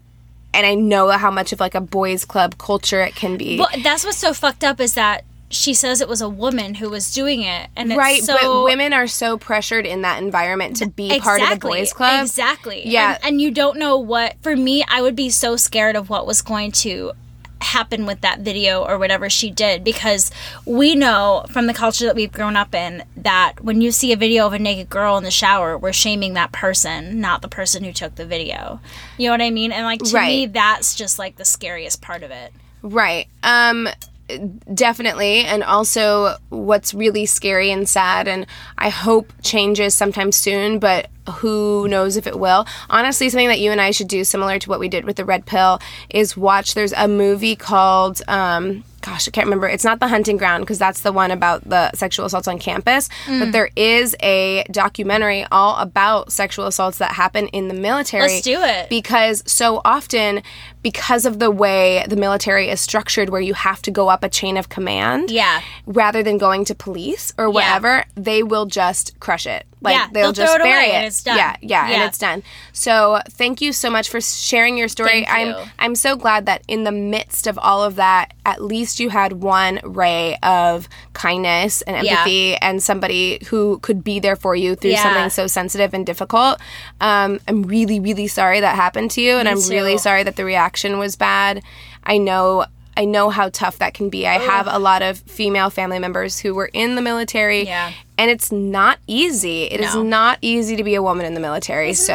and 0.55 0.67
I 0.67 0.75
know 0.75 1.11
how 1.11 1.31
much 1.31 1.53
of 1.53 1.61
like 1.61 1.75
a 1.75 1.81
boys' 1.81 2.25
club 2.25 2.57
culture 2.59 3.01
it 3.03 3.15
can 3.15 3.37
be. 3.37 3.59
Well, 3.59 3.69
that's 3.83 4.05
what's 4.05 4.17
so 4.17 4.33
fucked 4.33 4.65
up 4.65 4.81
is 4.81 4.95
that 4.95 5.25
she 5.49 5.75
says 5.75 6.01
it 6.01 6.09
was 6.09 6.21
a 6.21 6.29
woman 6.29 6.75
who 6.75 6.91
was 6.91 7.13
doing 7.13 7.43
it, 7.43 7.69
and 7.77 7.93
it's 7.93 7.99
right, 7.99 8.23
so 8.23 8.37
but 8.41 8.65
women 8.65 8.93
are 8.93 9.07
so 9.07 9.37
pressured 9.37 9.87
in 9.87 10.03
that 10.03 10.21
environment 10.23 10.77
to 10.77 10.89
be 10.89 11.21
part 11.21 11.41
of 11.41 11.51
the 11.51 11.57
boys' 11.57 11.93
club. 11.93 12.23
Exactly. 12.23 12.83
Yeah. 12.87 13.17
And, 13.17 13.25
and 13.25 13.41
you 13.41 13.51
don't 13.51 13.79
know 13.79 13.99
what. 13.99 14.37
For 14.43 14.57
me, 14.57 14.85
I 14.89 15.03
would 15.03 15.15
be 15.15 15.31
so 15.31 15.57
scared 15.57 15.95
of 15.95 16.09
what 16.09 16.27
was 16.27 16.43
going 16.43 16.73
to 16.73 17.13
happen 17.61 18.07
with 18.07 18.21
that 18.21 18.41
video 18.41 18.85
or 18.85 18.99
whatever 18.99 19.29
she 19.31 19.51
did 19.51 19.83
because 19.83 20.31
we 20.67 20.95
know 20.95 21.45
from 21.51 21.67
the 21.67 21.75
culture 21.75 22.05
that 22.05 22.15
we've 22.15 22.33
grown 22.33 22.55
up 22.57 22.75
in 22.75 23.03
that 23.17 23.55
when 23.63 23.81
you 23.81 23.91
see 23.91 24.13
a 24.13 24.17
video 24.17 24.47
of 24.47 24.53
a 24.53 24.59
naked 24.59 24.89
girl 24.91 25.17
in 25.17 25.25
the 25.25 25.31
shower 25.31 25.77
we're 25.77 25.93
shaming 25.93 26.35
that 26.35 26.53
person 26.53 27.21
not 27.21 27.41
the 27.43 27.49
person 27.49 27.83
who 27.83 27.93
took 27.93 28.15
the 28.17 28.27
video 28.27 28.79
you 29.17 29.27
know 29.27 29.33
what 29.33 29.41
i 29.43 29.51
mean 29.51 29.73
and 29.73 29.85
like 29.87 30.01
to 30.01 30.05
me 30.15 30.45
Right. 30.45 30.53
that's 30.53 30.95
just 30.95 31.19
like 31.19 31.37
the 31.37 31.45
scariest 31.45 32.01
part 32.03 32.23
of 32.23 32.31
it 32.31 32.53
Right. 32.83 33.27
Um 33.43 33.89
definitely 34.73 35.41
and 35.45 35.63
also 35.63 36.37
what's 36.49 36.93
really 36.95 37.27
scary 37.27 37.71
and 37.71 37.89
sad 37.89 38.29
and 38.29 38.47
I 38.79 38.89
hope 38.89 39.33
changes 39.43 39.95
sometime 39.95 40.33
soon 40.33 40.79
but 40.79 41.09
who 41.39 41.89
knows 41.89 42.17
if 42.17 42.29
it 42.29 42.39
will. 42.39 42.67
Honestly, 42.89 43.29
something 43.29 43.49
that 43.49 43.59
you 43.59 43.73
and 43.73 43.81
I 43.81 43.91
should 43.91 44.07
do 44.07 44.23
similar 44.23 44.61
to 44.61 44.69
what 44.71 44.79
we 44.79 44.89
did 44.89 45.05
with 45.05 45.17
the 45.17 45.25
red 45.25 45.45
pill 45.45 45.81
is 46.09 46.37
watch 46.37 46.75
there's 46.75 46.93
a 46.93 47.09
movie 47.09 47.57
called 47.57 48.23
um 48.29 48.85
gosh, 49.03 49.29
I 49.29 49.31
can't 49.31 49.47
remember. 49.47 49.69
It's 49.69 49.85
not 49.85 50.01
The 50.01 50.09
Hunting 50.09 50.37
Ground 50.37 50.65
because 50.65 50.81
that's 50.81 51.03
the 51.03 51.13
one 51.13 51.31
about 51.31 51.63
the 51.69 51.93
sexual 51.93 52.27
assaults 52.27 52.49
on 52.49 52.59
campus, 52.59 53.09
Mm. 53.27 53.39
but 53.39 53.53
there 53.53 53.71
is 53.77 54.17
a 54.21 54.65
documentary 54.73 55.47
all 55.53 55.77
about 55.77 56.33
sexual 56.33 56.67
assaults 56.67 56.99
that 56.99 57.13
happen 57.13 57.47
in 57.49 57.69
the 57.69 57.75
military. 57.75 58.23
Let's 58.25 58.41
do 58.41 58.61
it. 58.61 58.89
Because 58.89 59.45
so 59.47 59.81
often 59.85 60.43
because 60.91 61.27
of 61.27 61.41
the 61.41 61.51
way 61.51 62.05
the 62.07 62.15
military 62.27 62.69
is 62.69 62.81
structured 62.81 63.29
where 63.31 63.41
you 63.41 63.55
have 63.55 63.83
to 63.83 63.91
go 63.91 64.09
up 64.09 64.23
a 64.23 64.29
chain 64.29 64.57
of 64.57 64.69
command 64.69 65.33
Yeah. 65.33 65.61
rather 65.85 66.23
than 66.23 66.39
going 66.39 66.65
to 66.67 66.75
police 66.77 67.33
or 67.37 67.51
whatever 67.51 68.05
they 68.15 68.45
will 68.45 68.67
just 68.67 69.19
crush 69.19 69.47
it. 69.47 69.67
Like 69.83 69.95
Yeah, 69.97 70.07
they'll, 70.13 70.23
they'll 70.33 70.45
just 70.45 70.55
it 70.57 70.63
bury 70.63 70.87
it. 70.87 70.95
and 70.95 71.07
it's 71.07 71.23
done. 71.23 71.37
yeah, 71.37 71.57
yeah 71.61 71.87
and 71.91 72.03
it's 72.05 72.19
done. 72.19 72.43
So 72.73 73.21
thank 73.31 73.61
you 73.61 73.73
so 73.73 73.91
much 73.91 74.09
for 74.13 74.21
sharing 74.21 74.79
your 74.79 74.89
story. 74.97 75.27
I'm 75.27 75.55
i'm 75.85 75.95
so 75.97 76.15
glad 76.25 76.47
that 76.47 76.63
in 76.69 76.85
the 76.85 76.93
midst 76.93 77.47
of 77.51 77.59
all 77.59 77.83
of 77.89 77.97
that 77.97 78.33
at 78.53 78.63
least 78.63 79.01
you 79.01 79.09
had 79.11 79.31
one 79.43 79.81
ray 79.85 80.37
of 80.43 80.89
kindness 81.15 81.83
and 81.83 81.95
Yeah. 82.07 82.13
empathy 82.13 82.57
and 82.67 82.83
somebody 82.91 83.39
who 83.49 83.79
could 83.87 84.01
be 84.05 84.17
there 84.21 84.37
for 84.45 84.55
you 84.63 84.77
through 84.77 84.93
Yeah. 84.93 85.03
something 85.03 85.31
so 85.31 85.47
sensitive 85.61 85.93
and 85.95 86.05
difficult. 86.13 86.55
Um, 87.01 87.31
i'm 87.49 87.63
really 87.65 87.99
really 88.09 88.29
sorry 88.41 88.61
that 88.61 88.75
happened 88.77 89.11
to 89.17 89.21
you 89.27 89.35
and 89.41 89.47
Me 89.47 89.53
i'm 89.53 89.63
really 89.77 89.99
sorry 89.99 90.23
that 90.23 90.37
the 90.37 90.45
reaction 90.45 90.76
was 90.99 91.17
bad 91.17 91.63
i 92.05 92.19
know 92.19 92.65
I 92.99 93.05
know 93.05 93.29
how 93.29 93.51
tough 93.51 93.77
that 93.81 93.93
can 93.93 94.09
be. 94.09 94.27
I 94.27 94.39
have 94.39 94.67
a 94.67 94.79
lot 94.79 95.03
of 95.03 95.19
female 95.19 95.69
family 95.69 95.99
members 95.99 96.39
who 96.39 96.55
were 96.55 96.71
in 96.73 96.95
the 96.95 97.03
military, 97.03 97.65
Yeah. 97.67 97.93
and 98.17 98.31
it's 98.31 98.51
not 98.51 98.99
easy. 99.07 99.65
It 99.65 99.81
is 99.83 99.95
No. 99.95 100.03
not 100.03 100.39
easy 100.41 100.77
to 100.77 100.83
be 100.83 100.95
a 100.95 101.03
woman 101.03 101.27
in 101.27 101.35
the 101.35 101.41
military. 101.41 101.93
So, 101.93 102.15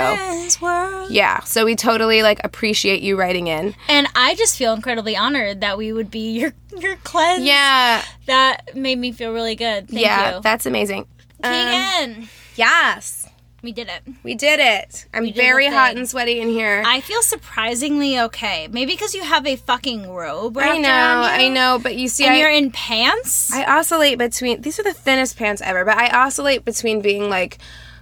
yeah. 1.07 1.41
So 1.41 1.65
we 1.65 1.75
totally 1.75 2.23
like 2.23 2.41
appreciate 2.43 3.03
you 3.03 3.15
writing 3.15 3.45
in. 3.45 3.75
And 3.89 4.07
I 4.15 4.33
just 4.33 4.57
feel 4.57 4.73
incredibly 4.73 5.15
honored 5.15 5.61
that 5.61 5.77
we 5.77 5.93
would 5.93 6.09
be 6.09 6.31
your 6.39 6.51
your 6.79 6.95
cleanse. 7.03 7.43
Yeah, 7.43 8.03
That 8.25 8.75
made 8.75 8.97
me 8.97 9.11
feel 9.11 9.33
really 9.33 9.53
good. 9.55 9.87
Thank 9.87 10.01
yeah, 10.01 10.37
you. 10.37 10.41
that's 10.41 10.65
amazing. 10.65 11.05
Um, 11.43 11.51
Keegan. 11.53 12.29
yes, 12.55 13.27
we 13.61 13.71
did 13.71 13.87
it. 13.89 14.01
we 14.23 14.33
did 14.35 14.59
it. 14.59 15.05
I'm 15.13 15.25
did 15.25 15.35
very 15.35 15.67
hot 15.67 15.95
and 15.95 16.07
sweaty 16.09 16.39
in 16.41 16.49
here. 16.49 16.83
I 16.85 17.01
feel 17.01 17.21
surprisingly 17.21 18.19
okay. 18.19 18.67
Maybe 18.71 18.93
because 18.93 19.13
you 19.13 19.23
have 19.23 19.45
a 19.45 19.55
fucking 19.55 20.09
robe 20.09 20.57
I 20.57 20.77
know. 20.77 20.89
I 20.89 21.47
know, 21.49 21.79
but 21.81 21.95
you 21.95 22.07
see, 22.07 22.25
And 22.25 22.33
I, 22.33 22.37
you're 22.39 22.49
in 22.49 22.71
pants. 22.71 23.51
I 23.53 23.63
oscillate 23.65 24.17
between 24.17 24.61
these 24.61 24.79
are 24.79 24.83
the 24.83 24.93
thinnest 24.93 25.37
pants 25.37 25.61
ever, 25.63 25.85
but 25.85 25.97
I 25.97 26.07
oscillate 26.09 26.65
between 26.65 27.01
being 27.01 27.29
like 27.29 27.59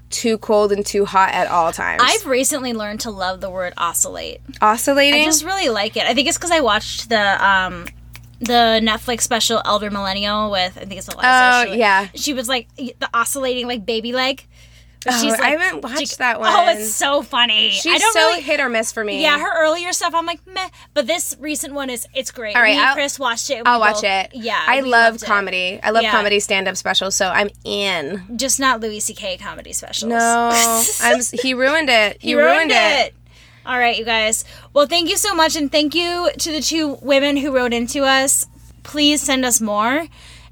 too 0.10 0.38
cold 0.40 0.72
and 0.72 0.86
too 0.86 1.06
hot 1.06 1.34
at 1.34 1.48
all 1.48 1.72
times. 1.72 2.02
I've 2.04 2.26
recently 2.26 2.74
learned 2.74 3.02
to 3.02 3.12
love 3.12 3.42
the 3.42 3.50
word 3.50 3.74
oscillate. 3.78 4.42
oscillating. 4.62 5.22
I 5.22 5.26
just 5.26 5.44
really 5.46 5.70
like 5.70 5.98
it. 5.98 6.04
I 6.04 6.14
think 6.14 6.28
it's 6.28 6.38
because 6.38 6.52
I 6.52 6.62
watched 6.62 7.10
the 7.10 7.46
um 7.46 7.86
the 8.40 8.80
Netflix 8.82 9.22
special 9.22 9.62
Elder 9.66 9.92
Millennial 9.92 10.50
with 10.50 10.78
I 10.78 10.86
think 10.86 11.00
it's 11.00 11.10
Iliza. 11.10 11.22
Oh, 11.24 11.66
She- 11.74 11.80
yeah. 11.80 12.08
She 12.16 12.34
was 12.34 12.48
like 12.48 12.68
the 12.78 13.10
oscillating 13.14 13.68
like 13.68 13.86
baby 13.86 14.14
leg. 14.14 14.46
But 15.06 15.14
Oh, 15.16 15.36
I 15.42 15.52
haven't 15.52 15.82
watched 15.82 16.18
that 16.18 16.42
one. 16.42 16.52
Oh, 16.54 16.68
it's 16.70 16.92
so 16.94 17.22
funny. 17.22 17.70
She's 17.70 17.86
I 17.96 17.98
don't 18.00 18.14
so 18.14 18.20
really, 18.30 18.42
hit 18.42 18.60
or 18.60 18.68
miss 18.68 18.92
for 18.92 19.04
me. 19.06 19.22
Yeah, 19.22 19.40
her 19.40 19.64
earlier 19.64 19.94
stuff, 19.94 20.14
I'm 20.14 20.26
like 20.26 20.46
meh. 20.46 20.68
But 20.94 21.08
this 21.08 21.38
recent 21.40 21.74
one 21.74 21.90
is 21.90 22.06
it's 22.14 22.32
great. 22.32 22.56
All 22.56 22.62
right, 22.62 22.74
Me 22.74 22.78
and 22.80 22.88
I'll- 22.90 22.96
Chris 22.96 23.18
watched 23.18 23.50
it. 23.50 23.64
I'll 23.66 23.80
we 23.80 23.88
watch 23.88 24.04
it. 24.04 24.32
Yeah, 24.34 24.62
I 24.68 24.82
love 24.82 24.90
loved 25.14 25.24
it. 25.24 25.26
comedy. 25.26 25.80
I 25.82 25.92
love 25.92 26.04
Yeah. 26.04 26.12
comedy 26.12 26.42
stand 26.42 26.68
up 26.68 26.76
specials, 26.76 27.16
so 27.16 27.28
I'm 27.30 27.50
in. 27.64 28.24
Just 28.36 28.60
not 28.60 28.82
Louis 28.82 29.00
C.K. 29.00 29.38
comedy 29.38 29.72
specials. 29.72 30.10
No, 30.10 30.50
I'm. 31.02 31.22
He 31.42 31.54
ruined 31.54 31.90
it. 31.90 32.18
He 32.22 32.36
ruined 32.36 32.72
it. 32.74 33.14
All 33.66 33.78
right, 33.78 33.98
you 33.98 34.04
guys. 34.04 34.44
Well, 34.74 34.86
thank 34.88 35.10
you 35.10 35.16
so 35.18 35.34
much, 35.34 35.56
and 35.56 35.72
thank 35.72 35.96
you 35.96 36.30
to 36.40 36.52
the 36.52 36.60
two 36.62 36.98
women 37.02 37.38
who 37.38 37.56
wrote 37.56 37.72
into 37.72 38.04
us. 38.04 38.48
Please 38.84 39.22
send 39.22 39.46
us 39.46 39.62
more. 39.62 40.08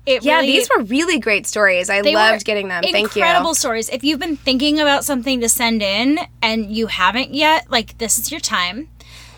It 0.07 0.23
Yeah, 0.23 0.35
really, 0.37 0.47
these 0.47 0.69
were 0.75 0.83
really 0.83 1.19
great 1.19 1.45
stories. 1.45 1.89
I 1.89 1.99
loved 1.99 2.45
getting 2.45 2.69
them. 2.69 2.81
Thank 2.81 2.95
you. 2.95 3.21
Incredible 3.21 3.53
stories. 3.53 3.89
If 3.89 4.03
you've 4.03 4.19
been 4.19 4.37
thinking 4.37 4.79
about 4.79 5.03
something 5.03 5.41
to 5.41 5.49
send 5.49 5.83
in 5.83 6.19
and 6.41 6.73
you 6.73 6.87
haven't 6.87 7.33
yet, 7.33 7.69
like 7.69 7.97
this 7.97 8.17
is 8.17 8.31
your 8.31 8.39
time. 8.39 8.87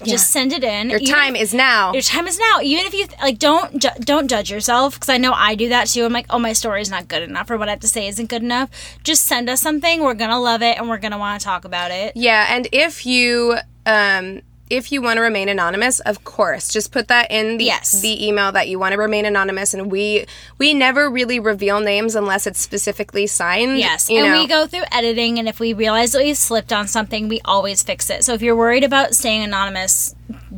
Just 0.05 0.29
send 0.31 0.53
it 0.53 0.63
in. 0.63 0.89
Your 0.91 0.99
Even 0.99 1.13
time 1.13 1.35
if- 1.35 1.41
is 1.41 1.53
now. 1.53 1.91
Your 1.91 2.01
time 2.01 2.25
is 2.25 2.39
now. 2.39 2.59
Even 2.61 2.85
if 2.85 2.93
you 2.93 3.05
like, 3.21 3.37
don't 3.37 3.79
ju- 3.81 3.89
don't 3.99 4.29
judge 4.29 4.49
yourself 4.49 4.93
because 4.93 5.09
I 5.09 5.17
know 5.17 5.33
I 5.33 5.55
do 5.55 5.67
that 5.69 5.87
too. 5.87 6.05
I'm 6.05 6.13
like, 6.13 6.27
oh, 6.29 6.39
my 6.39 6.53
story's 6.53 6.89
not 6.89 7.09
good 7.09 7.21
enough, 7.21 7.51
or 7.51 7.57
what 7.57 7.67
I 7.67 7.71
have 7.71 7.81
to 7.81 7.87
say 7.89 8.07
isn't 8.07 8.29
good 8.29 8.41
enough. 8.41 8.69
Just 9.03 9.25
send 9.25 9.49
us 9.49 9.59
something. 9.59 10.01
We're 10.01 10.13
gonna 10.13 10.39
love 10.39 10.61
it, 10.61 10.77
and 10.77 10.87
we're 10.87 10.99
gonna 10.99 11.17
want 11.17 11.41
to 11.41 11.43
talk 11.43 11.65
about 11.65 11.91
it. 11.91 12.13
Yeah, 12.15 12.45
and 12.49 12.69
if 12.71 13.05
you 13.05 13.57
um 13.85 14.41
if 14.69 14.91
you 14.91 15.01
want 15.01 15.17
to 15.17 15.21
remain 15.21 15.49
anonymous, 15.49 15.99
of 16.01 16.23
course, 16.23 16.67
just 16.71 16.91
put 16.91 17.07
that 17.07 17.31
in 17.31 17.57
the 17.57 17.65
Yes. 17.65 18.01
the 18.01 18.27
email 18.27 18.51
that 18.51 18.67
you 18.67 18.77
want 18.79 18.93
to 18.93 18.97
remain 18.99 19.25
anonymous 19.25 19.73
and 19.73 19.91
we 19.91 20.25
we 20.57 20.73
never 20.73 21.09
really 21.09 21.39
reveal 21.39 21.79
names 21.79 22.15
unless 22.15 22.45
it's 22.45 22.59
specifically 22.59 23.27
signed. 23.27 23.77
Yes, 23.79 24.09
and 24.09 24.25
know. 24.25 24.39
we 24.39 24.47
go 24.47 24.67
through 24.67 24.83
editing, 24.91 25.39
and 25.39 25.47
if 25.47 25.59
we 25.59 25.73
realize 25.73 26.11
that 26.11 26.23
we've 26.23 26.37
slipped 26.37 26.71
on 26.71 26.87
something, 26.87 27.27
we 27.27 27.41
always 27.45 27.83
fix 27.83 28.09
it. 28.09 28.23
So 28.23 28.33
if 28.33 28.41
you're 28.41 28.55
worried 28.55 28.83
about 28.83 29.15
staying 29.15 29.43
anonymous, 29.43 30.13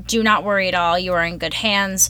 do 0.08 0.24
not 0.24 0.44
worry 0.44 0.68
at 0.68 0.76
all. 0.76 1.00
You 1.00 1.14
are 1.14 1.24
in 1.24 1.38
good 1.38 1.54
hands. 1.54 2.10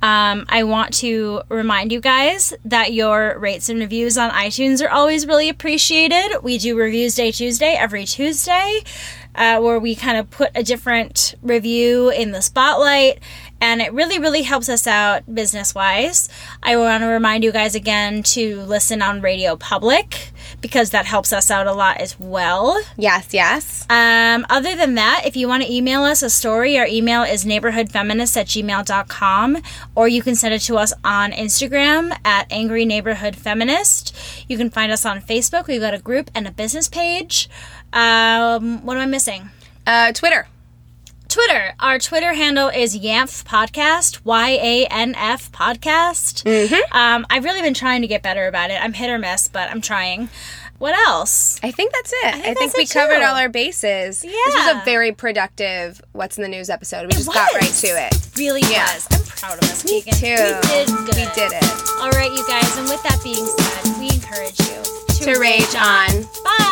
Um, 0.00 0.46
I 0.48 0.64
want 0.64 0.94
to 0.94 1.42
remind 1.48 1.92
you 1.92 2.00
guys 2.00 2.52
that 2.64 2.92
your 2.92 3.38
rates 3.38 3.68
and 3.68 3.78
reviews 3.78 4.18
on 4.18 4.30
iTunes 4.30 4.84
are 4.84 4.90
always 4.90 5.26
really 5.28 5.48
appreciated. 5.48 6.38
We 6.42 6.58
do 6.58 6.76
Reviews 6.76 7.14
Day 7.14 7.30
Tuesday 7.30 7.76
every 7.78 8.04
Tuesday. 8.04 8.80
Uh, 9.34 9.58
where 9.58 9.78
we 9.78 9.94
kind 9.94 10.18
of 10.18 10.28
put 10.28 10.50
a 10.54 10.62
different 10.62 11.34
review 11.40 12.10
in 12.10 12.32
the 12.32 12.42
spotlight 12.42 13.18
and 13.62 13.80
it 13.80 13.92
really, 13.92 14.18
really 14.18 14.42
helps 14.42 14.68
us 14.68 14.86
out 14.86 15.22
business 15.32 15.74
wise. 15.74 16.28
I 16.62 16.76
want 16.76 17.02
to 17.02 17.06
remind 17.06 17.44
you 17.44 17.52
guys 17.52 17.74
again 17.74 18.24
to 18.24 18.60
listen 18.62 19.00
on 19.00 19.22
Radio 19.22 19.56
Public 19.56 20.32
because 20.62 20.90
that 20.90 21.04
helps 21.04 21.32
us 21.32 21.50
out 21.50 21.66
a 21.66 21.72
lot 21.72 21.98
as 21.98 22.18
well. 22.18 22.80
Yes, 22.96 23.34
yes. 23.34 23.84
Um, 23.90 24.46
other 24.48 24.74
than 24.74 24.94
that, 24.94 25.24
if 25.26 25.36
you 25.36 25.48
want 25.48 25.64
to 25.64 25.70
email 25.70 26.04
us 26.04 26.22
a 26.22 26.30
story, 26.30 26.78
our 26.78 26.86
email 26.86 27.22
is 27.22 27.44
neighborhoodfeminist 27.44 28.36
at 28.36 28.46
gmail.com 28.46 29.58
or 29.94 30.08
you 30.08 30.22
can 30.22 30.34
send 30.34 30.54
it 30.54 30.60
to 30.60 30.76
us 30.76 30.94
on 31.04 31.32
Instagram 31.32 32.16
at 32.24 32.50
Angry 32.50 32.86
Neighborhood 32.86 33.36
Feminist. 33.36 34.16
You 34.48 34.56
can 34.56 34.70
find 34.70 34.90
us 34.90 35.04
on 35.04 35.20
Facebook. 35.20 35.66
We've 35.66 35.80
got 35.80 35.92
a 35.92 35.98
group 35.98 36.30
and 36.34 36.46
a 36.46 36.52
business 36.52 36.88
page. 36.88 37.50
Um, 37.92 38.86
what 38.86 38.96
am 38.96 39.02
I 39.02 39.06
missing? 39.06 39.50
Uh, 39.86 40.12
Twitter. 40.12 40.46
Twitter. 41.32 41.74
Our 41.80 41.98
Twitter 41.98 42.34
handle 42.34 42.68
is 42.68 42.98
Yanf 42.98 43.44
Podcast, 43.44 44.20
Y 44.24 44.50
A 44.50 44.86
N 44.90 45.14
F 45.16 45.50
Podcast. 45.50 46.44
Mm-hmm. 46.44 46.96
Um, 46.96 47.26
I've 47.30 47.44
really 47.44 47.62
been 47.62 47.74
trying 47.74 48.02
to 48.02 48.06
get 48.08 48.22
better 48.22 48.46
about 48.46 48.70
it. 48.70 48.82
I'm 48.82 48.92
hit 48.92 49.08
or 49.08 49.18
miss, 49.18 49.48
but 49.48 49.70
I'm 49.70 49.80
trying. 49.80 50.28
What 50.78 50.94
else? 51.08 51.58
I 51.62 51.70
think 51.70 51.92
that's 51.92 52.12
it. 52.12 52.34
I 52.34 52.40
think, 52.54 52.58
that's 52.58 52.76
we 52.76 52.86
covered 52.86 53.18
too. 53.20 53.24
all 53.24 53.36
our 53.36 53.48
bases. 53.48 54.24
Yeah. 54.24 54.32
This 54.32 54.54
was 54.56 54.76
a 54.76 54.84
very 54.84 55.12
productive 55.12 56.02
What's 56.12 56.36
in 56.36 56.42
the 56.42 56.48
News 56.48 56.68
episode. 56.68 57.02
We 57.02 57.10
It 57.12 57.12
just 57.24 57.32
got 57.32 57.54
right 57.54 57.62
to 57.72 57.86
it. 57.86 58.36
Really 58.36 58.60
Yeah. 58.62 58.92
was. 58.92 59.06
I'm 59.12 59.24
proud 59.24 59.58
of 59.62 59.70
us, 59.70 59.84
Me 59.84 60.02
Keegan. 60.02 60.18
too. 60.18 60.26
We 60.26 60.68
did 60.68 60.86
good. 60.88 61.16
We 61.16 61.24
did 61.34 61.52
it. 61.54 61.64
All 62.00 62.10
right, 62.10 62.30
you 62.32 62.44
guys. 62.48 62.76
And 62.76 62.88
with 62.88 63.02
that 63.04 63.20
being 63.22 63.46
said, 63.46 63.98
we 63.98 64.10
encourage 64.10 64.58
you 64.60 64.82
To 65.32 65.38
rage 65.40 65.74
on. 65.76 66.24
Bye. 66.44 66.71